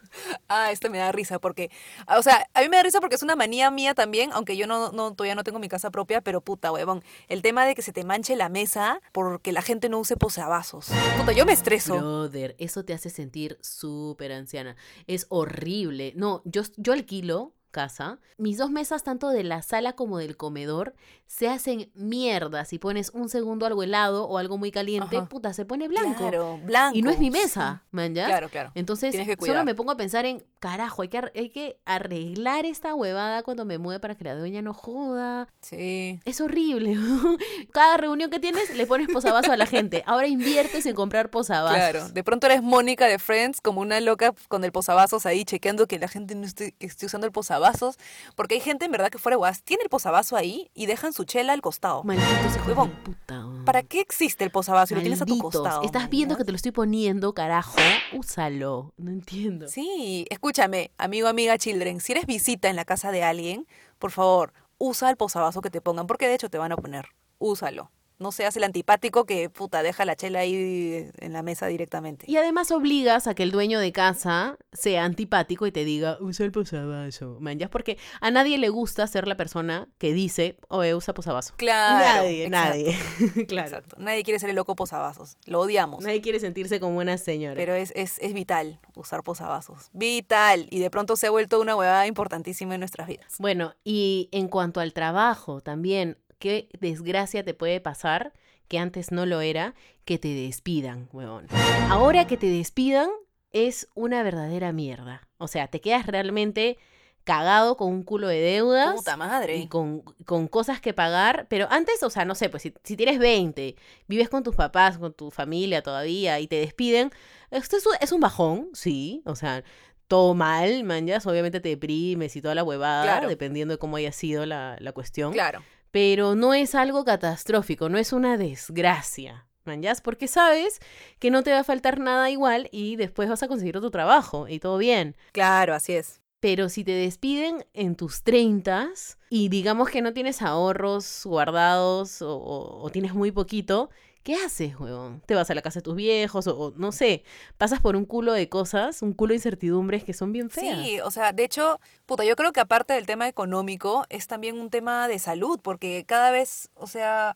Ah, 0.47 0.71
esto 0.71 0.89
me 0.91 0.99
da 0.99 1.11
risa 1.11 1.39
porque, 1.39 1.71
ah, 2.05 2.19
o 2.19 2.23
sea, 2.23 2.47
a 2.53 2.61
mí 2.61 2.69
me 2.69 2.77
da 2.77 2.83
risa 2.83 3.01
porque 3.01 3.15
es 3.15 3.23
una 3.23 3.35
manía 3.35 3.71
mía 3.71 3.95
también, 3.95 4.29
aunque 4.31 4.55
yo 4.55 4.67
no, 4.67 4.91
no 4.91 5.13
todavía 5.13 5.33
no 5.33 5.43
tengo 5.43 5.57
mi 5.57 5.67
casa 5.67 5.89
propia, 5.89 6.21
pero 6.21 6.39
puta, 6.39 6.71
huevón, 6.71 7.03
el 7.27 7.41
tema 7.41 7.65
de 7.65 7.73
que 7.73 7.81
se 7.81 7.91
te 7.91 8.05
manche 8.05 8.35
la 8.37 8.47
mesa 8.47 9.01
porque 9.11 9.51
la 9.51 9.61
gente 9.61 9.89
no 9.89 9.99
use 9.99 10.15
posavasos. 10.15 10.89
Puta, 11.17 11.33
yo 11.33 11.45
me 11.45 11.51
estreso. 11.51 11.97
Brother, 11.97 12.55
eso 12.59 12.85
te 12.85 12.93
hace 12.93 13.09
sentir 13.09 13.57
súper 13.61 14.31
anciana. 14.31 14.77
Es 15.07 15.25
horrible. 15.29 16.13
No, 16.15 16.43
yo, 16.45 16.61
yo 16.77 16.93
alquilo 16.93 17.55
casa, 17.73 18.19
mis 18.37 18.57
dos 18.57 18.71
mesas, 18.71 19.03
tanto 19.03 19.27
de 19.27 19.43
la 19.43 19.61
sala 19.61 19.93
como 19.93 20.17
del 20.19 20.37
comedor, 20.37 20.95
se 21.27 21.49
hacen 21.49 21.91
mierda. 21.95 22.63
Si 22.63 22.79
pones 22.79 23.09
un 23.09 23.27
segundo 23.27 23.65
algo 23.65 23.83
helado 23.83 24.25
o 24.25 24.37
algo 24.37 24.57
muy 24.57 24.71
caliente, 24.71 25.17
Ajá. 25.17 25.27
puta, 25.27 25.51
se 25.51 25.65
pone 25.65 25.89
blanco. 25.89 26.19
Claro, 26.19 26.59
blanco. 26.63 26.97
Y 26.97 27.01
no 27.01 27.11
es 27.11 27.19
mi 27.19 27.31
mesa, 27.31 27.83
man, 27.91 28.15
¿ya? 28.15 28.27
Claro, 28.27 28.47
claro. 28.47 28.71
Entonces, 28.75 29.13
solo 29.39 29.65
me 29.65 29.75
pongo 29.75 29.91
a 29.91 29.97
pensar 29.97 30.25
en, 30.25 30.45
carajo, 30.63 31.01
hay 31.01 31.09
que, 31.09 31.17
hay 31.35 31.49
que 31.49 31.77
arreglar 31.83 32.65
esta 32.65 32.95
huevada 32.95 33.43
cuando 33.43 33.65
me 33.65 33.77
mueve 33.79 33.99
para 33.99 34.15
que 34.15 34.23
la 34.23 34.33
dueña 34.33 34.61
no 34.61 34.73
joda. 34.73 35.49
Sí. 35.59 36.21
Es 36.23 36.39
horrible. 36.39 36.95
Cada 37.73 37.97
reunión 37.97 38.29
que 38.29 38.39
tienes 38.39 38.73
le 38.73 38.87
pones 38.87 39.09
posavasos 39.09 39.51
a 39.51 39.57
la 39.57 39.65
gente. 39.65 40.03
Ahora 40.05 40.27
inviertes 40.27 40.85
en 40.85 40.95
comprar 40.95 41.29
posavasos. 41.29 41.75
Claro, 41.75 42.07
de 42.07 42.23
pronto 42.23 42.47
eres 42.47 42.63
Mónica 42.63 43.07
de 43.07 43.19
Friends 43.19 43.59
como 43.59 43.81
una 43.81 43.99
loca 43.99 44.33
con 44.47 44.63
el 44.63 44.71
posavasos 44.71 45.25
ahí 45.25 45.43
chequeando 45.43 45.85
que 45.85 45.99
la 45.99 46.07
gente 46.07 46.33
no 46.33 46.45
esté, 46.45 46.71
que 46.71 46.85
esté 46.85 47.07
usando 47.07 47.27
el 47.27 47.33
posavasos, 47.33 47.97
porque 48.37 48.55
hay 48.55 48.61
gente 48.61 48.85
en 48.85 48.91
verdad 48.93 49.09
que 49.09 49.17
fuera 49.17 49.35
guas, 49.35 49.63
tiene 49.63 49.83
el 49.83 49.89
posavasos 49.89 50.39
ahí 50.39 50.71
y 50.73 50.85
dejan 50.85 51.11
su 51.11 51.25
chela 51.25 51.51
al 51.51 51.61
costado. 51.61 52.05
Malditos 52.05 52.55
hijos 52.55 52.67
Huevón. 52.67 52.91
puta. 53.03 53.45
¿Para 53.65 53.83
qué 53.83 53.99
existe 53.99 54.45
el 54.45 54.51
posavasos 54.51 54.87
si 54.87 54.95
lo 54.95 55.01
tienes 55.01 55.21
a 55.21 55.25
tu 55.25 55.37
costado? 55.39 55.81
Estás 55.81 56.09
viendo 56.09 56.37
que 56.37 56.45
te 56.45 56.53
lo 56.53 56.55
estoy 56.55 56.71
poniendo, 56.71 57.33
carajo. 57.33 57.75
Úsalo. 58.13 58.93
No 58.95 59.11
entiendo. 59.11 59.67
Sí, 59.67 60.25
escúchame, 60.53 60.91
amigo, 60.99 61.27
amiga, 61.27 61.57
children, 61.57 61.99
si 61.99 62.11
eres 62.11 62.27
visita 62.27 62.69
en 62.69 62.75
la 62.75 62.85
casa 62.85 63.11
de 63.11 63.23
alguien, 63.23 63.65
por 63.97 64.11
favor, 64.11 64.53
usa 64.77 65.09
el 65.09 65.17
posavasos 65.17 65.63
que 65.63 65.71
te 65.71 65.81
pongan, 65.81 66.05
porque 66.05 66.27
de 66.27 66.35
hecho 66.35 66.47
te 66.47 66.59
van 66.59 66.71
a 66.71 66.77
poner. 66.77 67.07
Úsalo. 67.39 67.89
No 68.19 68.31
seas 68.31 68.55
el 68.57 68.63
antipático 68.63 69.25
que, 69.25 69.49
puta, 69.49 69.83
deja 69.83 70.05
la 70.05 70.15
chela 70.15 70.39
ahí 70.39 71.09
en 71.17 71.33
la 71.33 71.43
mesa 71.43 71.67
directamente. 71.67 72.25
Y 72.29 72.37
además 72.37 72.71
obligas 72.71 73.27
a 73.27 73.35
que 73.35 73.43
el 73.43 73.51
dueño 73.51 73.79
de 73.79 73.91
casa 73.91 74.57
sea 74.71 75.03
antipático 75.03 75.67
y 75.67 75.71
te 75.71 75.83
diga, 75.85 76.17
usa 76.21 76.45
el 76.45 76.51
posavasos. 76.51 77.39
Man, 77.41 77.59
ya 77.59 77.65
es 77.65 77.71
porque 77.71 77.97
a 78.21 78.31
nadie 78.31 78.57
le 78.57 78.69
gusta 78.69 79.05
ser 79.07 79.27
la 79.27 79.35
persona 79.35 79.87
que 79.97 80.13
dice, 80.13 80.57
oye, 80.69 80.95
usa 80.95 81.13
posavasos. 81.13 81.55
Claro. 81.57 82.23
nadie, 82.23 82.45
exacto, 82.45 82.69
nadie. 82.69 83.45
claro. 83.47 83.67
Exacto. 83.67 83.95
Nadie 83.99 84.23
quiere 84.23 84.39
ser 84.39 84.49
el 84.49 84.55
loco 84.55 84.75
posavasos. 84.75 85.37
Lo 85.45 85.59
odiamos. 85.59 86.03
Nadie 86.03 86.21
quiere 86.21 86.39
sentirse 86.39 86.79
como 86.79 86.99
una 86.99 87.17
señora. 87.17 87.55
Pero 87.55 87.73
es, 87.73 87.91
es, 87.95 88.19
es 88.19 88.33
vital 88.33 88.79
usar 88.95 89.23
posavasos. 89.23 89.89
Vital. 89.93 90.67
Y 90.69 90.79
de 90.79 90.89
pronto 90.89 91.15
se 91.15 91.27
ha 91.27 91.31
vuelto 91.31 91.59
una 91.59 91.75
huevada 91.75 92.07
importantísima 92.07 92.75
en 92.75 92.81
nuestras 92.81 93.07
vidas. 93.07 93.35
Bueno, 93.39 93.75
y 93.83 94.29
en 94.31 94.47
cuanto 94.47 94.79
al 94.79 94.93
trabajo, 94.93 95.61
también, 95.61 96.17
qué 96.43 96.67
desgracia 96.81 97.41
te 97.45 97.53
puede 97.53 97.79
pasar, 97.79 98.33
que 98.67 98.77
antes 98.77 99.13
no 99.13 99.25
lo 99.25 99.39
era, 99.39 99.75
que 100.03 100.17
te 100.17 100.27
despidan, 100.27 101.07
huevón. 101.13 101.47
Ahora 101.89 102.27
que 102.27 102.35
te 102.35 102.47
despidan 102.47 103.09
es 103.51 103.87
una 103.95 104.23
verdadera 104.23 104.73
mierda. 104.73 105.25
O 105.37 105.47
sea, 105.47 105.67
te 105.69 105.79
quedas 105.79 106.05
realmente 106.05 106.77
cagado 107.23 107.77
con 107.77 107.87
un 107.93 108.03
culo 108.03 108.27
de 108.27 108.41
deudas. 108.41 108.93
Puta 108.93 109.15
madre. 109.15 109.55
Y 109.55 109.67
con, 109.67 110.01
con 110.25 110.49
cosas 110.49 110.81
que 110.81 110.93
pagar, 110.93 111.47
pero 111.49 111.67
antes, 111.71 112.03
o 112.03 112.09
sea, 112.09 112.25
no 112.25 112.35
sé, 112.35 112.49
pues 112.49 112.63
si, 112.63 112.73
si 112.83 112.97
tienes 112.97 113.19
20, 113.19 113.77
vives 114.09 114.27
con 114.27 114.43
tus 114.43 114.57
papás, 114.57 114.97
con 114.97 115.13
tu 115.13 115.31
familia 115.31 115.81
todavía 115.81 116.41
y 116.41 116.47
te 116.47 116.57
despiden, 116.57 117.09
esto 117.51 117.77
es 117.77 117.85
un, 117.85 117.93
es 118.01 118.11
un 118.11 118.19
bajón, 118.19 118.67
sí, 118.73 119.21
o 119.25 119.37
sea, 119.37 119.63
todo 120.09 120.33
mal, 120.33 120.83
manjas, 120.83 121.25
obviamente 121.25 121.61
te 121.61 121.69
deprimes 121.69 122.35
y 122.35 122.41
toda 122.41 122.53
la 122.55 122.65
huevada, 122.65 123.03
Claro. 123.03 123.29
dependiendo 123.29 123.75
de 123.75 123.77
cómo 123.77 123.95
haya 123.95 124.11
sido 124.11 124.45
la, 124.45 124.75
la 124.81 124.91
cuestión, 124.91 125.31
Claro. 125.31 125.63
Pero 125.93 126.33
no 126.33 126.55
es 126.55 126.73
algo 126.73 127.05
catastrófico, 127.05 127.87
no 127.87 127.99
es 127.99 128.13
una 128.13 128.35
desgracia. 128.35 129.45
manjas, 129.63 130.01
porque 130.01 130.27
sabes 130.27 130.79
que 131.19 131.29
no 131.31 131.43
te 131.43 131.51
va 131.51 131.59
a 131.59 131.63
faltar 131.63 131.99
nada 131.99 132.31
igual 132.31 132.67
y 132.71 132.95
después 132.97 133.29
vas 133.29 133.43
a 133.43 133.47
conseguir 133.47 133.77
otro 133.77 133.91
trabajo 133.91 134.47
y 134.49 134.59
todo 134.59 134.77
bien. 134.79 135.15
Claro, 135.31 135.75
así 135.75 135.93
es. 135.93 136.19
Pero 136.41 136.67
si 136.67 136.83
te 136.83 136.91
despiden 136.91 137.65
en 137.73 137.95
tus 137.95 138.23
30 138.23 138.89
y 139.29 139.47
digamos 139.49 139.89
que 139.89 140.01
no 140.01 140.11
tienes 140.11 140.41
ahorros 140.41 141.21
guardados 141.25 142.21
o, 142.21 142.35
o- 142.35 142.81
o 142.83 142.89
tienes 142.89 143.13
muy 143.13 143.31
poquito, 143.31 143.89
¿qué 144.23 144.35
haces, 144.35 144.79
huevón? 144.79 145.21
¿Te 145.25 145.35
vas 145.35 145.49
a 145.49 145.53
la 145.55 145.61
casa 145.61 145.79
de 145.79 145.83
tus 145.83 145.95
viejos 145.95 146.47
o, 146.47 146.73
no 146.77 146.91
sé, 146.91 147.23
pasas 147.57 147.81
por 147.81 147.95
un 147.95 148.05
culo 148.05 148.33
de 148.33 148.49
cosas, 148.49 149.01
un 149.01 149.13
culo 149.13 149.31
de 149.31 149.35
incertidumbres 149.35 150.03
que 150.03 150.13
son 150.13 150.31
bien 150.31 150.49
feas? 150.49 150.79
Sí, 150.79 150.99
o 151.01 151.11
sea, 151.11 151.33
de 151.33 151.43
hecho, 151.43 151.79
puta, 152.05 152.23
yo 152.23 152.35
creo 152.35 152.51
que 152.53 152.59
aparte 152.61 152.93
del 152.93 153.05
tema 153.05 153.27
económico, 153.27 154.05
es 154.09 154.27
también 154.27 154.57
un 154.59 154.69
tema 154.69 155.07
de 155.07 155.19
salud, 155.19 155.59
porque 155.61 156.05
cada 156.07 156.31
vez, 156.31 156.69
o 156.75 156.87
sea, 156.87 157.35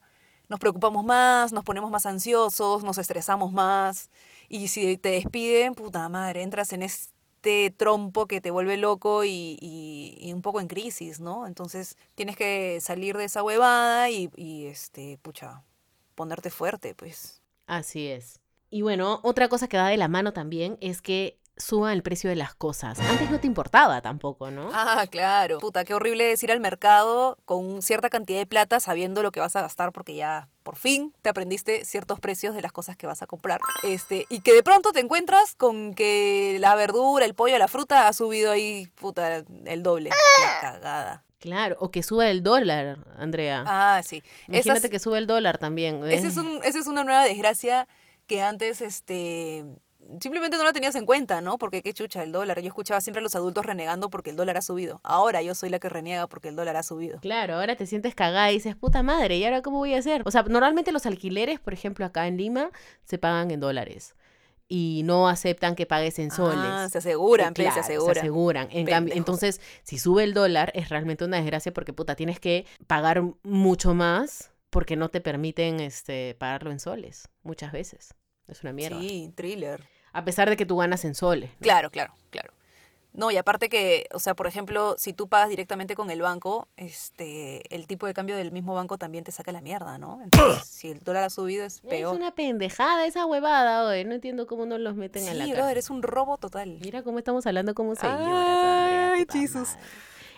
nos 0.49 0.59
preocupamos 0.59 1.03
más, 1.03 1.51
nos 1.51 1.63
ponemos 1.65 1.91
más 1.91 2.05
ansiosos, 2.05 2.83
nos 2.83 2.97
estresamos 2.97 3.51
más, 3.51 4.09
y 4.47 4.69
si 4.69 4.97
te 4.97 5.09
despiden, 5.09 5.75
puta 5.75 6.07
madre, 6.07 6.41
entras 6.41 6.71
en 6.71 6.83
este 6.83 7.71
trompo 7.75 8.27
que 8.27 8.39
te 8.41 8.49
vuelve 8.51 8.77
loco 8.77 9.23
y, 9.25 9.57
y- 9.61 10.17
y 10.21 10.31
un 10.33 10.41
poco 10.41 10.61
en 10.61 10.67
crisis, 10.67 11.19
¿no? 11.19 11.47
Entonces 11.47 11.97
tienes 12.15 12.38
que 12.38 12.79
salir 12.81 13.17
de 13.17 13.25
esa 13.25 13.43
huevada 13.43 14.09
y, 14.09 14.29
y, 14.38 14.67
este, 14.67 15.17
pucha, 15.21 15.63
ponerte 16.18 16.49
fuerte, 16.49 16.95
pues. 16.95 17.41
Así 17.68 18.07
es. 18.07 18.41
Y 18.70 18.82
bueno, 18.82 19.22
otra 19.24 19.47
cosa 19.47 19.70
que 19.70 19.78
va 19.78 19.88
de 19.88 19.97
la 19.97 20.09
mano 20.09 20.34
también 20.34 20.78
es 20.82 21.01
que 21.01 21.39
suban 21.55 21.93
el 21.93 22.03
precio 22.03 22.30
de 22.30 22.36
las 22.36 22.53
cosas. 22.53 22.99
Antes 22.99 23.32
no 23.32 23.39
te 23.39 23.47
importaba 23.47 24.01
tampoco, 24.01 24.51
¿no? 24.51 24.70
Ah, 24.74 25.05
claro. 25.09 25.59
Puta, 25.59 25.86
qué 25.86 25.93
horrible 25.93 26.32
es 26.32 26.43
ir 26.43 26.51
al 26.51 26.59
mercado 26.59 27.38
con 27.45 27.82
cierta 27.82 28.09
cantidad 28.09 28.39
de 28.39 28.45
plata 28.45 28.80
sabiendo 28.80 29.24
lo 29.24 29.32
que 29.32 29.39
vas 29.39 29.55
a 29.55 29.61
gastar 29.61 29.91
porque 29.91 30.15
ya 30.15 30.49
por 30.63 30.76
fin 30.76 31.13
te 31.22 31.30
aprendiste 31.30 31.86
ciertos 31.86 32.20
precios 32.20 32.53
de 32.55 32.61
las 32.61 32.72
cosas 32.72 32.97
que 32.97 33.07
vas 33.07 33.22
a 33.22 33.28
comprar. 33.28 33.59
Este, 33.84 34.26
y 34.30 34.41
que 34.41 34.53
de 34.53 34.63
pronto 34.63 34.91
te 34.91 34.99
encuentras 34.99 35.55
con 35.55 35.93
que 35.93 36.57
la 36.59 36.76
verdura, 36.76 37.26
el 37.26 37.36
pollo, 37.36 37.57
la 37.57 37.68
fruta 37.68 38.07
ha 38.07 38.13
subido 38.13 38.51
ahí, 38.51 38.88
puta, 38.95 39.43
el 39.65 39.84
doble. 39.84 40.09
La 40.09 40.61
cagada. 40.61 41.24
Claro, 41.39 41.77
o 41.79 41.91
que 41.91 42.01
suba 42.03 42.29
el 42.29 42.41
dólar, 42.41 42.97
Andrea. 43.17 43.63
Ah, 43.67 44.01
sí. 44.03 44.23
Imagínate 44.47 44.79
Esas- 44.79 44.89
que 44.91 44.99
sube 44.99 45.17
el 45.19 45.27
dólar 45.27 45.57
también. 45.57 46.03
ese 46.05 46.25
eh. 46.27 46.29
es 46.29 46.38
un, 46.38 46.59
esa 46.63 46.79
es 46.79 46.88
una 46.88 47.03
nueva 47.03 47.23
desgracia 47.23 47.88
que 48.25 48.41
antes, 48.41 48.81
este, 48.81 49.63
simplemente 50.19 50.57
no 50.57 50.63
la 50.63 50.73
tenías 50.73 50.95
en 50.95 51.05
cuenta, 51.05 51.39
¿no? 51.41 51.57
Porque 51.57 51.81
qué 51.81 51.93
chucha 51.93 52.23
el 52.23 52.31
dólar. 52.31 52.59
Yo 52.61 52.67
escuchaba 52.67 53.01
siempre 53.01 53.19
a 53.19 53.23
los 53.23 53.35
adultos 53.35 53.65
renegando 53.65 54.09
porque 54.09 54.31
el 54.31 54.35
dólar 54.35 54.57
ha 54.57 54.61
subido. 54.61 54.99
Ahora 55.03 55.41
yo 55.41 55.55
soy 55.55 55.69
la 55.69 55.79
que 55.79 55.89
reniega 55.89 56.27
porque 56.27 56.49
el 56.49 56.55
dólar 56.55 56.75
ha 56.75 56.83
subido. 56.83 57.19
Claro, 57.19 57.55
ahora 57.55 57.75
te 57.75 57.85
sientes 57.85 58.15
cagada 58.15 58.51
y 58.51 58.55
dices, 58.55 58.75
puta 58.75 59.03
madre, 59.03 59.38
¿y 59.38 59.45
ahora 59.45 59.61
cómo 59.61 59.77
voy 59.77 59.93
a 59.93 59.99
hacer? 59.99 60.23
O 60.25 60.31
sea, 60.31 60.43
normalmente 60.43 60.91
los 60.91 61.05
alquileres, 61.05 61.59
por 61.59 61.73
ejemplo, 61.73 62.05
acá 62.05 62.27
en 62.27 62.38
Lima, 62.38 62.71
se 63.03 63.17
pagan 63.17 63.51
en 63.51 63.59
dólares. 63.59 64.15
Y 64.70 65.01
no 65.05 65.30
aceptan 65.30 65.76
que 65.76 65.86
pagues 65.86 66.20
en 66.20 66.30
soles. 66.30 66.59
Ah, 66.61 66.89
se 66.91 66.97
aseguran, 66.97 67.53
claro, 67.53 67.74
se 67.74 67.80
aseguran. 67.80 68.18
aseguran. 68.18 68.68
En 68.72 68.86
cambio, 68.86 69.13
Pendejos. 69.13 69.18
entonces, 69.18 69.61
si 69.84 69.97
sube 69.97 70.24
el 70.24 70.34
dólar, 70.34 70.72
es 70.76 70.89
realmente 70.89 71.24
una 71.24 71.38
desgracia 71.38 71.74
porque, 71.74 71.93
puta, 71.93 72.15
tienes 72.15 72.39
que 72.39 72.65
pagar 72.86 73.24
mucho 73.43 73.93
más 73.93 74.51
porque 74.70 74.97
no 74.97 75.09
te 75.09 75.22
permiten 75.22 75.80
este, 75.80 76.36
pagarlo 76.38 76.72
en 76.72 76.80
soles, 76.80 77.30
muchas 77.43 77.72
veces. 77.72 78.13
Es 78.47 78.61
una 78.63 78.74
mierda. 78.74 78.99
Sí, 78.99 79.32
thriller. 79.36 79.86
A 80.11 80.26
pesar 80.26 80.49
de 80.49 80.57
que 80.57 80.65
tú 80.65 80.78
ganas 80.78 81.05
en 81.05 81.15
soles. 81.15 81.49
¿no? 81.51 81.57
Claro, 81.61 81.89
claro, 81.89 82.13
claro. 82.30 82.53
No, 83.18 83.32
y 83.32 83.38
aparte 83.38 83.68
que, 83.68 84.07
o 84.13 84.20
sea, 84.20 84.36
por 84.36 84.45
ejemplo, 84.45 84.95
si 84.99 85.11
tú 85.11 85.28
pagas 85.28 85.49
directamente 85.49 85.95
con 85.95 86.11
el 86.11 86.22
banco, 86.22 86.68
este, 86.78 87.63
el 87.76 87.88
tipo 87.88 88.05
de 88.05 88.13
cambio 88.13 88.36
del 88.38 88.51
mismo 88.51 88.76
banco 88.76 88.99
también 88.99 89.24
te 89.24 89.32
saca 89.32 89.51
la 89.51 89.59
mierda, 89.59 89.97
¿no? 89.97 90.20
Entonces, 90.24 90.68
si 90.70 90.89
el 90.91 90.99
dólar 90.99 91.24
ha 91.24 91.30
subido 91.32 91.65
es 91.65 91.82
peor. 91.82 92.13
Es 92.13 92.20
una 92.20 92.30
pendejada 92.36 93.07
esa 93.07 93.26
huevada, 93.26 93.88
oye. 93.88 94.05
No 94.05 94.13
entiendo 94.13 94.45
cómo 94.45 94.68
no 94.68 94.78
los 94.78 94.95
meten 94.95 95.28
a 95.28 95.34
la 95.34 95.45
Sí, 95.45 95.51
brother, 95.51 95.80
es 95.80 95.89
un 95.89 96.03
robo 96.03 96.38
total. 96.38 96.78
Mira 96.80 97.01
cómo 97.01 97.18
estamos 97.18 97.47
hablando 97.47 97.74
como 97.74 97.95
señoras. 97.95 98.22
Ay, 98.22 99.26
madre. 99.26 99.26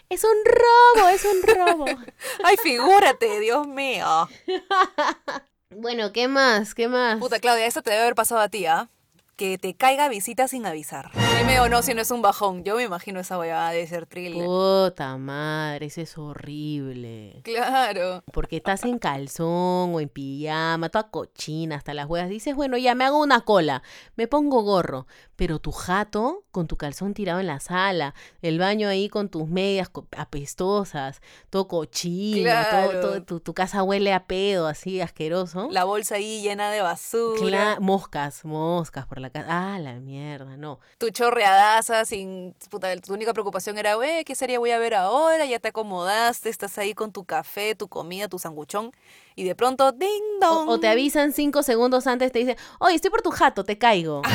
Es 0.07 0.23
un 0.23 0.37
robo, 0.45 1.09
es 1.09 1.25
un 1.25 1.41
robo. 1.43 1.85
Ay, 2.45 2.55
figúrate, 2.63 3.41
Dios 3.41 3.67
mío. 3.67 4.29
bueno, 5.69 6.13
¿qué 6.13 6.29
más? 6.29 6.73
¿Qué 6.73 6.87
más? 6.87 7.19
Puta, 7.19 7.39
Claudia, 7.39 7.65
eso 7.65 7.81
te 7.81 7.89
debe 7.89 8.03
haber 8.03 8.15
pasado 8.15 8.39
a 8.39 8.47
ti, 8.47 8.65
¿ah? 8.67 8.89
Que 9.39 9.57
te 9.57 9.73
caiga 9.73 10.09
visita 10.09 10.49
sin 10.49 10.65
avisar. 10.65 11.11
Dime 11.37 11.61
o 11.61 11.69
no 11.69 11.81
si 11.81 11.93
no 11.93 12.01
es 12.01 12.11
un 12.11 12.21
bajón. 12.21 12.65
Yo 12.65 12.75
me 12.75 12.83
imagino 12.83 13.21
esa 13.21 13.39
huevada 13.39 13.71
de 13.71 13.87
ser 13.87 14.05
thriller. 14.05 14.43
Puta 14.43 15.15
madre, 15.15 15.85
eso 15.85 16.01
es 16.01 16.17
horrible. 16.17 17.39
Claro. 17.45 18.21
Porque 18.33 18.57
estás 18.57 18.83
en 18.83 18.99
calzón 18.99 19.95
o 19.95 20.01
en 20.01 20.09
pijama, 20.09 20.89
toda 20.89 21.09
cochina, 21.09 21.77
hasta 21.77 21.93
las 21.93 22.07
huevas. 22.07 22.27
Dices, 22.27 22.53
bueno, 22.53 22.75
ya 22.75 22.95
me 22.95 23.05
hago 23.05 23.21
una 23.21 23.39
cola, 23.39 23.81
me 24.17 24.27
pongo 24.27 24.61
gorro. 24.61 25.07
Pero 25.39 25.59
tu 25.59 25.71
jato 25.71 26.43
con 26.51 26.67
tu 26.67 26.75
calzón 26.75 27.13
tirado 27.13 27.39
en 27.39 27.47
la 27.47 27.61
sala, 27.61 28.13
el 28.41 28.59
baño 28.59 28.89
ahí 28.89 29.07
con 29.07 29.29
tus 29.29 29.47
medias 29.47 29.89
apestosas, 30.17 31.21
todo 31.49 31.67
cochino, 31.67 32.43
Claro. 32.43 32.89
todo, 32.91 33.01
todo- 33.01 33.23
tu, 33.23 33.39
tu 33.39 33.53
casa 33.53 33.83
huele 33.83 34.13
a 34.13 34.25
pedo, 34.25 34.67
así 34.67 34.99
asqueroso. 35.01 35.69
La 35.71 35.83
bolsa 35.85 36.15
ahí 36.15 36.41
llena 36.41 36.71
de 36.71 36.81
basura. 36.81 37.39
Cla- 37.39 37.79
moscas, 37.79 38.43
moscas 38.43 39.05
por 39.05 39.19
la 39.21 39.29
casa. 39.29 39.47
Ah, 39.49 39.79
la 39.79 39.93
mierda, 39.93 40.57
no. 40.57 40.79
tu 40.97 41.09
chorreadaza 41.09 42.03
sin 42.05 42.53
puta, 42.69 42.95
tu 42.97 43.13
única 43.13 43.31
preocupación 43.33 43.77
era, 43.77 43.95
güey, 43.95 44.23
¿qué 44.25 44.35
serie 44.35 44.57
voy 44.57 44.71
a 44.71 44.77
ver 44.79 44.93
ahora? 44.95 45.45
Ya 45.45 45.59
te 45.59 45.69
acomodaste, 45.69 46.49
estás 46.49 46.77
ahí 46.77 46.93
con 46.93 47.11
tu 47.11 47.23
café, 47.25 47.75
tu 47.75 47.87
comida, 47.87 48.27
tu 48.27 48.39
sanguchón 48.39 48.91
y 49.39 49.43
de 49.45 49.55
pronto 49.55 49.91
ding 49.91 50.09
O, 50.41 50.45
dong. 50.45 50.69
o 50.69 50.79
te 50.79 50.87
avisan 50.87 51.31
cinco 51.33 51.63
segundos 51.63 52.07
antes, 52.07 52.31
te 52.31 52.39
dicen, 52.39 52.57
oye, 52.79 52.95
estoy 52.95 53.09
por 53.11 53.21
tu 53.21 53.31
jato, 53.31 53.63
te 53.63 53.77
caigo. 53.77 54.21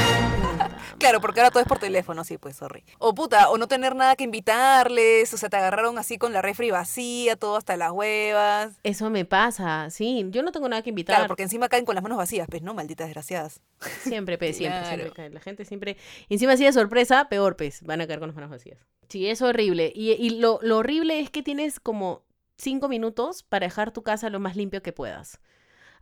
Claro, 0.99 1.21
porque 1.21 1.41
ahora 1.41 1.51
todo 1.51 1.61
es 1.61 1.67
por 1.69 1.79
teléfono, 1.79 2.23
sí, 2.25 2.39
pues, 2.39 2.57
sorry. 2.57 2.85
O 2.99 3.15
puta, 3.15 3.51
o 3.51 3.59
no 3.59 3.67
tener 3.67 3.97
nada 3.97 4.15
que 4.17 4.25
invitarles, 4.25 5.33
o 5.35 5.37
sea, 5.37 5.49
te 5.49 5.57
agarraron 5.57 5.99
así 5.99 6.19
con 6.19 6.33
la 6.33 6.41
refri 6.41 6.71
vacía, 6.71 7.37
todo 7.37 7.57
hasta 7.57 7.77
las 7.77 7.91
huevas. 7.91 8.75
Eso 8.85 9.11
me 9.11 9.25
pasa, 9.25 9.89
sí. 9.91 10.25
Yo 10.31 10.43
no 10.43 10.53
tengo 10.53 10.69
nada 10.69 10.83
que 10.83 10.91
invitar. 10.91 11.17
Claro, 11.17 11.29
porque 11.29 11.43
encima 11.43 11.69
caen 11.69 11.85
con 11.85 11.95
las 11.97 12.03
manos 12.03 12.17
vacías, 12.19 12.47
pues, 12.49 12.63
¿no? 12.63 12.75
Malditas 12.75 13.09
desgraciadas. 13.09 13.61
Siempre, 14.03 14.39
pe, 14.39 14.53
siempre, 14.53 14.81
Claro. 14.81 14.97
siempre 14.97 15.13
cae. 15.15 15.31
La 15.31 15.41
gente 15.41 15.65
siempre. 15.65 15.97
Encima 16.29 16.53
así 16.53 16.65
de 16.65 16.73
sorpresa, 16.73 17.29
peor, 17.29 17.57
pez. 17.57 17.83
Van 17.83 18.01
a 18.01 18.07
caer 18.07 18.21
con 18.21 18.29
las 18.29 18.37
manos 18.37 18.51
vacías. 18.51 18.79
Sí, 19.09 19.29
es 19.29 19.43
horrible. 19.43 19.93
Y, 19.95 20.13
y 20.13 20.31
lo, 20.39 20.59
lo 20.63 20.79
horrible 20.79 21.19
es 21.21 21.29
que 21.31 21.43
tienes 21.43 21.81
como 21.81 22.23
cinco 22.57 22.89
minutos 22.89 23.43
para 23.43 23.67
dejar 23.67 23.93
tu 23.93 24.03
casa 24.03 24.31
lo 24.31 24.41
más 24.41 24.57
limpio 24.57 24.83
que 24.83 24.93
puedas. 24.93 25.41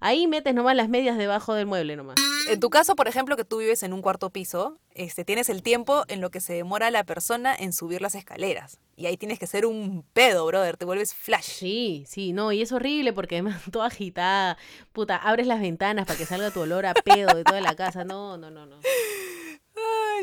Ahí 0.05 0.26
metes 0.26 0.53
nomás 0.53 0.74
las 0.74 0.88
medias 0.88 1.16
debajo 1.16 1.55
del 1.55 1.66
mueble 1.66 1.94
nomás. 1.94 2.16
En 2.50 2.59
tu 2.59 2.70
caso, 2.70 2.96
por 2.96 3.07
ejemplo, 3.07 3.36
que 3.36 3.44
tú 3.44 3.59
vives 3.59 3.84
en 3.84 3.92
un 3.92 4.03
cuarto 4.03 4.30
piso, 4.30 4.80
este, 4.94 5.24
tienes 5.24 5.48
el 5.48 5.62
tiempo 5.62 6.03
en 6.09 6.20
lo 6.20 6.32
que 6.32 6.40
se 6.40 6.55
demora 6.55 6.90
la 6.90 7.05
persona 7.05 7.55
en 7.55 7.72
subir 7.72 8.03
las 8.03 8.16
escaleras. 8.16 8.80
Y 8.96 9.07
ahí 9.07 9.16
tienes 9.16 9.38
que 9.38 9.46
ser 9.46 9.64
un 9.64 10.05
pedo, 10.12 10.44
brother, 10.44 10.76
te 10.76 10.84
vuelves 10.84 11.14
flash. 11.14 11.44
Sí, 11.44 12.05
sí, 12.09 12.32
no, 12.32 12.50
y 12.50 12.62
es 12.62 12.72
horrible 12.72 13.12
porque 13.12 13.36
además 13.40 13.62
toda 13.70 13.86
agitada. 13.86 14.59
Puta, 14.92 15.16
abres 15.16 15.46
las 15.46 15.61
ventanas 15.61 16.05
para 16.05 16.18
que 16.18 16.26
salga 16.26 16.50
tu 16.50 16.61
olor 16.62 16.84
a 16.84 16.94
pedo 16.94 17.36
de 17.36 17.44
toda 17.44 17.61
la 17.61 17.76
casa. 17.76 18.03
No, 18.03 18.36
no, 18.36 18.50
no, 18.50 18.66
no. 18.66 18.80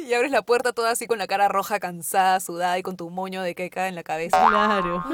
Y 0.08 0.14
abres 0.14 0.32
la 0.32 0.42
puerta 0.42 0.74
toda 0.74 0.92
así 0.92 1.08
con 1.08 1.18
la 1.18 1.28
cara 1.28 1.48
roja, 1.48 1.80
cansada, 1.80 2.40
sudada 2.40 2.78
y 2.78 2.84
con 2.84 2.98
tu 2.98 3.10
moño 3.10 3.42
de 3.42 3.56
queca 3.56 3.88
en 3.88 3.96
la 3.96 4.04
cabeza. 4.04 4.38
Claro. 4.50 5.04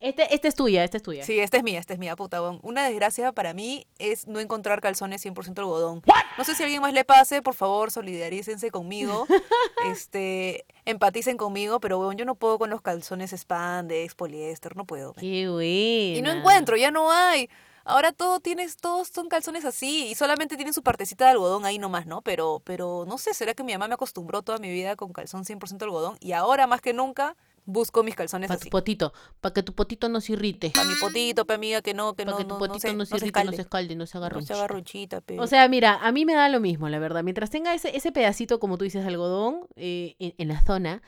Este, 0.00 0.34
esta 0.34 0.48
es 0.48 0.54
tuya, 0.54 0.82
esta 0.82 0.96
es 0.96 1.02
tuya. 1.02 1.24
Sí, 1.24 1.38
esta 1.40 1.58
es 1.58 1.62
mía, 1.62 1.78
esta 1.78 1.92
es 1.92 1.98
mía, 1.98 2.16
puta. 2.16 2.40
weón. 2.40 2.58
Una 2.62 2.86
desgracia 2.86 3.32
para 3.32 3.52
mí 3.52 3.86
es 3.98 4.26
no 4.26 4.40
encontrar 4.40 4.80
calzones 4.80 5.22
100% 5.22 5.58
algodón. 5.58 6.00
No 6.38 6.44
sé 6.44 6.54
si 6.54 6.62
a 6.62 6.66
alguien 6.66 6.80
más 6.80 6.94
le 6.94 7.04
pase, 7.04 7.42
por 7.42 7.54
favor, 7.54 7.90
solidarícense 7.90 8.70
conmigo. 8.70 9.26
este, 9.92 10.64
empaticen 10.86 11.36
conmigo, 11.36 11.80
pero 11.80 11.98
weón, 11.98 12.16
yo 12.16 12.24
no 12.24 12.34
puedo 12.34 12.58
con 12.58 12.70
los 12.70 12.80
calzones 12.80 13.32
spandex, 13.32 14.14
poliéster, 14.14 14.74
no 14.74 14.86
puedo. 14.86 15.12
Qué 15.12 15.50
buena. 15.50 16.18
Y 16.18 16.22
no 16.22 16.30
encuentro, 16.30 16.78
ya 16.78 16.90
no 16.90 17.12
hay. 17.12 17.50
Ahora 17.90 18.12
todo 18.12 18.40
tienes, 18.40 18.76
todos 18.76 19.08
son 19.08 19.28
calzones 19.28 19.64
así 19.64 20.06
y 20.08 20.14
solamente 20.14 20.56
tienen 20.56 20.72
su 20.74 20.82
partecita 20.82 21.24
de 21.26 21.32
algodón 21.32 21.64
ahí 21.64 21.78
nomás, 21.78 22.06
¿no? 22.06 22.22
Pero, 22.22 22.62
pero 22.64 23.04
no 23.06 23.18
sé, 23.18 23.34
será 23.34 23.54
que 23.54 23.62
mi 23.64 23.72
mamá 23.72 23.88
me 23.88 23.94
acostumbró 23.94 24.42
toda 24.42 24.58
mi 24.58 24.70
vida 24.70 24.96
con 24.96 25.12
calzón 25.12 25.44
100% 25.44 25.82
algodón 25.82 26.16
y 26.20 26.32
ahora 26.32 26.66
más 26.66 26.80
que 26.80 26.92
nunca 26.92 27.36
busco 27.66 28.02
mis 28.02 28.16
calzones 28.16 28.48
Para 28.48 28.58
tu 28.58 28.64
así. 28.64 28.70
potito, 28.70 29.12
para 29.40 29.52
que 29.52 29.62
tu 29.62 29.74
potito 29.74 30.08
no 30.08 30.20
se 30.20 30.32
irrite. 30.32 30.70
Para 30.70 30.86
mi 30.88 30.94
potito, 30.96 31.46
pa' 31.46 31.54
amiga, 31.54 31.82
que 31.82 31.94
no, 31.94 32.14
que 32.14 32.24
Para 32.24 32.32
no, 32.32 32.38
que 32.38 32.44
tu 32.44 32.48
no, 32.48 32.54
no 32.54 32.58
potito 32.66 32.80
se, 32.80 32.94
no 32.94 33.04
se 33.04 33.14
no 33.14 33.18
se 33.18 33.26
irrite, 33.26 33.38
no 33.38 33.40
escalde. 33.42 33.56
se 33.56 33.62
escalde, 33.62 33.96
no 33.96 34.06
se 34.06 34.18
agarre 34.18 34.40
No 34.40 34.46
se 34.46 34.66
ronchita, 34.66 35.20
pe. 35.20 35.38
O 35.38 35.46
sea, 35.46 35.68
mira, 35.68 35.98
a 36.02 36.10
mí 36.10 36.24
me 36.24 36.34
da 36.34 36.48
lo 36.48 36.58
mismo, 36.58 36.88
la 36.88 36.98
verdad. 36.98 37.22
Mientras 37.22 37.50
tenga 37.50 37.72
ese, 37.74 37.96
ese 37.96 38.10
pedacito, 38.12 38.58
como 38.58 38.76
tú 38.78 38.84
dices, 38.84 39.02
de 39.02 39.08
algodón 39.08 39.60
eh, 39.76 40.16
en, 40.18 40.34
en 40.38 40.48
la 40.48 40.62
zona, 40.62 41.02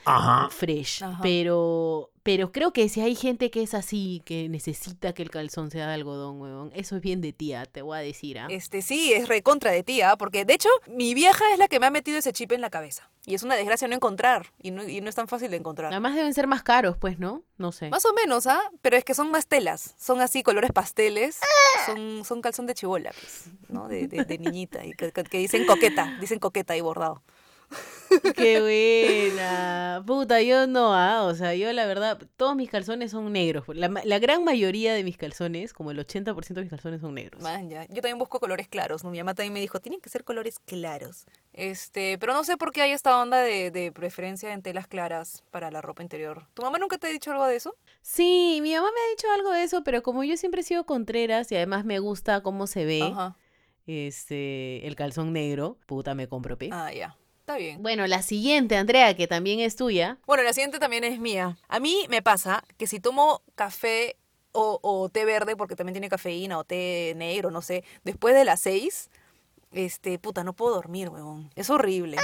fresh. 0.51 1.03
Ajá. 1.03 1.19
Pero, 1.23 2.11
pero 2.23 2.53
creo 2.53 2.73
que 2.73 2.89
si 2.89 3.01
hay 3.01 3.15
gente 3.17 3.51
que 3.51 3.63
es 3.63 3.75
así, 3.75 4.23
que 4.25 4.49
necesita 4.49 5.13
que 5.13 5.23
el 5.23 5.31
calzón 5.31 5.71
sea 5.71 5.87
de 5.89 5.95
algodón, 5.95 6.41
huevón, 6.41 6.71
eso 6.75 6.97
es 6.97 7.03
bien 7.03 7.21
de 7.21 7.33
tía, 7.33 7.65
te 7.67 7.83
voy 7.83 7.99
a 7.99 8.01
decir, 8.01 8.39
¿ah? 8.39 8.47
Este 8.51 8.81
sí, 8.83 9.13
es 9.13 9.29
recontra 9.29 9.71
de 9.73 9.83
tía, 9.83 10.17
porque 10.17 10.45
de 10.45 10.55
hecho 10.55 10.69
mi 10.89 11.15
vieja 11.15 11.45
es 11.53 11.59
la 11.59 11.69
que 11.69 11.81
me 11.81 11.87
ha 11.87 11.91
metido 11.91 12.19
ese 12.19 12.33
chip 12.33 12.53
en 12.53 12.61
la 12.61 12.71
cabeza. 12.71 13.09
Y 13.25 13.35
es 13.35 13.43
una 13.45 13.55
desgracia 13.55 13.87
no 13.89 13.95
encontrar, 13.95 14.47
y 14.61 14.71
no, 14.73 14.83
y 14.89 15.01
no 15.01 15.09
es 15.09 15.15
tan 15.15 15.29
fácil 15.29 15.51
de 15.51 15.57
encontrar. 15.57 15.93
Además 15.93 16.15
deben 16.17 16.35
ser 16.35 16.47
más 16.49 16.63
caros, 16.63 16.97
pues, 16.97 17.19
¿no? 17.19 17.43
No 17.59 17.71
sé. 17.73 17.89
Más 17.91 18.05
o 18.05 18.13
menos, 18.13 18.47
¿ah? 18.47 18.61
Pero 18.83 18.97
es 18.97 19.05
que 19.05 19.15
son 19.15 19.31
más 19.31 19.47
telas, 19.47 19.95
son 19.99 20.21
así 20.21 20.43
colores 20.43 20.73
pasteles, 20.73 21.39
son, 21.87 22.25
son 22.25 22.41
calzón 22.41 22.67
de 22.67 22.75
chibola, 22.75 23.13
pues, 23.13 23.45
¿no? 23.69 23.87
De, 23.89 24.09
de- 24.09 24.25
de 24.25 24.39
niñita, 24.39 24.85
y 24.85 24.93
que, 24.93 25.13
que- 25.13 25.25
que 25.25 25.39
dicen 25.39 25.65
coqueta, 25.67 26.17
dicen 26.21 26.39
coqueta 26.41 26.75
ahí 26.75 26.81
bordado. 26.81 27.23
Qué 28.37 28.61
buena. 28.61 29.62
Puta, 30.01 30.41
yo 30.41 30.67
no, 30.67 30.95
ah, 30.95 31.25
o 31.25 31.35
sea, 31.35 31.55
yo 31.55 31.73
la 31.73 31.87
verdad, 31.87 32.19
todos 32.37 32.57
mis 32.57 32.71
calzones 32.71 33.11
son 33.11 33.33
negros. 33.33 33.65
La, 33.69 34.19
gran 34.19 34.45
mayoría 34.45 34.95
de 34.95 35.05
mis 35.05 35.17
calzones, 35.17 35.73
como 35.73 35.91
el 35.91 35.99
80% 35.99 36.55
de 36.55 36.61
mis 36.63 36.71
calzones 36.71 37.01
son 37.01 37.15
negros. 37.15 37.43
Man, 37.43 37.69
ya. 37.69 37.85
Yo 37.87 37.97
también 37.97 38.19
busco 38.19 38.41
colores 38.41 38.69
claros, 38.69 39.05
¿no? 39.05 39.11
Mi 39.11 39.19
mamá 39.19 39.35
también 39.35 39.53
me 39.53 39.61
dijo, 39.61 39.81
tienen 39.81 40.01
que 40.01 40.09
ser 40.09 40.25
colores 40.25 40.59
claros. 40.59 41.27
Este, 41.53 42.17
pero 42.19 42.33
no 42.33 42.45
sé 42.45 42.57
por 42.57 42.73
qué 42.73 42.83
hay 42.83 42.93
esta 42.93 43.21
onda 43.21 43.39
de, 43.39 43.71
de 43.71 43.93
preferencia 43.93 44.53
en 44.53 44.63
telas 44.63 44.87
claras 44.87 45.45
para 45.51 45.71
la 45.71 45.83
ropa 45.83 46.03
interior. 46.03 46.47
¿Tu 46.55 46.63
mamá 46.63 46.79
nunca 46.79 46.99
te 46.99 47.09
ha 47.09 47.11
dicho 47.11 47.31
algo 47.31 47.47
de 47.47 47.57
eso? 47.57 47.77
Sí, 48.01 48.61
mi 48.63 48.75
mamá 48.75 48.89
me 48.95 49.01
ha 49.01 49.11
dicho 49.11 49.27
algo 49.35 49.51
de 49.51 49.63
eso, 49.63 49.85
pero 49.85 50.03
como 50.03 50.25
yo 50.25 50.37
siempre 50.37 50.63
he 50.63 50.65
sido 50.65 50.85
contreras 50.87 51.51
y 51.53 51.57
además 51.57 51.85
me 51.85 51.99
gusta 51.99 52.43
cómo 52.43 52.67
se 52.67 52.85
ve 52.85 53.03
Ajá. 53.03 53.37
este 53.87 54.87
el 54.87 54.97
calzón 54.97 55.33
negro, 55.33 55.79
puta 55.87 56.15
me 56.15 56.29
compro 56.29 56.57
pe. 56.57 56.71
Ah, 56.73 56.93
ya. 56.93 57.17
Está 57.43 57.57
bien. 57.57 57.83
Bueno, 57.83 58.07
la 58.07 58.23
siguiente, 58.23 58.77
Andrea, 58.77 59.17
que 59.17 59.27
también 59.27 59.59
es 59.59 59.75
tuya. 59.75 60.17
Bueno, 60.27 60.45
la 60.45 60.53
siguiente 60.53 60.79
también 60.79 61.03
es 61.03 61.19
mía. 61.19 61.59
A 61.67 61.81
mí 61.81 62.07
me 62.09 62.23
pasa 62.23 62.63
que 62.79 62.87
si 62.87 63.01
tomo 63.01 63.43
café 63.57 64.17
o, 64.53 64.79
o 64.81 65.09
té 65.09 65.25
verde, 65.25 65.57
porque 65.57 65.75
también 65.75 65.95
tiene 65.95 66.09
cafeína, 66.09 66.57
o 66.59 66.63
té 66.63 67.15
negro, 67.17 67.51
no 67.51 67.61
sé, 67.61 67.83
después 68.05 68.37
de 68.37 68.45
las 68.45 68.61
seis, 68.61 69.11
este, 69.73 70.21
puta, 70.21 70.45
no 70.45 70.53
puedo 70.53 70.75
dormir, 70.77 71.09
huevón. 71.09 71.51
Es 71.57 71.69
horrible. 71.69 72.19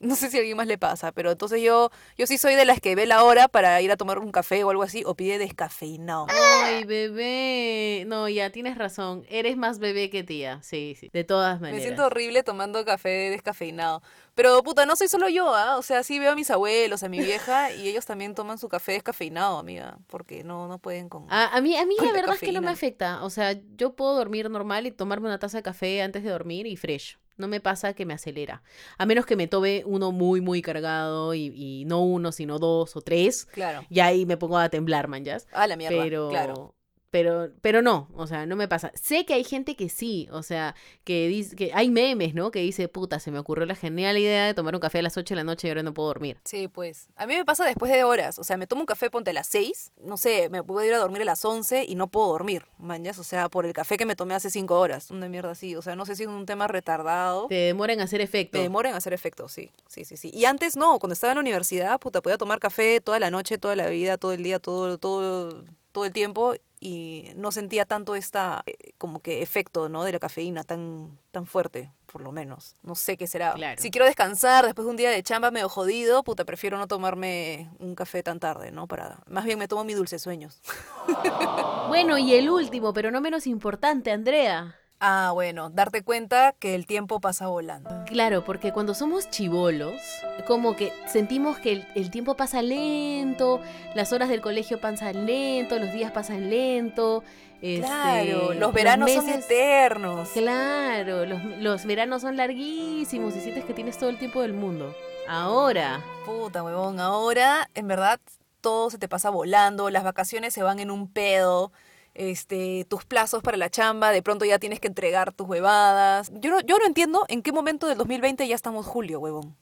No 0.00 0.16
sé 0.16 0.30
si 0.30 0.36
a 0.36 0.40
alguien 0.40 0.56
más 0.56 0.66
le 0.66 0.78
pasa, 0.78 1.12
pero 1.12 1.30
entonces 1.30 1.62
yo, 1.62 1.90
yo 2.18 2.26
sí 2.26 2.36
soy 2.36 2.54
de 2.54 2.64
las 2.64 2.80
que 2.80 2.94
ve 2.94 3.06
la 3.06 3.22
hora 3.22 3.48
para 3.48 3.80
ir 3.82 3.90
a 3.92 3.96
tomar 3.96 4.18
un 4.18 4.32
café 4.32 4.64
o 4.64 4.70
algo 4.70 4.82
así, 4.82 5.02
o 5.06 5.14
pide 5.14 5.38
descafeinado. 5.38 6.26
Ay, 6.28 6.84
bebé. 6.84 8.04
No, 8.06 8.28
ya 8.28 8.50
tienes 8.50 8.76
razón. 8.76 9.24
Eres 9.28 9.56
más 9.56 9.78
bebé 9.78 10.10
que 10.10 10.24
tía. 10.24 10.60
Sí, 10.62 10.96
sí. 10.98 11.08
De 11.12 11.24
todas 11.24 11.60
Me 11.60 11.68
maneras. 11.68 11.82
siento 11.84 12.06
horrible 12.06 12.42
tomando 12.42 12.84
café 12.84 13.08
descafeinado. 13.30 14.02
Pero 14.36 14.62
puta, 14.62 14.84
no 14.84 14.94
soy 14.96 15.08
solo 15.08 15.30
yo, 15.30 15.54
¿ah? 15.54 15.78
O 15.78 15.82
sea, 15.82 16.02
sí 16.02 16.18
veo 16.18 16.32
a 16.32 16.34
mis 16.34 16.50
abuelos, 16.50 17.02
a 17.02 17.08
mi 17.08 17.18
vieja, 17.18 17.72
y 17.72 17.88
ellos 17.88 18.04
también 18.04 18.34
toman 18.34 18.58
su 18.58 18.68
café 18.68 18.92
descafeinado, 18.92 19.58
amiga, 19.58 19.98
porque 20.08 20.44
no, 20.44 20.68
no 20.68 20.78
pueden 20.78 21.08
con... 21.08 21.26
A, 21.30 21.56
a 21.56 21.60
mí, 21.62 21.74
a 21.74 21.86
mí 21.86 21.94
la 21.98 22.04
la 22.04 22.12
verdad 22.12 22.34
es 22.34 22.40
que 22.40 22.52
no 22.52 22.60
me 22.60 22.70
afecta. 22.70 23.24
O 23.24 23.30
sea, 23.30 23.58
yo 23.76 23.96
puedo 23.96 24.14
dormir 24.14 24.50
normal 24.50 24.86
y 24.86 24.92
tomarme 24.92 25.26
una 25.28 25.38
taza 25.38 25.56
de 25.56 25.62
café 25.62 26.02
antes 26.02 26.22
de 26.22 26.28
dormir 26.28 26.66
y 26.66 26.76
fresh. 26.76 27.18
No 27.38 27.48
me 27.48 27.60
pasa 27.60 27.94
que 27.94 28.04
me 28.06 28.12
acelera. 28.14 28.62
A 28.98 29.06
menos 29.06 29.24
que 29.26 29.36
me 29.36 29.46
tome 29.46 29.82
uno 29.86 30.12
muy, 30.12 30.42
muy 30.42 30.60
cargado 30.62 31.32
y, 31.34 31.52
y 31.54 31.84
no 31.86 32.02
uno, 32.02 32.30
sino 32.30 32.58
dos 32.58 32.94
o 32.94 33.00
tres. 33.00 33.46
Claro. 33.46 33.86
Y 33.88 34.00
ahí 34.00 34.26
me 34.26 34.36
pongo 34.36 34.58
a 34.58 34.68
temblar, 34.68 35.08
man, 35.08 35.24
¿ya? 35.24 35.38
Ah, 35.52 35.66
la 35.66 35.76
mierda. 35.76 36.02
Pero, 36.02 36.28
Claro. 36.28 36.75
Pero, 37.10 37.50
pero 37.60 37.82
no, 37.82 38.08
o 38.14 38.26
sea, 38.26 38.46
no 38.46 38.56
me 38.56 38.68
pasa. 38.68 38.90
Sé 38.94 39.24
que 39.24 39.34
hay 39.34 39.44
gente 39.44 39.76
que 39.76 39.88
sí, 39.88 40.28
o 40.32 40.42
sea, 40.42 40.74
que 41.04 41.28
dice, 41.28 41.56
que 41.56 41.70
hay 41.72 41.90
memes, 41.90 42.34
¿no? 42.34 42.50
Que 42.50 42.60
dice, 42.60 42.88
puta, 42.88 43.20
se 43.20 43.30
me 43.30 43.38
ocurrió 43.38 43.64
la 43.64 43.74
genial 43.74 44.18
idea 44.18 44.46
de 44.46 44.54
tomar 44.54 44.74
un 44.74 44.80
café 44.80 44.98
a 44.98 45.02
las 45.02 45.16
8 45.16 45.34
de 45.34 45.36
la 45.36 45.44
noche 45.44 45.68
y 45.68 45.70
ahora 45.70 45.82
no 45.82 45.94
puedo 45.94 46.08
dormir. 46.08 46.38
Sí, 46.44 46.68
pues. 46.68 47.08
A 47.16 47.26
mí 47.26 47.34
me 47.34 47.44
pasa 47.44 47.64
después 47.64 47.92
de 47.92 48.04
horas. 48.04 48.38
O 48.38 48.44
sea, 48.44 48.56
me 48.56 48.66
tomo 48.66 48.82
un 48.82 48.86
café, 48.86 49.08
ponte 49.08 49.30
a 49.30 49.34
las 49.34 49.46
6. 49.46 49.92
No 50.02 50.16
sé, 50.16 50.48
me 50.50 50.62
puedo 50.62 50.84
ir 50.84 50.92
a 50.94 50.98
dormir 50.98 51.22
a 51.22 51.24
las 51.24 51.44
11 51.44 51.84
y 51.88 51.94
no 51.94 52.08
puedo 52.08 52.28
dormir. 52.28 52.66
Mañas, 52.78 53.18
o 53.18 53.24
sea, 53.24 53.48
por 53.48 53.66
el 53.66 53.72
café 53.72 53.96
que 53.96 54.06
me 54.06 54.16
tomé 54.16 54.34
hace 54.34 54.50
5 54.50 54.78
horas. 54.78 55.10
Una 55.10 55.28
mierda 55.28 55.52
así. 55.52 55.76
O 55.76 55.82
sea, 55.82 55.96
no 55.96 56.06
sé 56.06 56.16
si 56.16 56.24
es 56.24 56.28
un 56.28 56.44
tema 56.44 56.66
retardado. 56.66 57.46
Te 57.48 57.54
demora 57.54 57.92
en 57.92 58.00
hacer 58.00 58.20
efecto. 58.20 58.58
Me 58.58 58.64
demora 58.64 58.90
en 58.90 58.96
hacer 58.96 59.12
efecto, 59.12 59.48
sí. 59.48 59.70
Sí, 59.86 60.04
sí, 60.04 60.16
sí. 60.16 60.30
Y 60.34 60.44
antes 60.44 60.76
no, 60.76 60.98
cuando 60.98 61.14
estaba 61.14 61.32
en 61.32 61.36
la 61.36 61.42
universidad, 61.42 61.98
puta, 62.00 62.20
podía 62.20 62.36
tomar 62.36 62.58
café 62.58 63.00
toda 63.00 63.20
la 63.20 63.30
noche, 63.30 63.58
toda 63.58 63.76
la 63.76 63.88
vida, 63.88 64.18
todo 64.18 64.32
el 64.32 64.42
día, 64.42 64.58
todo, 64.58 64.98
todo, 64.98 65.64
todo 65.92 66.04
el 66.04 66.12
tiempo 66.12 66.54
y 66.80 67.30
no 67.36 67.52
sentía 67.52 67.84
tanto 67.84 68.14
esta 68.14 68.62
eh, 68.66 68.92
como 68.98 69.20
que 69.20 69.42
efecto, 69.42 69.88
¿no? 69.88 70.04
De 70.04 70.12
la 70.12 70.18
cafeína 70.18 70.64
tan, 70.64 71.18
tan 71.30 71.46
fuerte, 71.46 71.92
por 72.06 72.20
lo 72.20 72.32
menos. 72.32 72.76
No 72.82 72.94
sé 72.94 73.16
qué 73.16 73.26
será. 73.26 73.54
Claro. 73.54 73.80
Si 73.80 73.90
quiero 73.90 74.06
descansar 74.06 74.64
después 74.64 74.84
de 74.84 74.90
un 74.90 74.96
día 74.96 75.10
de 75.10 75.22
chamba 75.22 75.50
medio 75.50 75.68
jodido, 75.68 76.22
puta, 76.22 76.44
prefiero 76.44 76.78
no 76.78 76.86
tomarme 76.86 77.70
un 77.78 77.94
café 77.94 78.22
tan 78.22 78.40
tarde, 78.40 78.70
¿no? 78.70 78.86
Para, 78.86 79.18
más 79.26 79.44
bien 79.44 79.58
me 79.58 79.68
tomo 79.68 79.84
mi 79.84 79.94
dulce 79.94 80.18
sueños. 80.18 80.60
Bueno, 81.86 82.18
y 82.18 82.34
el 82.34 82.50
último, 82.50 82.92
pero 82.92 83.12
no 83.12 83.20
menos 83.20 83.46
importante, 83.46 84.10
Andrea. 84.10 84.76
Ah, 84.98 85.30
bueno, 85.34 85.68
darte 85.68 86.02
cuenta 86.02 86.54
que 86.58 86.74
el 86.74 86.86
tiempo 86.86 87.20
pasa 87.20 87.48
volando. 87.48 87.90
Claro, 88.06 88.44
porque 88.44 88.72
cuando 88.72 88.94
somos 88.94 89.28
chivolos, 89.28 90.00
como 90.46 90.74
que 90.74 90.90
sentimos 91.06 91.58
que 91.58 91.72
el, 91.72 91.88
el 91.94 92.10
tiempo 92.10 92.34
pasa 92.34 92.62
lento, 92.62 93.60
las 93.94 94.12
horas 94.12 94.30
del 94.30 94.40
colegio 94.40 94.80
pasan 94.80 95.26
lento, 95.26 95.78
los 95.78 95.92
días 95.92 96.12
pasan 96.12 96.48
lento. 96.48 97.22
este, 97.60 97.86
Claro, 97.86 98.54
los 98.54 98.72
veranos 98.72 99.12
son 99.12 99.26
meses- 99.26 99.44
eternos. 99.44 100.30
Claro, 100.30 101.26
los, 101.26 101.42
los 101.58 101.84
veranos 101.84 102.22
son 102.22 102.38
larguísimos 102.38 103.36
y 103.36 103.40
sientes 103.40 103.66
que 103.66 103.74
tienes 103.74 103.98
todo 103.98 104.08
el 104.08 104.18
tiempo 104.18 104.40
del 104.40 104.54
mundo. 104.54 104.94
Ahora, 105.28 106.00
Puta, 106.24 106.62
huevón, 106.62 107.00
ahora 107.00 107.68
en 107.74 107.86
verdad 107.86 108.18
todo 108.62 108.88
se 108.90 108.98
te 108.98 109.08
pasa 109.08 109.28
volando, 109.30 109.90
las 109.90 110.04
vacaciones 110.04 110.54
se 110.54 110.62
van 110.62 110.78
en 110.80 110.90
un 110.90 111.06
pedo, 111.08 111.70
este, 112.16 112.84
tus 112.88 113.04
plazos 113.04 113.42
para 113.42 113.56
la 113.56 113.70
chamba, 113.70 114.10
de 114.10 114.22
pronto 114.22 114.44
ya 114.44 114.58
tienes 114.58 114.80
que 114.80 114.88
entregar 114.88 115.32
tus 115.32 115.46
huevadas. 115.48 116.30
Yo 116.40 116.50
no, 116.50 116.60
yo 116.60 116.78
no 116.78 116.86
entiendo 116.86 117.24
en 117.28 117.42
qué 117.42 117.52
momento 117.52 117.86
del 117.86 117.98
2020 117.98 118.46
ya 118.48 118.54
estamos 118.54 118.86
julio, 118.86 119.20
huevón. 119.20 119.56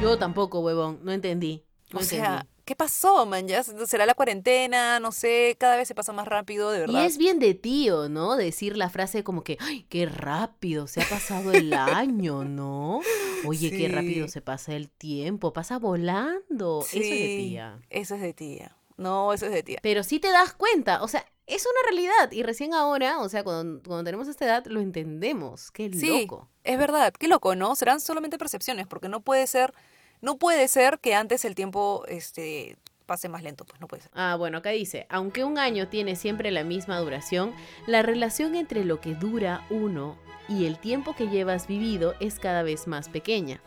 Yo 0.00 0.18
tampoco, 0.18 0.60
huevón, 0.60 1.00
no 1.02 1.12
entendí. 1.12 1.64
No 1.92 2.00
o 2.00 2.02
sea. 2.02 2.46
¿qué 2.64 2.74
pasó, 2.74 3.24
man? 3.26 3.46
¿Ya 3.46 3.62
será 3.62 4.06
la 4.06 4.14
cuarentena? 4.14 4.98
No 4.98 5.12
sé, 5.12 5.56
cada 5.58 5.76
vez 5.76 5.86
se 5.86 5.94
pasa 5.94 6.12
más 6.12 6.26
rápido, 6.26 6.70
de 6.72 6.78
Y 6.78 6.80
verdad. 6.80 7.04
es 7.04 7.16
bien 7.16 7.38
de 7.38 7.54
tío, 7.54 8.08
¿no? 8.08 8.34
Decir 8.34 8.76
la 8.76 8.90
frase 8.90 9.22
como 9.22 9.44
que, 9.44 9.56
¡ay, 9.60 9.86
qué 9.88 10.04
rápido 10.06 10.88
se 10.88 11.00
ha 11.00 11.08
pasado 11.08 11.52
el 11.52 11.72
año, 11.74 12.44
¿no? 12.44 13.00
Oye, 13.46 13.70
qué 13.70 13.86
rápido 13.88 14.26
se 14.26 14.40
pasa 14.42 14.74
el 14.74 14.90
tiempo, 14.90 15.52
pasa 15.52 15.78
volando. 15.78 16.80
Eso 16.82 16.96
es 16.96 17.08
de 17.08 17.36
tía. 17.38 17.78
Eso 17.88 18.16
es 18.16 18.20
de 18.20 18.32
tía. 18.34 18.76
No, 18.96 19.32
eso 19.32 19.46
es 19.46 19.52
de 19.52 19.62
tía. 19.62 19.78
Pero 19.80 20.02
sí 20.02 20.18
te 20.18 20.32
das 20.32 20.52
cuenta, 20.54 21.02
o 21.04 21.08
sea, 21.08 21.24
es 21.46 21.64
una 21.66 21.88
realidad. 21.90 22.32
Y 22.32 22.42
recién 22.42 22.74
ahora, 22.74 23.20
o 23.20 23.28
sea, 23.28 23.44
cuando, 23.44 23.82
cuando 23.86 24.04
tenemos 24.04 24.28
esta 24.28 24.44
edad, 24.44 24.64
lo 24.66 24.80
entendemos. 24.80 25.70
Qué 25.70 25.90
Sí. 25.92 26.06
loco. 26.22 26.48
Es 26.64 26.78
verdad, 26.78 27.12
qué 27.18 27.28
loco, 27.28 27.54
¿no? 27.54 27.74
Serán 27.76 28.00
solamente 28.00 28.38
percepciones, 28.38 28.86
porque 28.86 29.08
no 29.08 29.20
puede 29.20 29.46
ser, 29.46 29.72
no 30.20 30.36
puede 30.38 30.66
ser 30.68 30.98
que 30.98 31.14
antes 31.14 31.44
el 31.44 31.54
tiempo 31.54 32.04
este 32.08 32.76
pase 33.06 33.28
más 33.28 33.44
lento, 33.44 33.64
pues 33.64 33.80
no 33.80 33.86
puede 33.86 34.02
ser. 34.02 34.10
Ah, 34.14 34.34
bueno, 34.36 34.58
acá 34.58 34.70
dice, 34.70 35.06
aunque 35.08 35.44
un 35.44 35.58
año 35.58 35.86
tiene 35.88 36.16
siempre 36.16 36.50
la 36.50 36.64
misma 36.64 36.98
duración, 36.98 37.54
la 37.86 38.02
relación 38.02 38.56
entre 38.56 38.84
lo 38.84 39.00
que 39.00 39.14
dura 39.14 39.64
uno 39.70 40.18
y 40.48 40.66
el 40.66 40.78
tiempo 40.80 41.14
que 41.14 41.28
llevas 41.28 41.68
vivido 41.68 42.14
es 42.18 42.40
cada 42.40 42.64
vez 42.64 42.88
más 42.88 43.08
pequeña. 43.08 43.60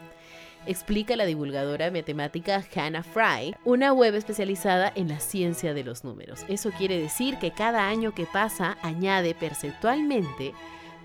Explica 0.65 1.15
la 1.15 1.25
divulgadora 1.25 1.89
matemática 1.89 2.63
Hannah 2.75 3.03
Fry, 3.03 3.55
una 3.63 3.93
web 3.93 4.15
especializada 4.15 4.91
en 4.95 5.07
la 5.07 5.19
ciencia 5.19 5.73
de 5.73 5.83
los 5.83 6.03
números. 6.03 6.45
Eso 6.47 6.71
quiere 6.71 6.99
decir 6.99 7.37
que 7.37 7.51
cada 7.51 7.87
año 7.87 8.13
que 8.13 8.25
pasa 8.25 8.77
añade 8.81 9.33
perceptualmente 9.35 10.53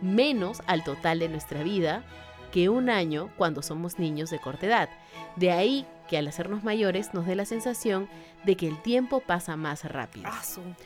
menos 0.02 0.62
al 0.66 0.84
total 0.84 1.20
de 1.20 1.28
nuestra 1.28 1.62
vida 1.62 2.04
que 2.52 2.68
un 2.68 2.88
año 2.88 3.30
cuando 3.36 3.62
somos 3.62 3.98
niños 3.98 4.30
de 4.30 4.38
corta 4.38 4.66
edad. 4.66 4.88
De 5.36 5.50
ahí 5.50 5.86
que 6.08 6.18
al 6.18 6.28
hacernos 6.28 6.62
mayores 6.62 7.14
nos 7.14 7.26
dé 7.26 7.34
la 7.34 7.46
sensación 7.46 8.08
de 8.44 8.56
que 8.56 8.68
el 8.68 8.80
tiempo 8.82 9.20
pasa 9.20 9.56
más 9.56 9.84
rápido. 9.84 10.30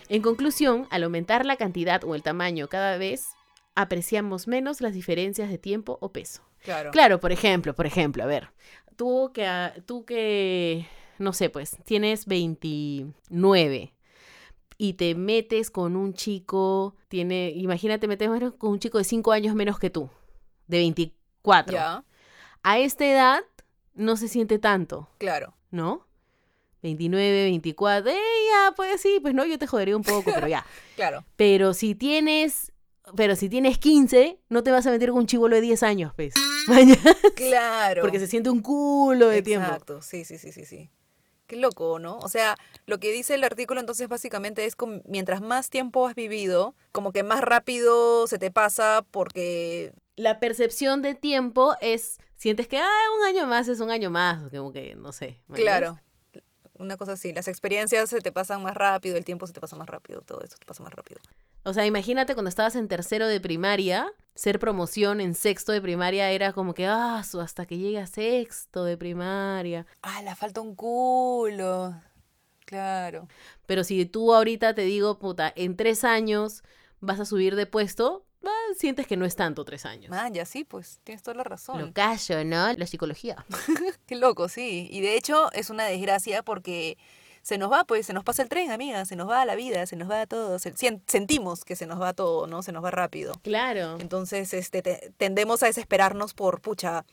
En 0.08 0.22
conclusión, 0.22 0.86
al 0.90 1.02
aumentar 1.02 1.44
la 1.44 1.56
cantidad 1.56 2.04
o 2.04 2.14
el 2.14 2.22
tamaño 2.22 2.68
cada 2.68 2.96
vez, 2.96 3.34
apreciamos 3.74 4.48
menos 4.48 4.80
las 4.80 4.94
diferencias 4.94 5.50
de 5.50 5.58
tiempo 5.58 5.98
o 6.00 6.10
peso. 6.10 6.47
Claro. 6.64 6.90
Claro, 6.90 7.20
por 7.20 7.32
ejemplo, 7.32 7.74
por 7.74 7.86
ejemplo, 7.86 8.22
a 8.22 8.26
ver, 8.26 8.50
tú 8.96 9.30
que, 9.32 9.72
tú 9.86 10.04
que, 10.04 10.86
no 11.18 11.32
sé, 11.32 11.50
pues, 11.50 11.76
tienes 11.84 12.26
29 12.26 13.94
y 14.76 14.92
te 14.94 15.14
metes 15.14 15.70
con 15.70 15.96
un 15.96 16.14
chico, 16.14 16.96
tiene, 17.08 17.50
imagínate, 17.50 18.06
metes 18.08 18.28
con 18.58 18.70
un 18.70 18.78
chico 18.78 18.98
de 18.98 19.04
5 19.04 19.32
años 19.32 19.54
menos 19.54 19.78
que 19.78 19.90
tú, 19.90 20.10
de 20.66 20.78
24. 20.78 21.74
Ya, 21.74 22.04
A 22.62 22.78
esta 22.78 23.04
edad 23.06 23.40
no 23.94 24.16
se 24.16 24.28
siente 24.28 24.58
tanto, 24.58 25.08
claro. 25.18 25.54
¿no? 25.70 26.06
29, 26.82 27.44
24, 27.44 28.10
eh, 28.10 28.14
ya, 28.14 28.72
pues 28.76 29.00
sí, 29.00 29.18
pues 29.20 29.34
no, 29.34 29.44
yo 29.44 29.58
te 29.58 29.66
jodería 29.66 29.96
un 29.96 30.04
poco, 30.04 30.30
pero 30.32 30.46
ya. 30.46 30.64
Claro. 30.96 31.24
Pero 31.36 31.74
si 31.74 31.94
tienes, 31.94 32.72
pero 33.16 33.36
si 33.36 33.48
tienes 33.48 33.78
15, 33.78 34.38
no 34.48 34.62
te 34.62 34.70
vas 34.70 34.86
a 34.86 34.90
meter 34.90 35.10
con 35.10 35.20
un 35.20 35.26
chivolo 35.26 35.56
de 35.56 35.62
10 35.62 35.82
años, 35.82 36.12
pues. 36.14 36.34
Mañana, 36.68 37.16
Claro. 37.34 38.02
Porque 38.02 38.18
se 38.18 38.26
siente 38.26 38.50
un 38.50 38.60
culo 38.60 39.28
de 39.28 39.42
tiempo. 39.42 39.66
Exacto, 39.66 40.02
sí, 40.02 40.24
sí, 40.24 40.38
sí, 40.38 40.52
sí, 40.52 40.64
sí. 40.64 40.90
Qué 41.46 41.56
loco, 41.56 41.98
¿no? 41.98 42.18
O 42.18 42.28
sea, 42.28 42.56
lo 42.84 43.00
que 43.00 43.10
dice 43.10 43.34
el 43.34 43.42
artículo 43.42 43.80
entonces 43.80 44.06
básicamente 44.06 44.66
es 44.66 44.76
como 44.76 45.00
mientras 45.06 45.40
más 45.40 45.70
tiempo 45.70 46.06
has 46.06 46.14
vivido, 46.14 46.74
como 46.92 47.10
que 47.10 47.22
más 47.22 47.40
rápido 47.40 48.26
se 48.26 48.38
te 48.38 48.50
pasa 48.50 49.02
porque 49.10 49.94
La 50.16 50.40
percepción 50.40 51.00
de 51.00 51.14
tiempo 51.14 51.74
es, 51.80 52.18
sientes 52.36 52.68
que, 52.68 52.76
ah, 52.78 53.06
un 53.18 53.24
año 53.24 53.46
más 53.46 53.66
es 53.68 53.80
un 53.80 53.90
año 53.90 54.10
más, 54.10 54.50
como 54.50 54.72
que, 54.72 54.94
no 54.94 55.12
sé. 55.12 55.40
¿me 55.48 55.56
Claro. 55.56 55.98
Una 56.74 56.98
cosa 56.98 57.12
así, 57.12 57.32
las 57.32 57.48
experiencias 57.48 58.10
se 58.10 58.20
te 58.20 58.30
pasan 58.30 58.62
más 58.62 58.74
rápido, 58.74 59.16
el 59.16 59.24
tiempo 59.24 59.46
se 59.46 59.54
te 59.54 59.60
pasa 59.60 59.74
más 59.74 59.88
rápido, 59.88 60.20
todo 60.20 60.42
eso 60.42 60.56
te 60.58 60.66
pasa 60.66 60.82
más 60.82 60.92
rápido. 60.92 61.18
O 61.68 61.74
sea, 61.74 61.84
imagínate 61.84 62.32
cuando 62.32 62.48
estabas 62.48 62.76
en 62.76 62.88
tercero 62.88 63.28
de 63.28 63.40
primaria, 63.40 64.10
ser 64.34 64.58
promoción 64.58 65.20
en 65.20 65.34
sexto 65.34 65.70
de 65.70 65.82
primaria 65.82 66.30
era 66.30 66.54
como 66.54 66.72
que, 66.72 66.86
ah, 66.86 67.18
hasta 67.18 67.66
que 67.66 67.76
llegue 67.76 67.98
a 67.98 68.06
sexto 68.06 68.84
de 68.84 68.96
primaria. 68.96 69.86
Ah, 70.00 70.22
le 70.22 70.34
falta 70.34 70.62
un 70.62 70.74
culo. 70.74 71.94
Claro. 72.64 73.28
Pero 73.66 73.84
si 73.84 74.06
tú 74.06 74.32
ahorita 74.32 74.74
te 74.74 74.80
digo, 74.80 75.18
puta, 75.18 75.52
en 75.54 75.76
tres 75.76 76.04
años 76.04 76.62
vas 77.00 77.20
a 77.20 77.26
subir 77.26 77.54
de 77.54 77.66
puesto, 77.66 78.24
ah, 78.44 78.72
sientes 78.74 79.06
que 79.06 79.18
no 79.18 79.26
es 79.26 79.36
tanto 79.36 79.66
tres 79.66 79.84
años. 79.84 80.10
Ah, 80.14 80.30
ya 80.32 80.46
sí, 80.46 80.64
pues 80.64 81.00
tienes 81.04 81.22
toda 81.22 81.34
la 81.36 81.44
razón. 81.44 81.82
Lo 81.82 81.92
callo, 81.92 82.42
¿no? 82.46 82.72
La 82.72 82.86
psicología. 82.86 83.44
Qué 84.06 84.16
loco, 84.16 84.48
sí. 84.48 84.88
Y 84.90 85.02
de 85.02 85.18
hecho 85.18 85.52
es 85.52 85.68
una 85.68 85.84
desgracia 85.84 86.42
porque 86.42 86.96
se 87.42 87.58
nos 87.58 87.70
va, 87.72 87.84
pues, 87.84 88.06
se 88.06 88.12
nos 88.12 88.24
pasa 88.24 88.42
el 88.42 88.48
tren, 88.48 88.70
amiga, 88.70 89.04
se 89.04 89.16
nos 89.16 89.28
va 89.28 89.44
la 89.44 89.54
vida, 89.54 89.86
se 89.86 89.96
nos 89.96 90.10
va 90.10 90.26
todo. 90.26 90.58
se- 90.58 90.74
sentimos 91.06 91.64
que 91.64 91.76
se 91.76 91.86
nos 91.86 92.00
va 92.00 92.12
todo, 92.12 92.46
¿no? 92.46 92.62
Se 92.62 92.72
nos 92.72 92.84
va 92.84 92.90
rápido. 92.90 93.34
Claro. 93.42 93.96
Entonces, 94.00 94.52
este, 94.54 94.82
te- 94.82 95.12
tendemos 95.16 95.62
a 95.62 95.66
desesperarnos 95.66 96.34
por, 96.34 96.60
pucha, 96.60 97.04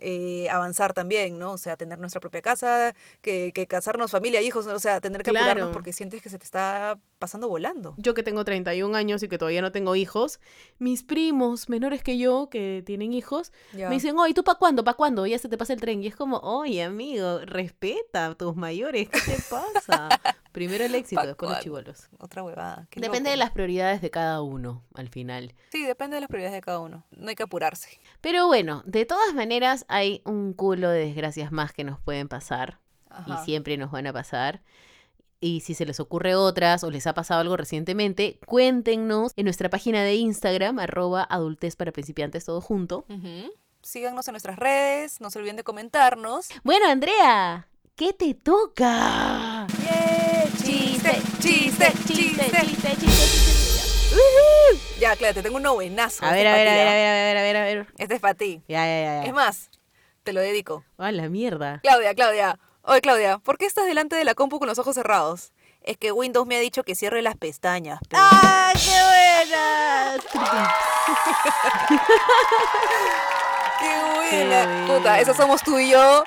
eh, 0.00 0.48
avanzar 0.50 0.92
también, 0.92 1.38
¿no? 1.38 1.52
O 1.52 1.58
sea, 1.58 1.76
tener 1.76 1.98
nuestra 1.98 2.20
propia 2.20 2.42
casa, 2.42 2.94
que, 3.20 3.52
que 3.54 3.66
casarnos, 3.66 4.10
familia, 4.10 4.40
hijos, 4.42 4.66
o 4.66 4.78
sea, 4.78 5.00
tener 5.00 5.22
que 5.22 5.30
Claro. 5.30 5.50
apurarnos 5.50 5.72
porque 5.72 5.92
sientes 5.92 6.22
que 6.22 6.28
se 6.28 6.38
te 6.38 6.44
está 6.44 6.98
pasando 7.18 7.48
volando. 7.48 7.94
Yo 7.98 8.14
que 8.14 8.22
tengo 8.22 8.44
31 8.44 8.94
años 8.96 9.22
y 9.22 9.28
que 9.28 9.36
todavía 9.38 9.60
no 9.62 9.72
tengo 9.72 9.94
hijos, 9.96 10.40
mis 10.78 11.02
primos 11.02 11.68
menores 11.68 12.02
que 12.02 12.16
yo, 12.18 12.48
que 12.50 12.82
tienen 12.84 13.12
hijos, 13.12 13.52
Ya. 13.74 13.88
me 13.88 13.94
dicen, 13.96 14.18
oye, 14.18 14.34
¿tú 14.34 14.42
para 14.44 14.58
cuándo? 14.58 14.84
¿Para 14.84 14.96
cuándo? 14.96 15.26
Ya 15.26 15.38
se 15.38 15.48
te 15.48 15.58
pasa 15.58 15.72
el 15.74 15.80
tren. 15.80 16.02
Y 16.02 16.06
es 16.06 16.16
como, 16.16 16.38
oye, 16.38 16.82
amigo, 16.82 17.40
respeta 17.40 18.26
a 18.26 18.34
tus 18.34 18.56
mayores, 18.56 19.08
¿qué 19.08 19.20
te 19.20 19.38
pasa? 19.50 20.08
Primero 20.52 20.84
el 20.84 20.94
éxito, 20.94 21.20
¿Pa' 21.20 21.26
después 21.26 21.50
los 21.50 21.60
chivolos. 21.60 22.08
Otra 22.18 22.42
huevada. 22.42 22.86
qué 22.90 23.00
Depende 23.00 23.30
de 23.30 23.36
las 23.36 23.50
prioridades 23.50 24.00
de 24.00 24.10
cada 24.10 24.42
uno, 24.42 24.82
al 24.94 25.08
final. 25.08 25.54
Sí, 25.70 25.84
depende 25.84 26.16
de 26.16 26.20
las 26.20 26.28
prioridades 26.28 26.54
de 26.54 26.60
cada 26.60 26.80
uno. 26.80 27.06
No 27.12 27.28
hay 27.28 27.36
que 27.36 27.44
apurarse. 27.44 28.00
Pero 28.20 28.46
bueno, 28.46 28.82
de 28.84 29.06
todas 29.06 29.34
maneras 29.34 29.84
hay 29.88 30.22
un 30.24 30.52
culo 30.52 30.90
de 30.90 31.06
desgracias 31.06 31.52
más 31.52 31.72
que 31.72 31.84
nos 31.84 32.00
pueden 32.00 32.28
pasar 32.28 32.78
Ajá. 33.08 33.40
y 33.42 33.44
siempre 33.44 33.76
nos 33.76 33.90
van 33.90 34.06
a 34.06 34.12
pasar. 34.12 34.62
Y 35.42 35.60
si 35.60 35.72
se 35.74 35.86
les 35.86 36.00
ocurre 36.00 36.34
otras 36.34 36.84
o 36.84 36.90
les 36.90 37.06
ha 37.06 37.14
pasado 37.14 37.40
algo 37.40 37.56
recientemente, 37.56 38.38
cuéntenos 38.44 39.32
en 39.36 39.44
nuestra 39.44 39.70
página 39.70 40.02
de 40.02 40.16
Instagram, 40.16 40.78
arroba 40.78 41.22
adultez 41.22 41.76
para 41.76 41.92
principiantes, 41.92 42.44
todo 42.44 42.60
junto. 42.60 43.06
Síganos 43.82 44.28
en 44.28 44.32
nuestras 44.32 44.58
redes, 44.58 45.20
no 45.22 45.30
se 45.30 45.38
olviden 45.38 45.56
de 45.56 45.64
comentarnos. 45.64 46.48
Bueno, 46.62 46.86
Andrea, 46.90 47.68
¿qué 48.00 48.12
te 48.14 48.32
toca? 48.32 49.66
Chiste, 50.56 51.20
chiste, 51.38 51.92
chiste. 52.06 52.50
chiste, 52.50 52.96
chiste. 52.96 54.16
Ya, 54.98 55.14
claro, 55.16 55.34
te 55.34 55.42
tengo 55.42 55.58
un 55.58 55.64
buenazo. 55.74 56.24
A 56.24 56.28
Este 56.28 56.38
ver, 56.44 56.46
a 56.46 56.54
ver, 56.54 56.68
a 56.68 56.72
ver, 56.72 56.88
a 56.88 56.92
ver, 56.94 56.96
a 56.96 57.12
ver, 57.12 57.36
a 57.36 57.42
ver, 57.42 57.56
a 57.56 57.64
ver. 57.64 57.86
Este 57.98 58.14
es 58.14 58.20
para 58.20 58.32
ti. 58.32 58.62
Ya, 58.68 58.86
ya, 58.86 59.02
ya. 59.02 59.24
Es 59.24 59.34
más, 59.34 59.68
te 60.22 60.32
lo 60.32 60.40
dedico. 60.40 60.82
Ah, 60.96 61.12
la 61.12 61.28
mierda. 61.28 61.80
Claudia, 61.82 62.14
Claudia. 62.14 62.58
Oye, 62.84 63.02
Claudia, 63.02 63.36
¿por 63.36 63.58
qué 63.58 63.66
estás 63.66 63.84
delante 63.84 64.16
de 64.16 64.24
la 64.24 64.32
compu 64.34 64.58
con 64.58 64.68
los 64.68 64.78
ojos 64.78 64.94
cerrados? 64.94 65.52
Es 65.82 65.98
que 65.98 66.10
Windows 66.10 66.46
me 66.46 66.56
ha 66.56 66.60
dicho 66.60 66.84
que 66.84 66.94
cierre 66.94 67.20
las 67.20 67.36
pestañas. 67.36 68.00
pero- 68.08 68.22
¡Ah, 68.24 68.72
qué 68.72 68.98
buena! 69.44 70.16
¡Qué 73.78 73.90
buena! 74.14 74.86
Qué 74.86 74.92
Puta, 74.94 75.20
esos 75.20 75.36
somos 75.36 75.62
tú 75.62 75.78
y 75.78 75.90
yo 75.90 76.24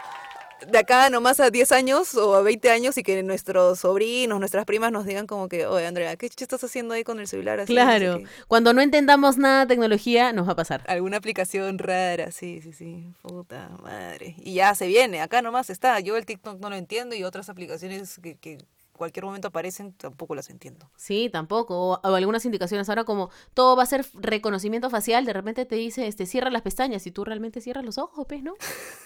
de 0.67 0.77
acá 0.77 1.09
nomás 1.09 1.39
a 1.39 1.49
10 1.49 1.71
años 1.71 2.15
o 2.15 2.35
a 2.35 2.41
20 2.41 2.69
años 2.71 2.97
y 2.97 3.03
que 3.03 3.21
nuestros 3.23 3.79
sobrinos, 3.79 4.39
nuestras 4.39 4.65
primas 4.65 4.91
nos 4.91 5.05
digan 5.05 5.27
como 5.27 5.47
que, 5.49 5.65
oye, 5.65 5.85
Andrea, 5.87 6.15
¿qué 6.15 6.25
estás 6.27 6.63
haciendo 6.63 6.93
ahí 6.93 7.03
con 7.03 7.19
el 7.19 7.27
celular? 7.27 7.59
Así, 7.59 7.73
Claro. 7.73 8.19
qué". 8.19 8.27
Cuando 8.47 8.73
no 8.73 8.81
entendamos 8.81 9.37
nada 9.37 9.61
de 9.61 9.67
tecnología, 9.67 10.33
nos 10.33 10.47
va 10.47 10.53
a 10.53 10.55
pasar. 10.55 10.83
Alguna 10.87 11.17
aplicación 11.17 11.77
rara, 11.79 12.31
sí, 12.31 12.61
sí, 12.61 12.73
sí. 12.73 13.05
Puta 13.21 13.69
madre. 13.81 14.35
Y 14.39 14.55
ya 14.55 14.73
se 14.75 14.87
viene, 14.87 15.21
acá 15.21 15.41
nomás 15.41 15.69
está. 15.69 15.99
Yo 15.99 16.17
el 16.17 16.25
TikTok 16.25 16.59
no 16.59 16.69
lo 16.69 16.75
entiendo 16.75 17.15
y 17.15 17.23
otras 17.23 17.49
aplicaciones 17.49 18.19
que, 18.21 18.35
que 18.35 18.57
cualquier 18.93 19.25
momento 19.25 19.47
aparecen 19.47 19.91
tampoco 19.93 20.35
las 20.35 20.49
entiendo. 20.51 20.89
Sí, 20.95 21.29
tampoco. 21.31 21.75
O, 21.75 21.99
o 22.03 22.15
algunas 22.15 22.45
indicaciones 22.45 22.87
ahora 22.89 23.03
como 23.03 23.31
todo 23.53 23.75
va 23.75 23.83
a 23.83 23.87
ser 23.87 24.05
reconocimiento 24.13 24.89
facial, 24.89 25.25
de 25.25 25.33
repente 25.33 25.65
te 25.65 25.75
dice, 25.75 26.07
este, 26.07 26.25
cierra 26.25 26.49
las 26.51 26.61
pestañas 26.61 27.05
y 27.07 27.11
tú 27.11 27.25
realmente 27.25 27.59
cierras 27.59 27.83
los 27.83 27.97
ojos, 27.97 28.25
pues, 28.27 28.43
¿no? 28.43 28.53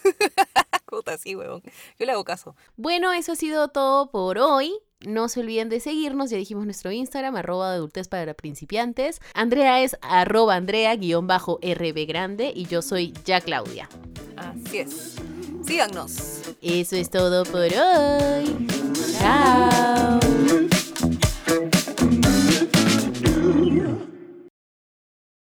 Puta, 0.98 1.16
sí, 1.20 1.36
huevón. 1.36 1.62
Yo 2.00 2.08
le 2.08 2.12
hago 2.12 2.24
caso. 2.24 2.56
Bueno, 2.76 3.14
eso 3.14 3.34
ha 3.34 3.36
sido 3.36 3.68
todo 3.68 4.10
por 4.10 4.40
hoy. 4.40 4.74
No 5.02 5.30
se 5.30 5.42
olviden 5.42 5.70
de 5.70 5.80
seguirnos, 5.80 6.32
ya 6.32 6.38
dijimos 6.38 6.66
nuestro 6.66 6.92
Instagram, 6.92 7.36
arroba 7.36 7.72
adultez 7.72 8.08
para 8.08 8.34
principiantes. 8.34 9.20
Andrea 9.36 9.84
es 9.84 9.96
arroba 10.02 10.56
Andrea 10.56 10.96
guion 10.96 11.28
bajo 11.28 11.60
RB 11.62 12.08
grande 12.08 12.52
y 12.56 12.66
yo 12.66 12.82
soy 12.82 13.14
ya 13.26 13.42
Claudia. 13.42 13.88
Así 14.38 14.80
es. 14.80 15.18
Síganos. 15.64 16.42
Eso 16.64 16.96
es 16.96 17.12
todo 17.12 17.44
por 17.44 17.62
hoy. 17.62 18.68
Chao. 19.20 20.20